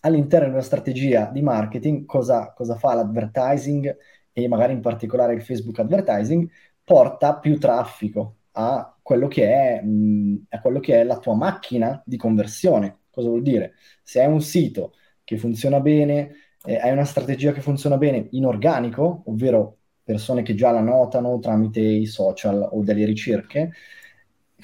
all'interno 0.00 0.46
di 0.46 0.52
una 0.52 0.62
strategia 0.62 1.30
di 1.32 1.42
marketing, 1.42 2.04
cosa, 2.04 2.52
cosa 2.52 2.76
fa 2.76 2.94
l'advertising 2.94 3.96
e 4.32 4.48
magari 4.48 4.72
in 4.72 4.80
particolare 4.80 5.34
il 5.34 5.42
Facebook 5.42 5.78
advertising? 5.78 6.48
Porta 6.82 7.38
più 7.38 7.58
traffico 7.58 8.36
a 8.52 8.96
quello 9.00 9.28
che 9.28 9.48
è, 9.48 9.82
mh, 9.82 10.46
a 10.50 10.60
quello 10.60 10.80
che 10.80 11.00
è 11.00 11.04
la 11.04 11.18
tua 11.18 11.34
macchina 11.34 12.02
di 12.04 12.16
conversione. 12.16 12.98
Cosa 13.10 13.28
vuol 13.28 13.42
dire? 13.42 13.74
Se 14.02 14.20
hai 14.20 14.30
un 14.30 14.40
sito 14.40 14.94
che 15.24 15.38
funziona 15.38 15.80
bene, 15.80 16.34
eh, 16.64 16.76
hai 16.76 16.92
una 16.92 17.04
strategia 17.04 17.52
che 17.52 17.60
funziona 17.60 17.96
bene 17.96 18.28
in 18.32 18.44
organico, 18.44 19.22
ovvero 19.26 19.78
persone 20.02 20.42
che 20.42 20.54
già 20.54 20.70
la 20.70 20.80
notano 20.80 21.38
tramite 21.38 21.80
i 21.80 22.06
social 22.06 22.68
o 22.70 22.82
delle 22.82 23.06
ricerche, 23.06 23.72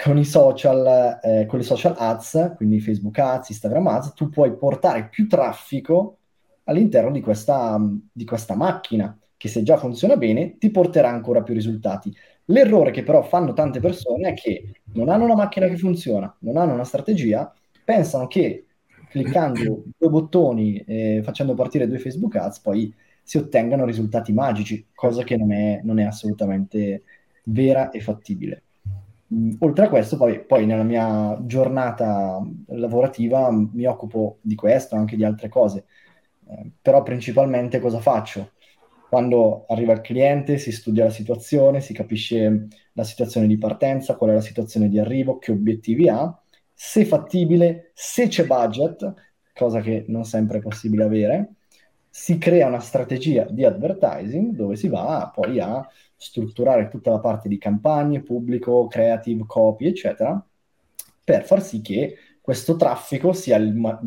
con 0.02 0.18
i 0.18 0.24
social, 0.24 1.18
eh, 1.22 1.46
con 1.46 1.58
le 1.58 1.64
social 1.64 1.94
ads, 1.96 2.54
quindi 2.56 2.80
Facebook 2.80 3.18
ads, 3.18 3.50
Instagram 3.50 3.86
ads, 3.86 4.12
tu 4.14 4.28
puoi 4.28 4.56
portare 4.56 5.08
più 5.08 5.26
traffico 5.28 6.18
all'interno 6.64 7.10
di 7.10 7.20
questa, 7.20 7.78
di 8.12 8.24
questa 8.24 8.54
macchina 8.54 9.16
che 9.36 9.48
se 9.48 9.62
già 9.62 9.76
funziona 9.76 10.16
bene 10.16 10.58
ti 10.58 10.70
porterà 10.70 11.08
ancora 11.08 11.42
più 11.42 11.54
risultati. 11.54 12.14
L'errore 12.46 12.90
che 12.90 13.02
però 13.02 13.22
fanno 13.22 13.52
tante 13.52 13.80
persone 13.80 14.30
è 14.30 14.34
che 14.34 14.82
non 14.94 15.08
hanno 15.08 15.24
una 15.24 15.34
macchina 15.34 15.66
che 15.66 15.76
funziona, 15.76 16.34
non 16.40 16.56
hanno 16.56 16.74
una 16.74 16.84
strategia, 16.84 17.52
pensano 17.84 18.26
che 18.26 18.66
cliccando 19.08 19.84
due 19.96 20.08
bottoni 20.08 20.78
e 20.78 21.20
facendo 21.24 21.54
partire 21.54 21.86
due 21.86 21.98
Facebook 21.98 22.36
Ads 22.36 22.60
poi 22.60 22.92
si 23.22 23.38
ottengano 23.38 23.84
risultati 23.84 24.32
magici, 24.32 24.86
cosa 24.94 25.24
che 25.24 25.36
non 25.36 25.52
è, 25.52 25.80
non 25.82 25.98
è 25.98 26.04
assolutamente 26.04 27.02
vera 27.44 27.90
e 27.90 28.00
fattibile. 28.00 28.62
Mm, 29.32 29.52
oltre 29.60 29.84
a 29.86 29.88
questo, 29.88 30.16
poi, 30.16 30.44
poi, 30.44 30.66
nella 30.66 30.82
mia 30.82 31.38
giornata 31.44 32.40
lavorativa 32.68 33.50
mi 33.50 33.84
occupo 33.86 34.38
di 34.40 34.54
questo, 34.56 34.96
anche 34.96 35.16
di 35.16 35.24
altre 35.24 35.48
cose, 35.48 35.86
eh, 36.48 36.70
però 36.82 37.02
principalmente 37.02 37.78
cosa 37.78 38.00
faccio? 38.00 38.52
Quando 39.08 39.66
arriva 39.68 39.92
il 39.92 40.00
cliente 40.00 40.58
si 40.58 40.72
studia 40.72 41.04
la 41.04 41.10
situazione, 41.10 41.80
si 41.80 41.92
capisce 41.92 42.68
la 42.92 43.04
situazione 43.04 43.46
di 43.46 43.58
partenza, 43.58 44.16
qual 44.16 44.30
è 44.30 44.34
la 44.34 44.40
situazione 44.40 44.88
di 44.88 44.98
arrivo, 44.98 45.38
che 45.38 45.52
obiettivi 45.52 46.08
ha, 46.08 46.36
se 46.72 47.04
fattibile, 47.04 47.90
se 47.94 48.28
c'è 48.28 48.46
budget, 48.46 49.12
cosa 49.52 49.80
che 49.80 50.04
non 50.08 50.24
sempre 50.24 50.58
è 50.58 50.60
possibile 50.60 51.04
avere, 51.04 51.54
si 52.20 52.36
crea 52.36 52.66
una 52.66 52.80
strategia 52.80 53.44
di 53.44 53.64
advertising 53.64 54.54
dove 54.54 54.76
si 54.76 54.88
va 54.88 55.32
poi 55.34 55.58
a 55.58 55.88
strutturare 56.14 56.90
tutta 56.90 57.12
la 57.12 57.18
parte 57.18 57.48
di 57.48 57.56
campagne, 57.56 58.20
pubblico, 58.20 58.86
creative, 58.88 59.44
copy, 59.46 59.86
eccetera, 59.86 60.46
per 61.24 61.46
far 61.46 61.62
sì 61.62 61.80
che 61.80 62.18
questo 62.42 62.76
traffico 62.76 63.32
sia 63.32 63.56
il, 63.56 63.74
ma- 63.74 63.98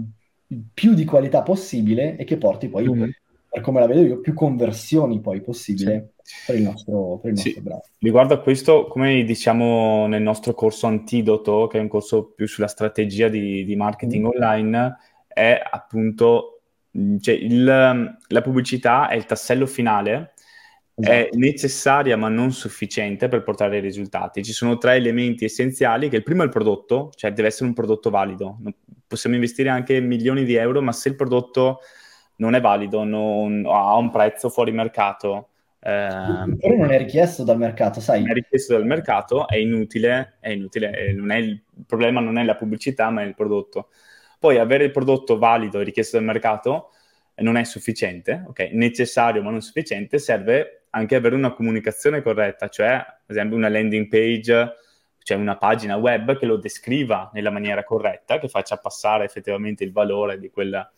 più 0.75 0.93
di 0.93 1.05
qualità 1.05 1.41
possibile 1.41 2.15
e 2.15 2.23
che 2.23 2.37
porti 2.37 2.67
poi, 2.69 2.87
mm-hmm. 2.87 3.09
per 3.49 3.61
come 3.61 3.79
la 3.79 3.87
vedo 3.87 4.01
io, 4.01 4.19
più 4.19 4.35
conversioni 4.35 5.19
poi 5.19 5.41
possibile 5.41 6.13
sì. 6.21 6.35
per 6.45 6.55
il 6.57 6.61
nostro, 6.61 7.17
per 7.17 7.31
il 7.31 7.35
nostro 7.37 7.51
sì. 7.51 7.61
brand. 7.61 7.81
Riguardo 7.97 8.35
a 8.35 8.41
questo, 8.41 8.85
come 8.85 9.23
diciamo 9.23 10.05
nel 10.05 10.21
nostro 10.21 10.53
corso 10.53 10.85
Antidoto, 10.85 11.65
che 11.65 11.79
è 11.79 11.81
un 11.81 11.87
corso 11.87 12.25
più 12.25 12.45
sulla 12.47 12.67
strategia 12.67 13.27
di, 13.27 13.65
di 13.65 13.75
marketing 13.75 14.23
mm-hmm. 14.23 14.35
online, 14.35 14.97
è 15.27 15.59
appunto 15.67 16.49
Mm, 16.53 16.61
cioè 17.19 17.35
il, 17.35 17.63
la 17.63 18.41
pubblicità 18.41 19.07
è 19.07 19.15
il 19.15 19.25
tassello 19.25 19.65
finale, 19.65 20.33
esatto. 20.95 21.15
è 21.15 21.29
necessaria 21.33 22.15
ma 22.17 22.29
non 22.29 22.51
sufficiente 22.51 23.27
per 23.27 23.43
portare 23.43 23.77
ai 23.77 23.81
risultati. 23.81 24.43
Ci 24.43 24.53
sono 24.53 24.77
tre 24.77 24.95
elementi 24.95 25.45
essenziali, 25.45 26.09
che 26.09 26.17
il 26.17 26.23
primo 26.23 26.41
è 26.41 26.45
il 26.45 26.51
prodotto, 26.51 27.11
cioè 27.15 27.31
deve 27.31 27.47
essere 27.47 27.65
un 27.65 27.73
prodotto 27.73 28.09
valido. 28.09 28.57
Possiamo 29.07 29.35
investire 29.35 29.69
anche 29.69 29.99
milioni 29.99 30.43
di 30.43 30.55
euro, 30.55 30.81
ma 30.81 30.91
se 30.91 31.09
il 31.09 31.15
prodotto 31.15 31.79
non 32.37 32.55
è 32.55 32.61
valido, 32.61 33.03
non, 33.03 33.63
ha 33.65 33.95
un 33.95 34.09
prezzo 34.09 34.49
fuori 34.49 34.71
mercato, 34.71 35.49
Ehm, 35.85 36.55
Però 36.57 36.75
non 36.75 36.91
è 36.91 36.97
richiesto 36.97 37.43
dal 37.43 37.57
mercato, 37.57 37.99
sai? 37.99 38.21
Non 38.21 38.31
è 38.31 38.33
richiesto 38.33 38.73
dal 38.73 38.85
mercato, 38.85 39.47
è 39.47 39.57
inutile, 39.57 40.37
è 40.39 40.49
inutile, 40.49 41.13
non 41.13 41.31
è 41.31 41.37
il, 41.37 41.49
il 41.49 41.85
problema 41.85 42.21
non 42.21 42.37
è 42.37 42.43
la 42.43 42.55
pubblicità, 42.55 43.09
ma 43.09 43.21
è 43.21 43.25
il 43.25 43.35
prodotto. 43.35 43.89
Poi 44.43 44.57
avere 44.57 44.83
il 44.83 44.91
prodotto 44.91 45.37
valido 45.37 45.79
e 45.79 45.85
richiesto 45.85 46.17
dal 46.17 46.25
mercato 46.25 46.89
non 47.35 47.55
è 47.55 47.63
sufficiente, 47.63 48.43
ok? 48.45 48.71
Necessario 48.73 49.41
ma 49.41 49.49
non 49.49 49.61
sufficiente, 49.61 50.19
serve 50.19 50.87
anche 50.89 51.15
avere 51.15 51.35
una 51.35 51.53
comunicazione 51.53 52.21
corretta, 52.21 52.67
cioè 52.67 52.89
ad 52.89 53.23
esempio 53.25 53.55
una 53.55 53.69
landing 53.69 54.09
page, 54.09 54.73
cioè 55.19 55.37
una 55.37 55.55
pagina 55.55 55.95
web 55.95 56.37
che 56.37 56.45
lo 56.45 56.57
descriva 56.57 57.31
nella 57.31 57.51
maniera 57.51 57.85
corretta, 57.85 58.37
che 58.37 58.49
faccia 58.49 58.75
passare 58.75 59.23
effettivamente 59.23 59.85
il 59.85 59.93
valore 59.93 60.37
di, 60.37 60.49
quella, 60.49 60.91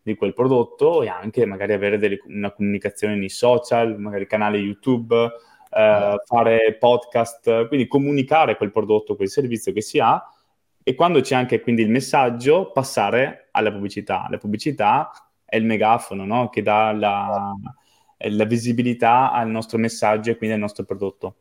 di 0.00 0.14
quel 0.14 0.32
prodotto 0.32 1.02
e 1.02 1.08
anche 1.08 1.46
magari 1.46 1.72
avere 1.72 1.98
delle, 1.98 2.20
una 2.26 2.52
comunicazione 2.52 3.16
nei 3.16 3.28
social, 3.28 3.98
magari 3.98 4.28
canale 4.28 4.58
YouTube, 4.58 5.12
eh, 5.16 6.22
fare 6.24 6.76
podcast, 6.78 7.66
quindi 7.66 7.88
comunicare 7.88 8.56
quel 8.56 8.70
prodotto, 8.70 9.16
quel 9.16 9.28
servizio 9.28 9.72
che 9.72 9.82
si 9.82 9.98
ha 9.98 10.24
e 10.86 10.94
quando 10.94 11.20
c'è 11.20 11.34
anche 11.34 11.60
quindi 11.60 11.80
il 11.80 11.88
messaggio, 11.88 12.70
passare 12.70 13.48
alla 13.52 13.72
pubblicità. 13.72 14.26
La 14.28 14.36
pubblicità 14.36 15.10
è 15.42 15.56
il 15.56 15.64
megafono 15.64 16.26
no? 16.26 16.50
che 16.50 16.60
dà 16.60 16.92
la, 16.92 17.54
la, 18.18 18.44
visibilità 18.44 19.32
al 19.32 19.48
nostro 19.48 19.78
messaggio 19.78 20.30
e 20.30 20.36
quindi 20.36 20.54
al 20.54 20.60
nostro 20.60 20.84
prodotto. 20.84 21.36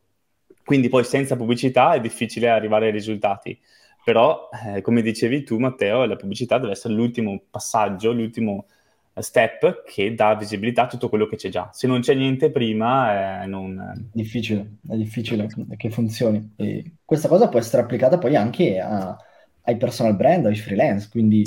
Quindi 0.63 0.87
poi 0.87 1.03
senza 1.03 1.35
pubblicità 1.35 1.93
è 1.93 1.99
difficile 1.99 2.49
arrivare 2.49 2.85
ai 2.85 2.93
risultati. 2.93 3.59
Però, 4.05 4.47
eh, 4.65 4.81
come 4.81 5.01
dicevi 5.01 5.43
tu, 5.43 5.57
Matteo, 5.57 6.05
la 6.05 6.15
pubblicità 6.15 6.57
deve 6.57 6.71
essere 6.71 6.93
l'ultimo 6.93 7.41
passaggio, 7.49 8.13
l'ultimo 8.13 8.67
step 9.15 9.83
che 9.85 10.15
dà 10.15 10.35
visibilità 10.35 10.83
a 10.83 10.87
tutto 10.87 11.09
quello 11.09 11.27
che 11.27 11.35
c'è 11.35 11.49
già. 11.49 11.69
Se 11.73 11.85
non 11.85 11.99
c'è 11.99 12.13
niente 12.13 12.49
prima, 12.49 13.43
eh, 13.43 13.45
non... 13.45 14.09
Difficile, 14.13 14.77
è 14.87 14.95
difficile 14.95 15.47
che 15.75 15.89
funzioni. 15.89 16.53
E 16.55 16.93
questa 17.03 17.27
cosa 17.27 17.49
può 17.49 17.59
essere 17.59 17.81
applicata 17.81 18.17
poi 18.17 18.37
anche 18.37 18.79
a 18.79 19.17
ai 19.63 19.77
personal 19.77 20.15
brand, 20.15 20.45
ai 20.45 20.55
freelance, 20.55 21.07
quindi 21.09 21.43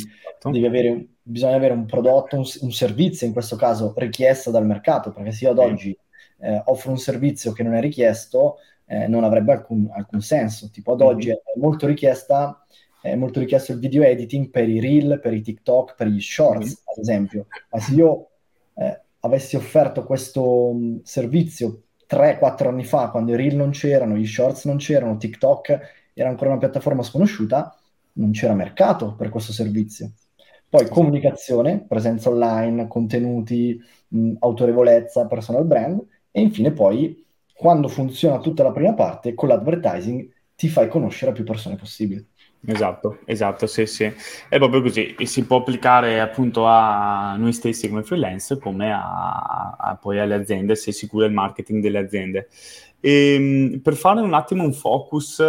avere, 0.67 1.07
bisogna 1.23 1.57
avere 1.57 1.75
un 1.75 1.87
prodotto, 1.87 2.37
un, 2.37 2.45
un, 2.61 2.73
servizio 2.73 3.27
in 3.27 3.33
questo 3.33 3.57
caso 3.57 3.93
richiesto 3.97 4.51
dal 4.51 4.67
mercato, 4.67 5.13
perché 5.13 5.33
se 5.33 5.45
io 5.45 5.51
ad 5.51 5.59
oggi 5.59 5.97
eh, 6.39 6.63
offro 6.67 6.91
un 6.91 6.99
servizio 6.99 7.53
che 7.53 7.63
non 7.63 7.75
è 7.75 7.81
richiesto, 7.81 8.57
eh, 8.87 9.07
non 9.09 9.25
avrebbe 9.25 9.53
alcun, 9.53 9.89
alcun, 9.93 10.21
senso. 10.21 10.71
Tipo 10.71 10.93
ad 10.93 11.01
oggi 11.01 11.31
è 11.31 11.41
molto, 11.57 11.87
richiesta, 11.87 12.65
è 13.01 13.15
molto 13.15 13.41
richiesto 13.41 13.73
il 13.73 13.79
video 13.79 14.03
editing 14.03 14.51
per 14.51 14.69
i 14.69 14.81
reel, 14.81 15.19
per 15.21 15.35
i 15.35 15.43
TikTok, 15.43 15.95
per 15.97 16.07
gli 16.07 16.21
shorts, 16.21 16.83
ad 16.85 16.99
esempio. 16.99 17.47
Ma 17.71 17.81
se 17.81 17.95
io 17.95 18.29
eh, 18.75 19.01
avessi 19.21 19.57
offerto 19.57 20.05
questo 20.05 20.69
um, 20.69 21.01
servizio 21.03 21.83
3-4 22.09 22.69
anni 22.69 22.85
fa, 22.85 23.11
quando 23.11 23.33
i 23.33 23.37
reel 23.37 23.57
non 23.57 23.71
c'erano, 23.71 24.17
gli 24.17 24.27
shorts 24.27 24.65
non 24.65 24.77
c'erano, 24.77 25.17
TikTok 25.17 25.81
era 26.15 26.29
ancora 26.29 26.51
una 26.51 26.59
piattaforma 26.59 27.03
sconosciuta, 27.03 27.77
non 28.17 28.33
c'era 28.33 28.55
mercato 28.55 29.15
per 29.15 29.29
questo 29.29 29.53
servizio. 29.53 30.13
Poi 30.69 30.89
comunicazione, 30.89 31.85
presenza 31.87 32.29
online, 32.29 32.89
contenuti, 32.89 33.81
mh, 34.09 34.33
autorevolezza, 34.41 35.27
personal 35.27 35.65
brand 35.65 36.05
e 36.31 36.41
infine 36.41 36.73
poi 36.73 37.25
quando 37.55 37.89
funziona 37.89 38.39
tutta 38.39 38.63
la 38.63 38.73
prima 38.73 38.93
parte 38.93 39.35
con 39.35 39.49
l'advertising 39.49 40.29
ti 40.55 40.69
fai 40.69 40.89
conoscere 40.89 41.31
a 41.31 41.35
più 41.35 41.45
persone 41.45 41.77
possibile. 41.77 42.27
Esatto, 42.69 43.21
esatto, 43.27 43.67
sì, 43.67 43.87
sì. 43.87 44.13
È 44.49 44.59
proprio 44.59 44.83
così. 44.83 45.15
E 45.17 45.27
si 45.27 45.45
può 45.45 45.59
applicare 45.59 46.21
appunto 46.21 46.67
a 46.67 47.37
noi 47.37 47.53
stessi 47.53 47.89
come 47.89 48.03
freelance 48.03 48.59
come 48.59 48.93
a, 48.93 49.77
a 49.79 49.97
poi 50.01 50.19
alle 50.19 50.35
aziende 50.35 50.75
se 50.75 50.91
si 50.91 51.07
cura 51.07 51.27
il 51.27 51.33
marketing 51.33 51.81
delle 51.81 51.99
aziende. 51.99 52.49
E, 53.01 53.35
ehm, 53.35 53.81
per 53.81 53.95
fare 53.95 54.21
un 54.21 54.35
attimo 54.35 54.65
un 54.65 54.73
focus 54.73 55.43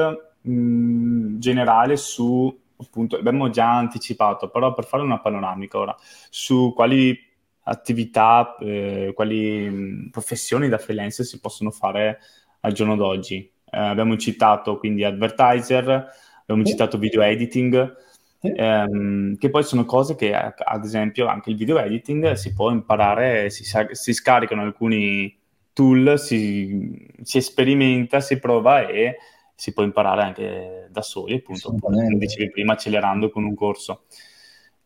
mh, 0.48 1.40
generale 1.40 1.98
su, 1.98 2.56
appunto, 2.78 3.18
abbiamo 3.18 3.50
già 3.50 3.78
anticipato, 3.78 4.50
però 4.50 4.74
per 4.74 4.86
fare 4.86 5.04
una 5.04 5.20
panoramica 5.20 5.78
ora, 5.78 5.96
su 6.30 6.74
quali 6.76 7.18
attività, 7.64 8.56
eh, 8.60 9.12
quali 9.14 9.70
mh, 9.70 10.10
professioni 10.12 10.70
da 10.70 10.78
freelance 10.78 11.24
si 11.24 11.40
possono 11.40 11.72
fare 11.72 12.20
al 12.62 12.72
giorno 12.72 12.96
d'oggi. 12.96 13.52
Eh, 13.70 13.78
abbiamo 13.78 14.16
citato 14.18 14.78
quindi 14.78 15.04
advertiser, 15.04 16.08
abbiamo 16.42 16.66
sì. 16.66 16.72
citato 16.72 16.98
video 16.98 17.22
editing, 17.22 17.96
sì. 18.40 18.54
ehm, 18.56 19.38
che 19.38 19.50
poi 19.50 19.64
sono 19.64 19.84
cose 19.86 20.16
che 20.16 20.34
ad 20.34 20.84
esempio 20.86 21.28
anche 21.28 21.50
il 21.50 21.58
video 21.58 21.78
editing 21.80 22.34
si 22.34 22.54
può 22.54 22.72
imparare, 22.72 23.50
si, 23.50 23.66
si 23.92 24.14
scaricano 24.14 24.62
alcuni 24.62 25.36
tool, 25.74 26.18
si, 26.18 27.06
si, 27.22 27.42
sperimenta, 27.42 28.20
si 28.20 28.40
prova 28.40 28.88
e 28.88 29.18
si 29.58 29.74
può 29.74 29.82
imparare 29.82 30.22
anche 30.22 30.88
da 30.92 31.02
soli, 31.02 31.38
appunto, 31.38 31.76
come 31.80 32.08
dicevi 32.16 32.52
prima, 32.52 32.74
accelerando 32.74 33.32
con 33.32 33.44
un 33.44 33.56
corso. 33.56 34.04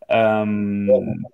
Um, 0.08 0.88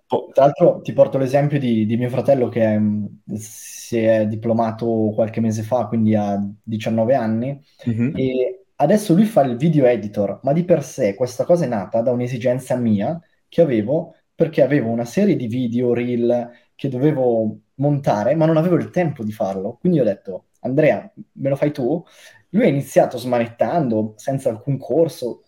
Tra 0.08 0.46
l'altro 0.46 0.82
ti 0.82 0.92
porto 0.92 1.20
l'esempio 1.20 1.60
di, 1.60 1.86
di 1.86 1.98
mio 1.98 2.10
fratello 2.10 2.50
che 2.50 2.78
mm, 2.78 3.06
si 3.36 4.00
è 4.00 4.26
diplomato 4.26 5.12
qualche 5.14 5.40
mese 5.40 5.62
fa, 5.62 5.86
quindi 5.86 6.16
ha 6.16 6.44
19 6.64 7.14
anni, 7.14 7.62
mm-hmm. 7.88 8.16
e 8.16 8.66
adesso 8.78 9.14
lui 9.14 9.26
fa 9.26 9.42
il 9.42 9.56
video 9.56 9.86
editor, 9.86 10.40
ma 10.42 10.52
di 10.52 10.64
per 10.64 10.84
sé 10.84 11.14
questa 11.14 11.44
cosa 11.46 11.66
è 11.66 11.68
nata 11.68 12.02
da 12.02 12.12
un'esigenza 12.12 12.76
mia 12.76 13.22
che 13.48 13.62
avevo 13.62 14.16
perché 14.34 14.64
avevo 14.64 14.90
una 14.90 15.06
serie 15.06 15.36
di 15.36 15.48
video, 15.48 15.94
reel 15.94 16.50
che 16.76 16.90
dovevo 16.90 17.60
montare, 17.76 18.36
ma 18.36 18.46
non 18.46 18.58
avevo 18.58 18.76
il 18.76 18.90
tempo 18.90 19.24
di 19.24 19.32
farlo. 19.32 19.78
Quindi 19.80 20.00
ho 20.00 20.04
detto, 20.04 20.46
Andrea, 20.62 21.12
me 21.34 21.50
lo 21.50 21.56
fai 21.56 21.72
tu? 21.72 22.04
Lui 22.50 22.64
ha 22.64 22.68
iniziato 22.68 23.18
smanettando, 23.18 24.14
senza 24.18 24.50
alcun 24.50 24.78
corso, 24.78 25.44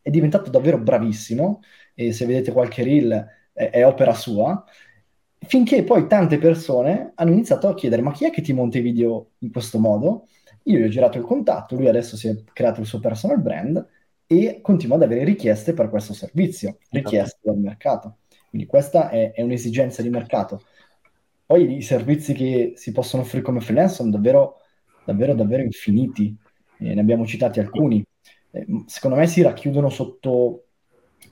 è 0.00 0.10
diventato 0.10 0.50
davvero 0.50 0.78
bravissimo 0.78 1.60
e 1.94 2.12
se 2.12 2.26
vedete 2.26 2.52
qualche 2.52 2.82
reel 2.82 3.26
è, 3.52 3.70
è 3.70 3.86
opera 3.86 4.14
sua, 4.14 4.64
finché 5.46 5.82
poi 5.84 6.06
tante 6.06 6.38
persone 6.38 7.12
hanno 7.14 7.32
iniziato 7.32 7.68
a 7.68 7.74
chiedere 7.74 8.02
ma 8.02 8.12
chi 8.12 8.26
è 8.26 8.30
che 8.30 8.42
ti 8.42 8.52
monta 8.52 8.78
i 8.78 8.82
video 8.82 9.32
in 9.38 9.50
questo 9.50 9.78
modo? 9.78 10.26
Io 10.64 10.78
gli 10.78 10.84
ho 10.84 10.88
girato 10.88 11.18
il 11.18 11.24
contatto, 11.24 11.76
lui 11.76 11.88
adesso 11.88 12.16
si 12.16 12.28
è 12.28 12.34
creato 12.52 12.80
il 12.80 12.86
suo 12.86 13.00
personal 13.00 13.40
brand 13.40 13.86
e 14.26 14.60
continua 14.62 14.96
ad 14.96 15.02
avere 15.02 15.24
richieste 15.24 15.74
per 15.74 15.90
questo 15.90 16.14
servizio, 16.14 16.78
esatto. 16.80 16.88
richieste 16.90 17.38
dal 17.42 17.58
mercato. 17.58 18.18
Quindi 18.48 18.66
questa 18.66 19.10
è, 19.10 19.32
è, 19.32 19.42
un'esigenza 19.42 20.00
di 20.00 20.08
mercato. 20.08 20.62
Poi 21.44 21.76
i 21.76 21.82
servizi 21.82 22.32
che 22.32 22.72
si 22.76 22.92
possono 22.92 23.22
offrire 23.22 23.44
come 23.44 23.60
freelance 23.60 23.96
sono 23.96 24.10
davvero, 24.10 24.60
davvero, 25.04 25.34
davvero 25.34 25.62
infiniti. 25.62 26.34
Eh, 26.84 26.94
ne 26.94 27.00
abbiamo 27.00 27.26
citati 27.26 27.60
alcuni. 27.60 28.04
Eh, 28.50 28.66
secondo 28.86 29.16
me 29.16 29.26
si 29.26 29.42
racchiudono 29.42 29.88
sotto 29.88 30.64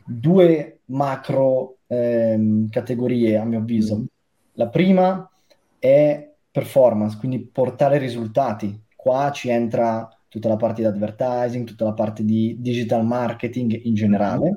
due 0.05 0.81
macro 0.87 1.79
ehm, 1.87 2.69
categorie, 2.71 3.37
a 3.37 3.45
mio 3.45 3.59
avviso. 3.59 3.99
Mm. 3.99 4.05
La 4.55 4.69
prima 4.69 5.31
è 5.79 6.31
performance, 6.51 7.17
quindi 7.19 7.41
portare 7.41 7.99
risultati. 7.99 8.81
Qua 8.95 9.31
ci 9.33 9.49
entra 9.49 10.09
tutta 10.29 10.49
la 10.49 10.57
parte 10.57 10.83
di 10.83 10.87
advertising, 10.87 11.67
tutta 11.67 11.85
la 11.85 11.93
parte 11.93 12.25
di 12.25 12.57
digital 12.59 13.05
marketing 13.05 13.85
in 13.85 13.95
generale. 13.95 14.57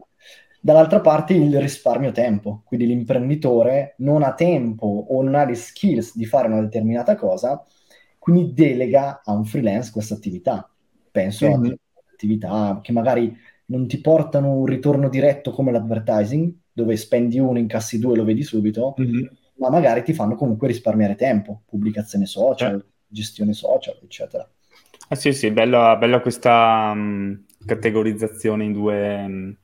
Dall'altra 0.62 1.00
parte 1.00 1.34
il 1.34 1.60
risparmio 1.60 2.12
tempo, 2.12 2.64
quindi 2.66 2.88
l'imprenditore 2.88 3.94
non 4.00 4.24
ha 4.24 4.34
tempo 4.34 4.88
o 4.88 5.22
non 5.22 5.36
ha 5.36 5.46
le 5.46 5.54
skills 5.54 6.16
di 6.16 6.26
fare 6.26 6.48
una 6.48 6.62
determinata 6.62 7.16
cosa, 7.16 7.64
quindi 8.18 8.54
delega 8.54 9.22
a 9.24 9.32
un 9.34 9.46
freelance 9.46 9.92
questa 9.92 10.16
attività. 10.16 10.68
Penso 11.16 11.48
mm-hmm. 11.48 11.72
a 11.72 11.78
attività 12.12 12.80
che 12.84 12.92
magari 12.92 13.34
non 13.68 13.88
ti 13.88 14.02
portano 14.02 14.52
un 14.52 14.66
ritorno 14.66 15.08
diretto 15.08 15.52
come 15.52 15.72
l'advertising, 15.72 16.54
dove 16.74 16.98
spendi 16.98 17.40
uno, 17.40 17.58
incassi 17.58 18.00
due, 18.00 18.18
lo 18.18 18.26
vedi 18.26 18.44
subito, 18.44 18.96
mm-hmm. 19.00 19.26
ma 19.60 19.70
magari 19.70 20.04
ti 20.04 20.12
fanno 20.12 20.36
comunque 20.36 20.68
risparmiare 20.68 21.16
tempo, 21.16 21.62
pubblicazione 21.66 22.26
social, 22.26 22.76
eh. 22.76 22.92
gestione 23.08 23.54
social, 23.54 23.98
eccetera. 24.04 24.46
Ah 25.08 25.16
sì, 25.16 25.32
sì, 25.32 25.52
bella, 25.52 25.96
bella 25.96 26.20
questa 26.20 26.92
um, 26.94 27.46
categorizzazione 27.66 28.66
in 28.66 28.74
due, 28.74 29.24
um, 29.24 29.56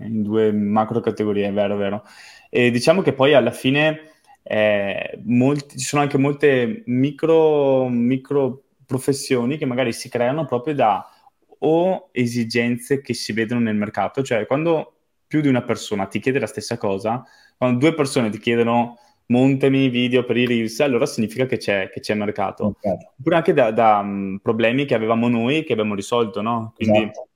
in 0.00 0.22
due 0.22 0.50
macro 0.50 1.00
categorie, 1.00 1.46
è 1.48 1.52
vero, 1.52 1.74
è 1.74 1.78
vero. 1.78 2.04
E 2.48 2.70
diciamo 2.70 3.02
che 3.02 3.12
poi 3.12 3.34
alla 3.34 3.50
fine 3.50 4.12
eh, 4.42 5.20
molti, 5.24 5.76
ci 5.76 5.84
sono 5.84 6.00
anche 6.00 6.16
molte 6.16 6.84
micro, 6.86 7.86
micro 7.90 8.62
professioni 8.86 9.58
che 9.58 9.66
magari 9.66 9.92
si 9.92 10.08
creano 10.08 10.44
proprio 10.44 10.74
da 10.74 11.10
o 11.58 12.08
esigenze 12.12 13.00
che 13.00 13.14
si 13.14 13.32
vedono 13.32 13.60
nel 13.60 13.76
mercato, 13.76 14.22
cioè 14.22 14.46
quando 14.46 14.92
più 15.26 15.40
di 15.40 15.48
una 15.48 15.62
persona 15.62 16.06
ti 16.06 16.20
chiede 16.20 16.38
la 16.38 16.46
stessa 16.46 16.76
cosa, 16.76 17.24
quando 17.56 17.78
due 17.78 17.94
persone 17.94 18.30
ti 18.30 18.38
chiedono 18.38 18.98
montami 19.26 19.88
video 19.88 20.24
per 20.24 20.36
i 20.36 20.46
reels, 20.46 20.78
allora 20.80 21.06
significa 21.06 21.46
che 21.46 21.56
c'è, 21.56 21.90
che 21.90 22.00
c'è 22.00 22.14
mercato. 22.14 22.66
Okay. 22.66 22.96
Oppure 23.18 23.36
anche 23.36 23.52
da, 23.52 23.70
da 23.72 23.98
um, 23.98 24.38
problemi 24.40 24.84
che 24.84 24.94
avevamo 24.94 25.28
noi 25.28 25.64
che 25.64 25.72
abbiamo 25.72 25.94
risolto, 25.94 26.42
no? 26.42 26.72
Quindi 26.76 27.10
esatto. 27.10 27.28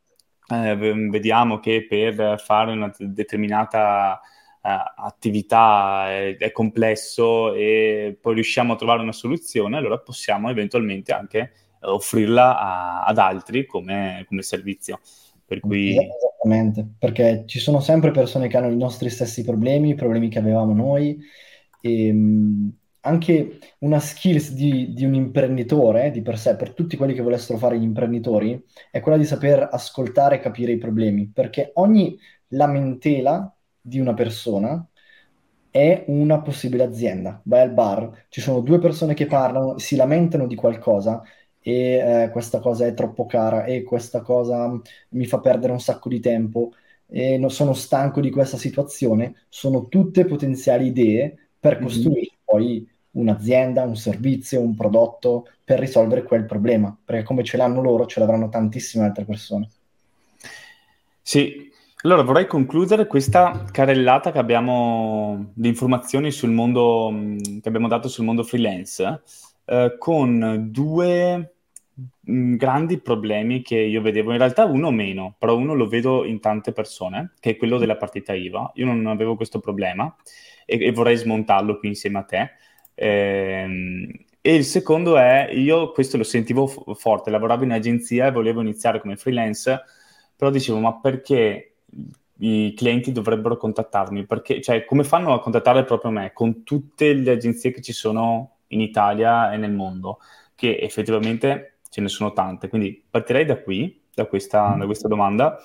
eh, 0.55 1.09
vediamo 1.09 1.59
che 1.59 1.87
per 1.89 2.41
fare 2.41 2.73
una 2.73 2.93
determinata 2.97 4.21
attività 4.63 6.11
è, 6.11 6.37
è, 6.37 6.53
complesso 6.53 7.55
e 7.55 8.17
poi 8.21 8.35
riusciamo 8.35 8.75
a 8.75 8.77
trovare 8.77 9.03
una 9.03 9.13
soluzione, 9.13 9.79
allora 9.79 9.99
possiamo 9.99 10.51
eventualmente 10.51 11.13
anche 11.13 11.53
offrirla 11.81 12.59
a, 12.59 13.05
ad 13.05 13.19
altri 13.19 13.65
come, 13.67 14.25
come 14.29 14.43
servizio. 14.43 15.01
Per 15.47 15.61
cui... 15.61 15.97
Esattamente, 15.97 16.87
perché 16.99 17.45
ci 17.47 17.59
sono 17.59 17.81
sempre 17.81 18.11
persone 18.11 18.49
che 18.49 18.57
hanno 18.57 18.71
i 18.71 18.77
nostri 18.77 19.11
stessi 19.11 19.43
problemi, 19.43 19.91
i 19.91 19.95
problemi 19.95 20.29
che 20.29 20.39
avevamo 20.39 20.75
noi, 20.75 21.19
e 21.81 22.13
mh, 22.13 22.73
anche 23.01 23.59
una 23.79 23.99
skills 23.99 24.53
di, 24.53 24.93
di, 24.93 25.05
un 25.05 25.15
imprenditore 25.15 26.11
di 26.11 26.23
per 26.23 26.39
sé, 26.39 26.55
per 26.55 26.75
tutti 26.75 26.97
quelli 26.97 27.15
che 27.15 27.23
volessero 27.23 27.59
fare 27.59 27.79
gli 27.79 27.83
imprenditori, 27.83 28.63
è 28.91 29.01
quella 29.01 29.19
di 29.19 29.25
saper 29.25 29.69
ascoltare 29.71 30.37
e 30.37 30.41
capire 30.41 30.73
i 30.73 30.79
problemi, 30.79 31.31
perché 31.33 31.71
ogni 31.75 32.17
lamentela 32.49 33.53
di 33.81 33.99
una 33.99 34.15
persona 34.15 34.85
è 35.71 36.05
una 36.09 36.41
possibile 36.41 36.83
azienda. 36.83 37.41
Vai 37.45 37.61
al 37.61 37.73
bar, 37.73 38.27
ci 38.29 38.41
sono 38.41 38.61
due 38.61 38.79
persone 38.79 39.15
che 39.15 39.27
parlano, 39.27 39.79
si 39.79 39.97
lamentano 39.97 40.47
di 40.47 40.57
qualcosa 40.57 41.23
e 41.61 42.25
eh, 42.25 42.31
questa 42.31 42.59
cosa 42.59 42.87
è 42.87 42.95
troppo 42.95 43.27
cara 43.27 43.65
e 43.65 43.83
questa 43.83 44.21
cosa 44.21 44.81
mi 45.11 45.27
fa 45.27 45.41
perdere 45.41 45.73
un 45.73 45.81
sacco 45.81 46.09
di 46.09 46.21
tempo 46.21 46.73
e 47.07 47.39
non 47.39 47.51
sono 47.51 47.75
stanco 47.75 48.21
di 48.21 48.31
questa 48.31 48.57
situazione, 48.57 49.35
sono 49.49 49.89
tutte 49.89 50.25
potenziali 50.25 50.87
idee 50.87 51.51
per 51.59 51.75
mm-hmm. 51.75 51.83
costruire 51.83 52.21
mm-hmm. 52.21 52.45
poi 52.45 52.89
un'azienda, 53.13 53.83
un 53.83 53.97
servizio, 53.97 54.61
un 54.61 54.75
prodotto 54.75 55.49
per 55.65 55.79
risolvere 55.79 56.23
quel 56.23 56.47
problema, 56.47 56.97
perché 57.05 57.25
come 57.25 57.43
ce 57.43 57.57
l'hanno 57.57 57.81
loro, 57.81 58.07
ce 58.07 58.21
l'avranno 58.21 58.49
tantissime 58.49 59.05
altre 59.05 59.25
persone. 59.25 59.69
Sì, 61.21 61.70
allora 62.03 62.23
vorrei 62.23 62.47
concludere 62.47 63.07
questa 63.07 63.65
carrellata 63.71 64.33
che 64.33 64.39
abbiamo 64.39 65.53
di 65.55 65.69
informazioni 65.69 66.31
sul 66.31 66.51
mondo 66.51 67.13
che 67.61 67.69
abbiamo 67.69 67.89
dato 67.89 68.09
sul 68.09 68.25
mondo 68.25 68.43
freelance 68.43 69.23
eh, 69.71 69.95
con 69.99 70.69
due 70.71 71.55
mm, 72.29 72.57
grandi 72.57 72.99
problemi 72.99 73.63
che 73.63 73.77
io 73.79 74.03
vedevo, 74.03 74.33
in 74.33 74.39
realtà 74.39 74.65
uno 74.65 74.91
meno, 74.91 75.37
però 75.39 75.57
uno 75.57 75.75
lo 75.75 75.87
vedo 75.87 76.25
in 76.25 76.41
tante 76.41 76.73
persone, 76.73 77.35
che 77.39 77.51
è 77.51 77.57
quello 77.57 77.79
della 77.79 77.97
partita 77.97 78.35
IVA. 78.35 78.73
Io 78.75 78.87
non 78.87 79.07
avevo 79.07 79.37
questo 79.37 79.61
problema 79.61 80.13
e, 80.67 80.85
e 80.87 80.93
vorrei 80.93 81.17
smontarlo 81.17 81.79
qui 81.79 81.89
insieme 81.89 82.19
a 82.19 82.23
te. 82.25 82.51
Ehm, 82.95 84.09
e 84.41 84.55
il 84.55 84.65
secondo 84.65 85.17
è, 85.19 85.51
io 85.53 85.93
questo 85.93 86.17
lo 86.17 86.25
sentivo 86.25 86.67
f- 86.67 86.99
forte, 86.99 87.31
lavoravo 87.31 87.63
in 87.65 87.73
agenzia 87.73 88.27
e 88.27 88.33
volevo 88.33 88.61
iniziare 88.61 89.01
come 89.01 89.17
freelance, 89.17 89.83
però 90.35 90.51
dicevo, 90.51 90.79
ma 90.81 90.99
perché 90.99 91.70
i 92.39 92.75
clienti 92.75 93.13
dovrebbero 93.13 93.57
contattarmi? 93.57 94.27
Perché, 94.27 94.61
cioè, 94.61 94.85
come 94.85 95.05
fanno 95.05 95.33
a 95.33 95.41
contattare 95.41 95.85
proprio 95.85 96.11
me 96.11 96.33
con 96.33 96.63
tutte 96.63 97.13
le 97.13 97.33
agenzie 97.33 97.71
che 97.71 97.83
ci 97.83 97.93
sono 97.93 98.57
in 98.69 98.81
Italia 98.81 99.53
e 99.53 99.57
nel 99.57 99.73
mondo, 99.73 100.19
che 100.55 100.79
effettivamente 100.79 101.79
ce 101.89 102.01
ne 102.01 102.09
sono 102.09 102.33
tante. 102.33 102.69
Quindi 102.69 103.03
partirei 103.09 103.45
da 103.45 103.61
qui, 103.61 104.03
da 104.15 104.27
questa, 104.27 104.75
da 104.79 104.87
questa 104.87 105.09
domanda. 105.09 105.59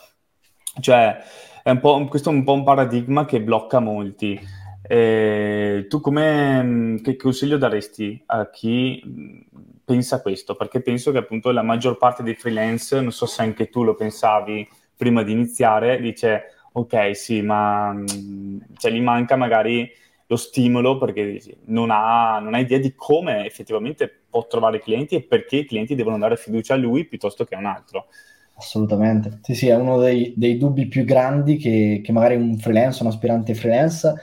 Cioè, 0.80 1.18
è 1.64 1.70
un 1.70 1.80
po', 1.80 2.06
questo 2.06 2.30
è 2.30 2.34
un 2.34 2.44
po' 2.44 2.54
un 2.54 2.64
paradigma 2.64 3.26
che 3.26 3.42
blocca 3.42 3.80
molti. 3.80 4.40
Eh, 4.88 5.88
tu 5.90 6.00
come, 6.00 7.00
che 7.02 7.16
consiglio 7.16 7.58
daresti 7.58 8.22
a 8.28 8.50
chi 8.50 9.02
pensa 9.84 10.22
questo? 10.22 10.56
Perché 10.56 10.82
penso 10.82 11.12
che 11.12 11.20
appunto 11.20 11.52
la 11.52 11.64
maggior 11.64 11.98
parte 11.98 12.22
dei 12.22 12.36
freelance, 12.36 13.00
non 13.00 13.12
so 13.12 13.26
se 13.26 13.42
anche 13.42 13.70
tu 13.70 13.84
lo 13.84 13.96
pensavi 13.96 14.68
prima 14.96 15.24
di 15.24 15.32
iniziare, 15.32 16.00
dice 16.00 16.44
ok 16.72 17.16
sì, 17.16 17.42
ma 17.42 17.96
cioè, 18.78 18.92
gli 18.92 19.02
manca 19.02 19.36
magari 19.36 19.90
lo 20.28 20.36
stimolo 20.36 20.98
perché 20.98 21.40
non 21.66 21.90
ha, 21.92 22.40
non 22.40 22.54
ha, 22.54 22.60
idea 22.60 22.80
di 22.80 22.94
come 22.96 23.46
effettivamente 23.46 24.24
può 24.30 24.48
trovare 24.48 24.82
clienti 24.82 25.16
e 25.16 25.24
perché 25.24 25.58
i 25.58 25.66
clienti 25.66 25.96
devono 25.96 26.18
dare 26.18 26.36
fiducia 26.36 26.74
a 26.74 26.78
lui 26.78 27.06
piuttosto 27.06 27.46
che 27.46 27.56
a 27.56 27.60
un 27.60 27.66
altro. 27.66 28.08
Assolutamente, 28.58 29.40
sì, 29.42 29.54
sì, 29.54 29.68
è 29.68 29.76
uno 29.76 30.00
dei, 30.00 30.34
dei 30.36 30.58
dubbi 30.58 30.88
più 30.88 31.04
grandi 31.04 31.58
che, 31.58 32.02
che, 32.04 32.12
magari 32.14 32.36
un 32.36 32.58
freelance, 32.58 33.04
un 33.04 33.10
aspirante 33.10 33.54
freelance 33.54 34.14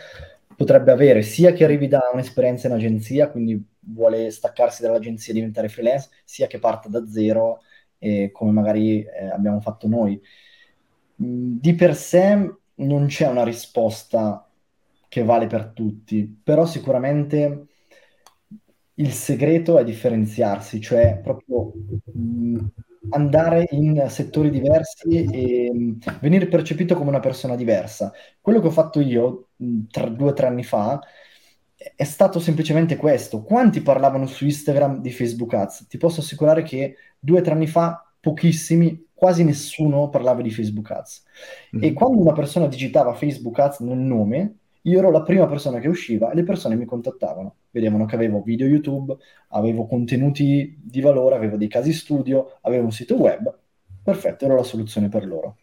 potrebbe 0.56 0.90
avere 0.90 1.22
sia 1.22 1.52
chi 1.52 1.64
arrivi 1.64 1.86
da 1.86 2.00
un'esperienza 2.12 2.66
in 2.66 2.72
agenzia, 2.74 3.28
quindi 3.28 3.62
vuole 3.80 4.30
staccarsi 4.30 4.82
dall'agenzia 4.82 5.32
e 5.32 5.36
diventare 5.36 5.68
freelance, 5.68 6.08
sia 6.24 6.46
che 6.46 6.58
parte 6.58 6.88
da 6.88 7.06
zero, 7.08 7.60
eh, 7.98 8.30
come 8.32 8.52
magari 8.52 9.02
eh, 9.02 9.26
abbiamo 9.30 9.60
fatto 9.60 9.86
noi. 9.86 10.20
Mm, 11.22 11.58
di 11.60 11.74
per 11.74 11.94
sé 11.96 12.54
non 12.76 13.06
c'è 13.06 13.28
una 13.28 13.44
risposta 13.44 14.46
che 15.08 15.22
vale 15.24 15.46
per 15.46 15.66
tutti, 15.72 16.40
però 16.42 16.64
sicuramente 16.66 17.66
il 18.94 19.12
segreto 19.12 19.78
è 19.78 19.84
differenziarsi, 19.84 20.80
cioè 20.80 21.18
proprio 21.22 21.72
mm, 22.16 22.58
andare 23.10 23.66
in 23.70 24.06
settori 24.08 24.50
diversi 24.50 25.24
e 25.24 25.70
mm, 25.72 25.92
venire 26.20 26.46
percepito 26.46 26.94
come 26.96 27.08
una 27.10 27.20
persona 27.20 27.56
diversa. 27.56 28.12
Quello 28.40 28.60
che 28.60 28.66
ho 28.68 28.70
fatto 28.70 29.00
io 29.00 29.48
mh, 29.56 29.84
tra 29.90 30.08
due 30.08 30.30
o 30.30 30.32
tre 30.34 30.46
anni 30.46 30.64
fa 30.64 31.00
è 31.96 32.04
stato 32.04 32.38
semplicemente 32.38 32.96
questo. 32.96 33.42
Quanti 33.42 33.80
parlavano 33.80 34.26
su 34.26 34.44
Instagram 34.44 35.00
di 35.00 35.10
Facebook 35.10 35.52
Ads? 35.54 35.86
Ti 35.88 35.98
posso 35.98 36.20
assicurare 36.20 36.62
che 36.62 36.96
due 37.18 37.40
o 37.40 37.42
tre 37.42 37.52
anni 37.52 37.66
fa 37.66 38.04
pochissimi, 38.20 39.08
quasi 39.22 39.44
nessuno 39.44 40.08
parlava 40.08 40.42
di 40.42 40.50
Facebook 40.50 40.90
Ads. 40.90 41.22
Mm. 41.76 41.84
E 41.84 41.92
quando 41.92 42.20
una 42.20 42.32
persona 42.32 42.66
digitava 42.66 43.14
Facebook 43.14 43.56
Ads 43.56 43.78
nel 43.78 43.96
nome, 43.96 44.56
io 44.82 44.98
ero 44.98 45.12
la 45.12 45.22
prima 45.22 45.46
persona 45.46 45.78
che 45.78 45.86
usciva 45.86 46.32
e 46.32 46.34
le 46.34 46.42
persone 46.42 46.74
mi 46.74 46.86
contattavano. 46.86 47.54
Vedevano 47.70 48.04
che 48.04 48.16
avevo 48.16 48.42
video 48.42 48.66
YouTube, 48.66 49.16
avevo 49.50 49.86
contenuti 49.86 50.76
di 50.82 51.00
valore, 51.00 51.36
avevo 51.36 51.56
dei 51.56 51.68
casi 51.68 51.92
studio, 51.92 52.58
avevo 52.62 52.82
un 52.82 52.90
sito 52.90 53.14
web. 53.14 53.56
Perfetto, 54.02 54.44
ero 54.44 54.56
la 54.56 54.64
soluzione 54.64 55.08
per 55.08 55.24
loro. 55.24 55.58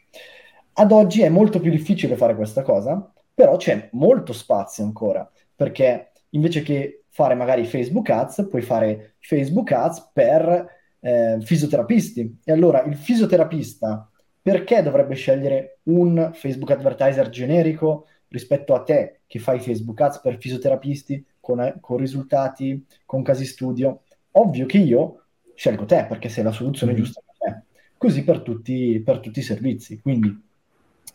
Ad 0.75 0.93
oggi 0.93 1.23
è 1.23 1.27
molto 1.27 1.59
più 1.59 1.69
difficile 1.69 2.15
fare 2.15 2.35
questa 2.35 2.61
cosa, 2.61 3.11
però 3.33 3.57
c'è 3.57 3.89
molto 3.91 4.31
spazio 4.31 4.85
ancora, 4.85 5.29
perché 5.53 6.13
invece 6.29 6.61
che 6.61 7.03
fare 7.09 7.35
magari 7.35 7.65
Facebook 7.65 8.09
Ads, 8.09 8.47
puoi 8.49 8.61
fare 8.61 9.15
Facebook 9.19 9.69
Ads 9.73 10.11
per 10.13 10.77
eh, 10.99 11.37
fisioterapisti. 11.41 12.39
E 12.43 12.51
allora 12.51 12.83
il 12.83 12.95
fisioterapista 12.95 14.09
perché 14.41 14.81
dovrebbe 14.81 15.15
scegliere 15.15 15.79
un 15.83 16.31
Facebook 16.33 16.71
Advertiser 16.71 17.29
generico 17.29 18.07
rispetto 18.29 18.73
a 18.73 18.83
te 18.83 19.21
che 19.27 19.39
fai 19.39 19.59
Facebook 19.59 19.99
Ads 19.99 20.21
per 20.21 20.37
fisioterapisti 20.37 21.25
con, 21.39 21.61
eh, 21.61 21.77
con 21.79 21.97
risultati, 21.97 22.85
con 23.05 23.21
casi 23.21 23.45
studio? 23.45 24.03
Ovvio 24.31 24.65
che 24.65 24.77
io 24.77 25.23
scelgo 25.53 25.85
te 25.85 26.05
perché 26.07 26.29
sei 26.29 26.43
la 26.43 26.51
soluzione 26.51 26.93
mm. 26.93 26.95
giusta 26.95 27.21
per 27.25 27.35
te. 27.37 27.61
Così 27.97 28.23
per 28.23 28.41
tutti, 28.41 29.01
per 29.03 29.19
tutti 29.19 29.39
i 29.39 29.43
servizi. 29.43 29.99
Quindi 29.99 30.47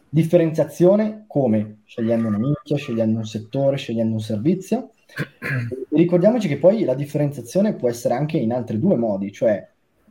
differenziazione 0.09 1.25
come? 1.27 1.79
Scegliendo 1.85 2.29
una 2.29 2.37
nicchia, 2.37 2.77
scegliendo 2.77 3.19
un 3.19 3.25
settore, 3.25 3.77
scegliendo 3.77 4.15
un 4.15 4.21
servizio. 4.21 4.91
E 5.95 5.97
ricordiamoci 5.99 6.49
che 6.49 6.59
poi 6.59 6.83
la 6.83 6.95
differenziazione 6.95 7.75
può 7.75 7.89
essere 7.89 8.15
anche 8.15 8.37
in 8.37 8.53
altri 8.53 8.81
due 8.81 8.97
modi, 8.97 9.31
cioè 9.31 9.65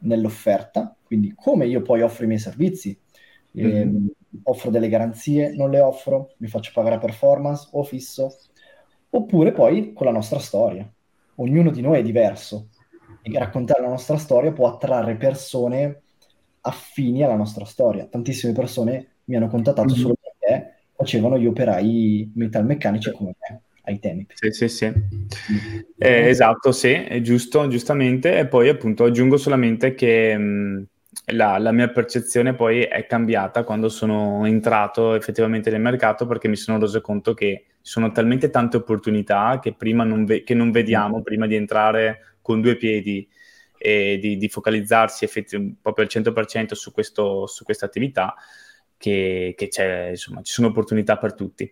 nell'offerta, 0.04 0.96
quindi 1.04 1.34
come 1.36 1.66
io 1.66 1.82
poi 1.82 2.02
offro 2.02 2.24
i 2.24 2.28
miei 2.28 2.40
servizi. 2.40 2.98
Mm-hmm. 3.56 4.08
offro 4.46 4.72
delle 4.72 4.90
garanzie, 4.90 5.54
non 5.56 5.70
le 5.70 5.80
offro, 5.80 6.34
mi 6.38 6.48
faccio 6.48 6.72
pagare 6.74 6.98
performance 6.98 7.68
o 7.74 7.84
fisso, 7.84 8.36
oppure 9.12 9.52
poi 9.52 9.94
con 9.94 10.08
la 10.08 10.12
nostra 10.12 10.40
storia. 10.40 10.92
Ognuno 11.36 11.70
di 11.70 11.82
noi 11.82 12.00
è 12.00 12.02
diverso 12.02 12.70
e 13.22 13.38
raccontare 13.38 13.84
la 13.84 13.90
nostra 13.90 14.18
storia 14.18 14.52
può 14.52 14.68
attrarre 14.68 15.18
persone 15.18 16.02
affini 16.62 17.22
alla 17.22 17.36
nostra 17.36 17.66
storia. 17.66 18.08
Tantissime 18.08 18.54
persone 18.54 19.18
mi 19.26 19.36
hanno 19.36 19.50
contattato 19.50 19.94
mm-hmm. 19.94 20.02
solo 20.02 20.16
perché 20.20 20.78
facevano 20.96 21.38
gli 21.38 21.46
operai 21.46 22.32
metalmeccanici 22.34 23.12
come 23.12 23.36
me 23.38 23.62
ai 23.84 24.00
tempi. 24.00 24.34
Sì, 24.38 24.52
sì, 24.52 24.68
sì. 24.70 24.86
Eh, 25.98 26.28
esatto, 26.28 26.72
sì, 26.72 26.92
è 26.92 27.22
giusto, 27.22 27.68
giustamente. 27.68 28.38
E 28.38 28.48
poi 28.48 28.70
appunto 28.70 29.06
aggiungo 29.06 29.38
solamente 29.38 29.94
che 29.94 30.38
mh, 30.38 30.88
la, 31.34 31.58
la, 31.58 31.72
mia 31.72 31.90
percezione 31.90 32.54
poi 32.54 32.82
è 32.82 33.06
cambiata 33.06 33.64
quando 33.64 33.90
sono 33.90 34.46
entrato 34.46 35.16
effettivamente 35.16 35.70
nel 35.70 35.82
mercato 35.82 36.26
perché 36.26 36.48
mi 36.48 36.56
sono 36.56 36.80
reso 36.80 37.02
conto 37.02 37.34
che 37.34 37.66
ci 37.82 37.92
sono 37.92 38.12
talmente 38.12 38.50
tante 38.50 38.78
opportunità 38.78 39.60
che 39.62 39.74
prima 39.74 40.04
non, 40.04 40.26
ve- 40.26 40.44
che 40.44 40.54
non 40.54 40.72
vediamo, 40.72 41.20
mm. 41.20 41.22
prima 41.22 41.48
di 41.48 41.56
entrare 41.56 42.38
con 42.42 42.62
due 42.62 42.76
piedi 42.76 43.28
e 43.78 44.18
di, 44.22 44.38
di 44.38 44.48
focalizzarsi 44.48 45.26
effetti- 45.26 45.78
proprio 45.82 46.06
al 46.06 46.12
100% 46.12 46.74
su, 46.74 46.94
questo, 46.94 47.48
su 47.48 47.66
questa 47.66 47.86
attività, 47.86 48.34
che, 48.98 49.54
che 49.58 49.68
c'è, 49.68 50.10
insomma, 50.12 50.42
ci 50.42 50.54
sono 50.54 50.68
opportunità 50.68 51.18
per 51.18 51.34
tutti. 51.34 51.70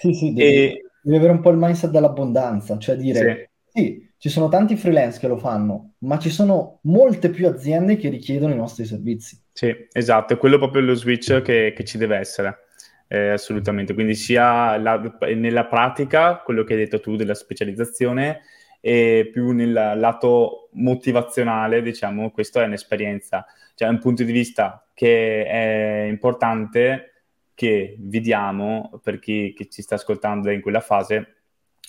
Sì, 0.00 0.12
sì, 0.12 0.34
e, 0.34 0.83
devi 1.04 1.16
avere 1.16 1.32
un 1.32 1.40
po' 1.40 1.50
il 1.50 1.58
mindset 1.58 1.90
dell'abbondanza, 1.90 2.78
cioè 2.78 2.96
dire 2.96 3.50
sì. 3.68 3.80
sì. 3.80 4.10
ci 4.16 4.28
sono 4.30 4.48
tanti 4.48 4.74
freelance 4.74 5.20
che 5.20 5.28
lo 5.28 5.36
fanno, 5.36 5.92
ma 5.98 6.18
ci 6.18 6.30
sono 6.30 6.78
molte 6.84 7.28
più 7.28 7.46
aziende 7.46 7.96
che 7.96 8.08
richiedono 8.08 8.54
i 8.54 8.56
nostri 8.56 8.86
servizi. 8.86 9.38
Sì, 9.52 9.74
esatto, 9.92 10.32
è 10.32 10.38
quello 10.38 10.58
proprio 10.58 10.82
lo 10.82 10.94
switch 10.94 11.42
che, 11.42 11.72
che 11.76 11.84
ci 11.84 11.98
deve 11.98 12.16
essere. 12.16 12.58
Eh, 13.06 13.28
assolutamente, 13.28 13.92
quindi 13.92 14.14
sia 14.14 14.78
la, 14.78 15.00
nella 15.36 15.66
pratica, 15.66 16.38
quello 16.38 16.64
che 16.64 16.72
hai 16.72 16.80
detto 16.80 17.00
tu 17.00 17.16
della 17.16 17.34
specializzazione, 17.34 18.40
e 18.80 19.28
più 19.30 19.52
nel 19.52 19.72
lato 19.72 20.68
motivazionale, 20.72 21.82
diciamo, 21.82 22.30
questa 22.30 22.62
è 22.62 22.66
un'esperienza, 22.66 23.46
cioè 23.74 23.88
un 23.88 23.98
punto 23.98 24.24
di 24.24 24.32
vista 24.32 24.86
che 24.92 25.46
è 25.46 26.06
importante 26.08 27.13
che 27.54 27.96
vediamo, 27.98 29.00
per 29.02 29.18
chi 29.18 29.54
ci 29.70 29.82
sta 29.82 29.94
ascoltando 29.94 30.50
in 30.50 30.60
quella 30.60 30.80
fase, 30.80 31.34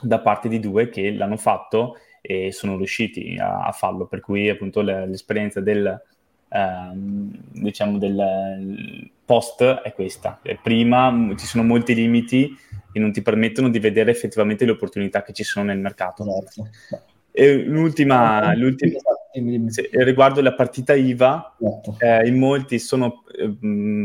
da 0.02 0.20
parte 0.20 0.50
di 0.50 0.60
due 0.60 0.90
che 0.90 1.12
l'hanno 1.12 1.38
fatto 1.38 1.96
e 2.22 2.52
sono 2.52 2.78
riusciti 2.78 3.38
a, 3.38 3.66
a 3.66 3.72
farlo, 3.72 4.08
per 4.08 4.20
cui 4.20 4.50
appunto 4.50 4.82
l'esperienza 4.82 5.62
del, 5.62 6.02
ehm, 6.50 7.32
diciamo 7.52 7.98
del 7.98 9.12
post 9.24 9.64
è 9.64 9.94
questa. 9.94 10.40
Prima 10.62 11.34
ci 11.36 11.46
sono 11.46 11.64
molti 11.64 11.96
limiti 11.96 12.56
che 12.92 13.00
non 13.00 13.12
ti 13.12 13.22
permettono 13.22 13.70
di 13.70 13.80
vedere 13.80 14.12
effettivamente 14.12 14.66
le 14.66 14.72
opportunità 14.72 15.22
che 15.22 15.34
ci 15.34 15.44
sono 15.44 15.66
nel 15.66 15.80
mercato. 15.80 16.24
Esatto. 16.24 17.14
E 17.38 17.58
l'ultima, 17.66 18.56
l'ultima 18.56 18.98
riguardo 20.04 20.40
la 20.42 20.54
partita 20.54 20.94
IVA, 20.94 21.58
esatto. 21.60 21.98
eh, 22.00 22.26
in 22.30 22.38
molti 22.38 22.80
sono, 22.80 23.26
eh, 23.38 23.58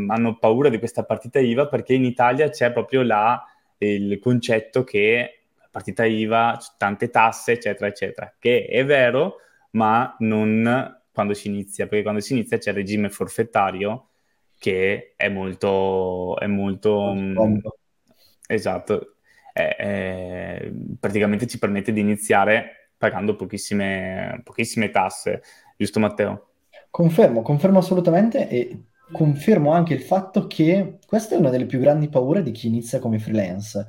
hanno 0.08 0.36
paura 0.36 0.68
di 0.68 0.80
questa 0.80 1.04
partita 1.04 1.38
IVA 1.38 1.68
perché 1.68 1.94
in 1.94 2.04
Italia 2.04 2.48
c'è 2.48 2.72
proprio 2.72 3.02
la, 3.02 3.40
il 3.78 4.18
concetto 4.18 4.82
che 4.82 5.42
la 5.60 5.68
partita 5.70 6.04
IVA, 6.04 6.58
tante 6.76 7.08
tasse, 7.08 7.52
eccetera, 7.52 7.86
eccetera, 7.86 8.34
che 8.36 8.64
è 8.64 8.84
vero, 8.84 9.36
ma 9.72 10.16
non 10.18 10.98
quando 11.12 11.32
si 11.32 11.46
inizia, 11.46 11.86
perché 11.86 12.02
quando 12.02 12.20
si 12.20 12.32
inizia 12.32 12.58
c'è 12.58 12.70
il 12.70 12.76
regime 12.76 13.10
forfettario 13.10 14.08
che 14.58 15.12
è 15.14 15.28
molto... 15.28 16.36
È 16.36 16.48
molto 16.48 17.12
mh, 17.14 17.60
esatto, 18.48 19.14
è, 19.52 19.76
è, 19.76 20.72
praticamente 20.98 21.46
ci 21.46 21.60
permette 21.60 21.92
di 21.92 22.00
iniziare 22.00 22.74
pagando 23.00 23.34
pochissime, 23.34 24.42
pochissime 24.44 24.90
tasse, 24.90 25.40
giusto 25.74 25.98
Matteo? 26.00 26.48
Confermo, 26.90 27.40
confermo 27.40 27.78
assolutamente 27.78 28.46
e 28.46 28.82
confermo 29.10 29.72
anche 29.72 29.94
il 29.94 30.02
fatto 30.02 30.46
che 30.46 30.98
questa 31.06 31.34
è 31.34 31.38
una 31.38 31.48
delle 31.48 31.64
più 31.64 31.78
grandi 31.78 32.10
paure 32.10 32.42
di 32.42 32.50
chi 32.50 32.66
inizia 32.66 32.98
come 32.98 33.18
freelance. 33.18 33.86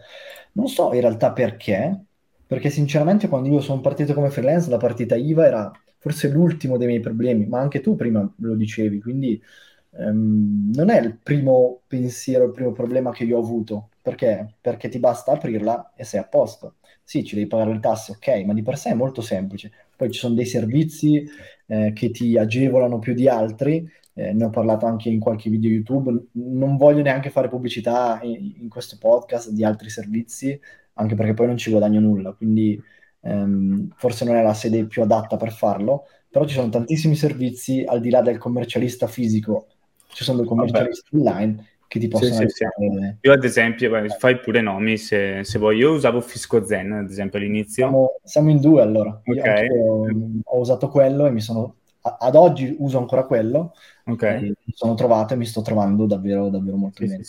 Non 0.54 0.70
so 0.70 0.94
in 0.94 1.02
realtà 1.02 1.34
perché, 1.34 2.06
perché 2.48 2.70
sinceramente 2.70 3.28
quando 3.28 3.50
io 3.50 3.60
sono 3.60 3.82
partito 3.82 4.14
come 4.14 4.30
freelance 4.30 4.70
la 4.70 4.78
partita 4.78 5.16
IVA 5.16 5.46
era 5.46 5.72
forse 5.98 6.30
l'ultimo 6.30 6.78
dei 6.78 6.88
miei 6.88 7.02
problemi, 7.02 7.46
ma 7.48 7.60
anche 7.60 7.82
tu 7.82 7.98
prima 7.98 8.34
lo 8.38 8.56
dicevi, 8.56 9.02
quindi 9.02 9.42
um, 9.90 10.72
non 10.74 10.90
è 10.90 11.02
il 11.02 11.18
primo 11.22 11.82
pensiero, 11.86 12.46
il 12.46 12.54
primo 12.54 12.72
problema 12.72 13.12
che 13.12 13.26
io 13.26 13.36
ho 13.38 13.42
avuto. 13.42 13.90
Perché? 14.02 14.56
Perché 14.60 14.90
ti 14.90 15.00
basta 15.00 15.32
aprirla 15.34 15.94
e 15.96 16.04
sei 16.04 16.20
a 16.20 16.26
posto 16.26 16.76
sì, 17.12 17.26
ci 17.26 17.36
devi 17.36 17.48
pagare 17.48 17.74
le 17.74 17.80
tasse, 17.82 18.14
ok, 18.14 18.46
ma 18.46 18.54
di 18.54 18.62
per 18.62 18.78
sé 18.78 18.92
è 18.92 18.94
molto 18.94 19.22
semplice. 19.22 19.70
Poi 19.98 20.10
ci 20.12 20.20
sono 20.20 20.34
dei 20.34 20.46
servizi 20.46 21.28
eh, 21.68 21.92
che 21.94 22.10
ti 22.12 22.38
agevolano 22.38 23.00
più 23.00 23.14
di 23.14 23.28
altri, 23.28 23.86
eh, 24.14 24.32
ne 24.32 24.46
ho 24.46 24.50
parlato 24.50 24.86
anche 24.86 25.10
in 25.10 25.20
qualche 25.20 25.50
video 25.50 25.70
YouTube, 25.70 26.28
non 26.34 26.78
voglio 26.78 27.02
neanche 27.02 27.30
fare 27.30 27.50
pubblicità 27.50 28.20
in, 28.24 28.54
in 28.62 28.70
questo 28.70 28.96
podcast 28.98 29.50
di 29.50 29.66
altri 29.66 29.90
servizi, 29.90 30.58
anche 30.94 31.16
perché 31.16 31.34
poi 31.34 31.48
non 31.48 31.58
ci 31.58 31.70
guadagno 31.70 32.00
nulla, 32.00 32.32
quindi 32.32 32.82
ehm, 33.22 33.90
forse 33.98 34.24
non 34.24 34.36
è 34.38 34.42
la 34.42 34.54
sede 34.54 34.86
più 34.86 35.02
adatta 35.02 35.36
per 35.36 35.52
farlo, 35.52 36.06
però 36.30 36.46
ci 36.46 36.54
sono 36.54 36.70
tantissimi 36.70 37.16
servizi 37.16 37.84
al 37.86 38.00
di 38.00 38.10
là 38.10 38.22
del 38.22 38.38
commercialista 38.38 39.08
fisico, 39.08 39.68
ci 40.08 40.24
sono 40.24 40.38
dei 40.38 40.48
commercialisti 40.48 41.10
Vabbè. 41.12 41.30
online 41.30 41.66
che 41.92 42.00
ti 42.00 42.08
possono 42.08 42.36
sì, 42.36 42.46
sì, 42.48 42.66
sì. 42.78 43.16
Io 43.20 43.34
ad 43.34 43.44
esempio, 43.44 43.90
guarda, 43.90 44.14
fai 44.16 44.40
pure 44.40 44.62
nomi 44.62 44.98
se, 44.98 45.44
se, 45.44 45.60
vuoi. 45.60 45.76
Io 45.76 45.92
usavo 45.92 46.22
Fisco 46.22 46.64
Zen 46.64 46.94
ad 46.94 47.10
esempio 47.10 47.38
all'inizio. 47.38 47.74
Siamo, 47.74 48.20
siamo 48.24 48.50
in 48.50 48.62
due 48.62 48.82
allora. 48.82 49.22
Okay. 49.22 49.68
Ho, 49.68 50.08
ho, 50.42 50.60
usato 50.60 50.88
quello 50.88 51.26
e 51.26 51.32
mi 51.32 51.42
sono 51.42 51.76
ad 52.04 52.36
oggi 52.36 52.74
uso 52.80 52.98
ancora 52.98 53.26
quello, 53.26 53.74
Ok. 54.06 54.24
mi 54.24 54.74
sono 54.74 54.96
trovato 54.96 55.34
e 55.34 55.38
mi 55.38 55.46
sto 55.46 55.62
trovando 55.62 56.06
davvero, 56.06 56.48
davvero 56.48 56.78
molto 56.78 57.06
bene. 57.06 57.22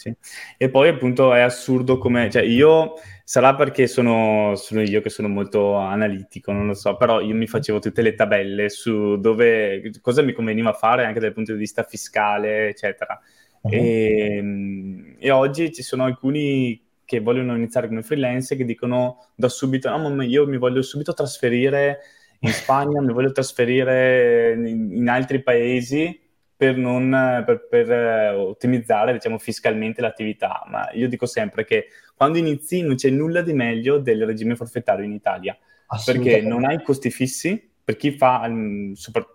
E 0.56 0.70
poi 0.70 0.88
appunto 0.88 1.34
è 1.34 1.40
assurdo 1.40 1.98
come, 1.98 2.30
cioè 2.30 2.42
io, 2.42 2.94
sarà 3.24 3.56
perché 3.56 3.88
sono, 3.88 4.54
sono 4.54 4.80
io 4.80 5.00
che 5.00 5.10
sono 5.10 5.26
molto 5.26 5.74
analitico, 5.74 6.52
non 6.52 6.68
lo 6.68 6.74
so, 6.74 6.96
però 6.96 7.20
io 7.20 7.34
mi 7.34 7.48
facevo 7.48 7.80
tutte 7.80 8.00
le 8.00 8.14
tabelle 8.14 8.70
su 8.70 9.16
dove, 9.16 9.90
cosa 10.00 10.22
mi 10.22 10.32
conveniva 10.32 10.72
fare 10.72 11.04
anche 11.04 11.20
dal 11.20 11.32
punto 11.32 11.52
di 11.52 11.58
vista 11.58 11.82
fiscale, 11.82 12.68
eccetera. 12.68 13.20
Uh-huh. 13.62 13.72
E, 13.72 15.16
e 15.18 15.30
oggi 15.30 15.72
ci 15.72 15.82
sono 15.82 16.04
alcuni 16.04 16.80
che 17.04 17.20
vogliono 17.20 17.56
iniziare 17.56 17.88
come 17.88 18.02
freelance 18.02 18.56
che 18.56 18.64
dicono 18.64 19.26
da 19.34 19.48
subito, 19.48 19.88
no, 19.90 20.10
ma 20.10 20.24
io 20.24 20.46
mi 20.46 20.56
voglio 20.56 20.82
subito 20.82 21.12
trasferire 21.12 21.98
in 22.40 22.50
Spagna, 22.50 23.00
mi 23.00 23.12
voglio 23.12 23.32
trasferire 23.32 24.52
in, 24.54 24.92
in 24.92 25.08
altri 25.08 25.42
paesi 25.42 26.18
per, 26.56 26.76
non, 26.76 27.42
per, 27.44 27.66
per 27.68 27.90
eh, 27.90 28.30
ottimizzare 28.30 29.12
diciamo, 29.12 29.38
fiscalmente 29.38 30.00
l'attività. 30.00 30.64
Ma 30.68 30.88
io 30.92 31.08
dico 31.08 31.26
sempre 31.26 31.64
che 31.64 31.86
quando 32.16 32.38
inizi 32.38 32.82
non 32.82 32.94
c'è 32.96 33.10
nulla 33.10 33.42
di 33.42 33.52
meglio 33.52 33.98
del 33.98 34.24
regime 34.24 34.56
forfettario 34.56 35.04
in 35.04 35.12
Italia, 35.12 35.56
perché 36.04 36.40
non 36.40 36.64
hai 36.64 36.82
costi 36.82 37.10
fissi 37.10 37.70
per 37.84 37.96
chi 37.96 38.12
fa 38.12 38.48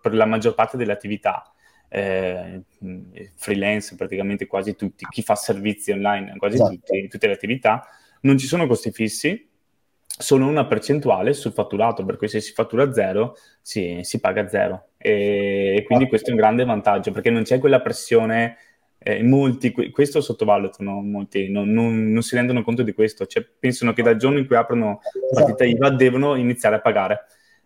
per 0.02 0.14
la 0.14 0.26
maggior 0.26 0.56
parte 0.56 0.78
delle 0.78 0.94
attività. 0.94 1.54
Eh, 1.90 2.64
freelance 3.36 3.96
praticamente 3.96 4.46
quasi 4.46 4.76
tutti, 4.76 5.06
chi 5.10 5.24
fa 5.24 5.36
servizi 5.36 5.92
online 5.92 6.36
quasi 6.36 6.56
esatto. 6.56 6.72
tutti, 6.74 7.08
tutte 7.08 7.28
le 7.28 7.34
attività, 7.34 7.88
non 8.22 8.38
ci 8.38 8.46
sono 8.46 8.68
costi 8.68 8.92
fissi, 8.92 9.50
sono 10.06 10.48
una 10.48 10.66
percentuale 10.66 11.34
sul 11.34 11.54
fatturato, 11.54 12.04
per 12.04 12.18
cui 12.18 12.28
se 12.28 12.42
si 12.42 12.52
fattura 12.52 12.92
zero 12.92 13.38
si, 13.62 14.00
si 14.02 14.20
paga 14.20 14.50
zero 14.50 14.90
e, 14.98 15.76
e 15.78 15.84
quindi 15.84 16.08
questo 16.08 16.30
è 16.30 16.32
un 16.32 16.40
grande 16.40 16.66
vantaggio 16.66 17.12
perché 17.12 17.30
non 17.30 17.44
c'è 17.44 17.60
quella 17.60 17.82
pressione 17.82 18.58
eh, 19.00 19.24
molti, 19.24 19.72
questo 19.92 20.22
sottovalutano 20.22 21.02
molti, 21.02 21.50
non, 21.50 21.70
non, 21.70 22.12
non, 22.12 22.22
si 22.24 22.36
rendono 22.36 22.64
conto 22.64 22.84
di 22.84 22.94
questo, 22.94 23.26
cioè, 23.26 23.46
pensano 23.58 23.94
che 23.94 24.02
dal 24.02 24.18
giorno 24.18 24.40
in 24.40 24.48
cui 24.48 24.56
aprono 24.56 25.00
partita 25.34 25.64
esatto. 25.64 25.86
IVA 25.86 25.90
devono 25.92 26.36
iniziare 26.36 26.76
a 26.76 26.82
pagare. 26.82 27.26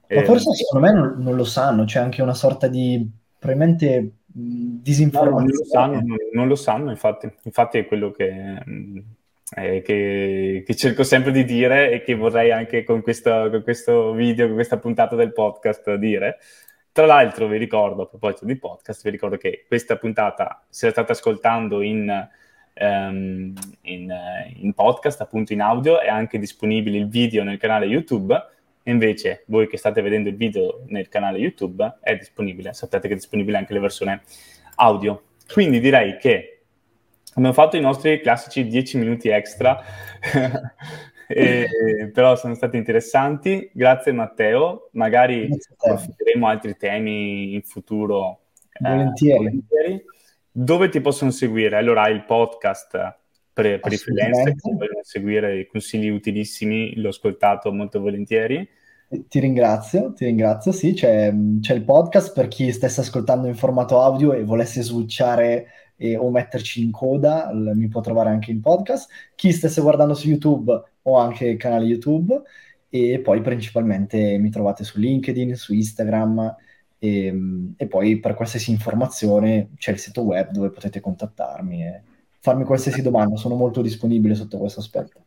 Ma 0.10 0.24
forse 0.24 0.50
eh, 0.52 0.56
secondo 0.56 0.86
me 0.86 0.94
non, 0.94 1.16
non, 1.18 1.36
lo 1.36 1.46
sanno, 1.46 1.86
c'è 1.86 2.00
anche 2.00 2.22
una 2.22 2.34
sorta 2.34 2.68
di 2.68 3.10
probabilmente 3.42 4.18
disinformazione. 4.28 5.34
No, 5.34 5.42
non, 5.42 5.48
lo 5.48 5.66
sanno, 5.66 6.16
non, 6.32 6.48
lo 6.48 6.56
sanno, 6.56 6.90
infatti, 6.92 7.28
infatti 7.42 7.80
è 7.80 7.88
quello 7.88 8.12
che, 8.12 8.64
eh, 9.56 9.82
che, 9.82 10.64
che, 10.64 10.76
cerco 10.76 11.02
sempre 11.04 11.32
di 11.32 11.44
dire 11.44 11.92
e 11.92 12.04
che 12.04 12.14
vorrei 12.14 12.52
anche 12.52 12.84
con 12.84 13.02
questo, 13.02 13.50
con 13.50 13.64
questo 13.64 14.14
video, 14.14 14.46
con 14.46 14.54
questa 14.54 14.78
puntata 14.78 15.16
del 15.16 15.34
podcast 15.34 15.96
dire. 15.96 16.38
Tra 16.92 17.08
l'altro 17.08 17.48
vi 17.48 17.58
ricordo, 17.58 18.04
a 18.04 18.08
proposito 18.08 18.46
di 18.46 18.58
podcast, 18.58 19.02
vi 19.02 19.10
ricordo 19.10 19.38
che 19.38 19.66
questa 19.68 19.96
puntata, 19.96 20.64
se 20.70 20.86
la 20.86 20.92
state 20.92 21.14
ascoltando 21.14 21.82
in, 21.82 22.30
um, 22.76 23.54
in, 23.82 24.14
in, 24.58 24.74
podcast, 24.74 25.20
appunto 25.22 25.52
in 25.52 25.62
audio, 25.62 26.00
è 26.00 26.10
anche 26.10 26.38
disponibile 26.38 26.98
il 26.98 27.08
video 27.08 27.44
nel 27.44 27.58
canale 27.58 27.88
YouTube. 27.88 28.40
E 28.84 28.92
invece 28.92 29.44
voi 29.48 29.68
che 29.68 29.78
state 29.78 30.02
vedendo 30.02 30.30
il 30.30 30.36
video 30.36 30.84
nel 30.88 31.08
canale 31.08 31.38
YouTube 31.38 31.98
è 32.02 32.16
disponibile, 32.16 32.74
sapete 32.74 33.08
che 33.08 33.14
è 33.14 33.18
disponibile 33.18 33.58
anche 33.58 33.74
la 33.74 33.80
versione 33.80 34.22
audio. 34.76 35.24
Quindi 35.52 35.80
direi 35.80 36.18
che 36.18 36.62
abbiamo 37.34 37.54
fatto 37.54 37.78
i 37.78 37.82
nostri 37.82 38.20
classici 38.22 38.66
10 38.66 38.98
minuti 38.98 39.30
extra 39.30 39.80
e, 41.28 42.10
però 42.14 42.36
sono 42.36 42.56
stati 42.56 42.78
interessanti. 42.78 43.70
Grazie 43.74 44.14
Matteo, 44.14 44.90
magari 44.94 45.48
affronteremo 45.78 46.48
altri 46.48 46.76
temi 46.76 47.54
in 47.54 47.62
futuro. 47.62 48.40
Eh, 48.74 48.90
volentieri. 48.90 49.34
Eh, 49.34 49.38
volentieri. 49.38 50.04
Dove 50.52 50.90
ti 50.90 51.00
possono 51.02 51.32
seguire? 51.32 51.78
Allora 51.78 52.08
il 52.10 52.26
podcast 52.26 53.20
per, 53.54 53.80
per 53.80 53.92
i 53.92 53.98
freelancer 53.98 54.56
che 54.56 54.72
vogliono 54.72 55.02
seguire 55.04 55.60
i 55.60 55.68
consigli 55.68 56.10
utilissimi, 56.10 56.96
l'ho 56.96 57.10
ascoltato 57.10 57.72
molto 57.72 58.00
volentieri. 58.00 58.68
Ti 59.28 59.40
ringrazio, 59.40 60.14
ti 60.14 60.24
ringrazio, 60.26 60.72
sì, 60.72 60.94
c'è, 60.94 61.34
c'è 61.60 61.74
il 61.74 61.84
podcast 61.84 62.34
per 62.34 62.48
chi 62.48 62.72
stesse 62.72 63.02
ascoltando 63.02 63.48
in 63.48 63.56
formato 63.56 64.02
audio 64.02 64.32
e 64.32 64.46
volesse 64.46 64.82
switchare 64.82 65.68
e, 65.98 66.16
o 66.16 66.32
metterci 66.32 66.82
in 66.82 66.92
coda, 66.92 67.52
l- 67.54 67.74
mi 67.76 67.90
può 67.90 68.00
trovare 68.00 68.30
anche 68.30 68.52
in 68.52 68.62
podcast. 68.62 69.10
Chi 69.36 69.52
stesse 69.52 69.82
guardando 69.82 70.14
su 70.14 70.30
YouTube 70.30 70.82
ho 71.02 71.18
anche 71.18 71.46
il 71.46 71.58
canale 71.58 71.86
YouTube 71.86 72.42
e 72.90 73.20
poi 73.20 73.42
principalmente 73.42 74.38
mi 74.38 74.50
trovate 74.50 74.84
su 74.84 74.98
LinkedIn, 74.98 75.56
su 75.56 75.74
Instagram 75.74 76.56
e, 76.98 77.34
e, 77.78 77.88
poi 77.88 78.20
per 78.20 78.36
qualsiasi 78.36 78.72
informazione 78.72 79.70
c'è 79.78 79.92
il 79.92 79.98
sito 80.00 80.22
web 80.22 80.52
dove 80.52 80.70
potete 80.70 81.00
contattarmi 81.00 81.84
e 81.84 82.02
farmi 82.42 82.64
qualsiasi 82.66 83.02
domanda, 83.02 83.36
sono 83.38 83.56
molto 83.56 83.82
disponibile 83.82 84.36
sotto 84.36 84.58
questo 84.58 84.80
aspetto. 84.80 85.22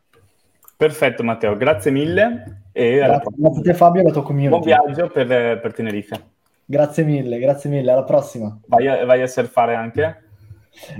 Perfetto 0.77 1.23
Matteo, 1.23 1.55
grazie 1.55 1.89
mille 1.89 2.63
e 2.73 2.97
grazie, 2.97 3.31
grazie 3.37 3.59
a 3.59 3.63
te 3.63 3.73
Fabio 3.73 4.01
e 4.01 4.03
alla 4.03 4.13
tua 4.13 4.23
community. 4.23 4.49
Buon 4.49 4.63
viaggio 4.63 5.07
per, 5.07 5.59
per 5.59 5.73
Tenerife. 5.73 6.33
Grazie 6.65 7.03
mille, 7.03 7.39
grazie 7.39 7.69
mille, 7.69 7.91
alla 7.91 8.03
prossima. 8.03 8.59
Vai 8.67 8.87
a, 8.87 9.05
vai 9.05 9.21
a 9.21 9.27
surfare 9.27 9.75
anche? 9.75 10.23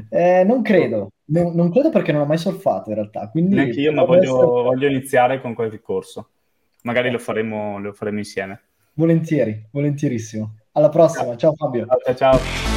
Eh, 0.07 0.45
non 0.45 0.61
credo, 0.61 1.11
non, 1.25 1.53
non, 1.53 1.69
credo 1.69 1.89
perché 1.89 2.13
non 2.13 2.21
ho 2.21 2.25
mai 2.25 2.37
surfato 2.37 2.89
in 2.89 2.95
realtà. 2.95 3.29
Quindi 3.29 3.55
Neanche 3.55 3.81
io, 3.81 3.91
ma 3.91 4.05
voglio, 4.05 4.35
essere... 4.35 4.45
voglio, 4.45 4.87
iniziare 4.87 5.41
con 5.41 5.53
qualche 5.53 5.81
corso. 5.81 6.29
Magari 6.83 7.11
lo 7.11 7.19
faremo, 7.19 7.77
lo 7.79 7.91
faremo 7.91 8.19
insieme. 8.19 8.61
Volentieri, 8.93 9.67
volentierissimo. 9.71 10.55
Alla 10.71 10.89
prossima, 10.89 11.35
ciao, 11.35 11.53
ciao 11.53 11.55
Fabio. 11.55 11.85
ciao. 12.05 12.15
ciao. 12.15 12.74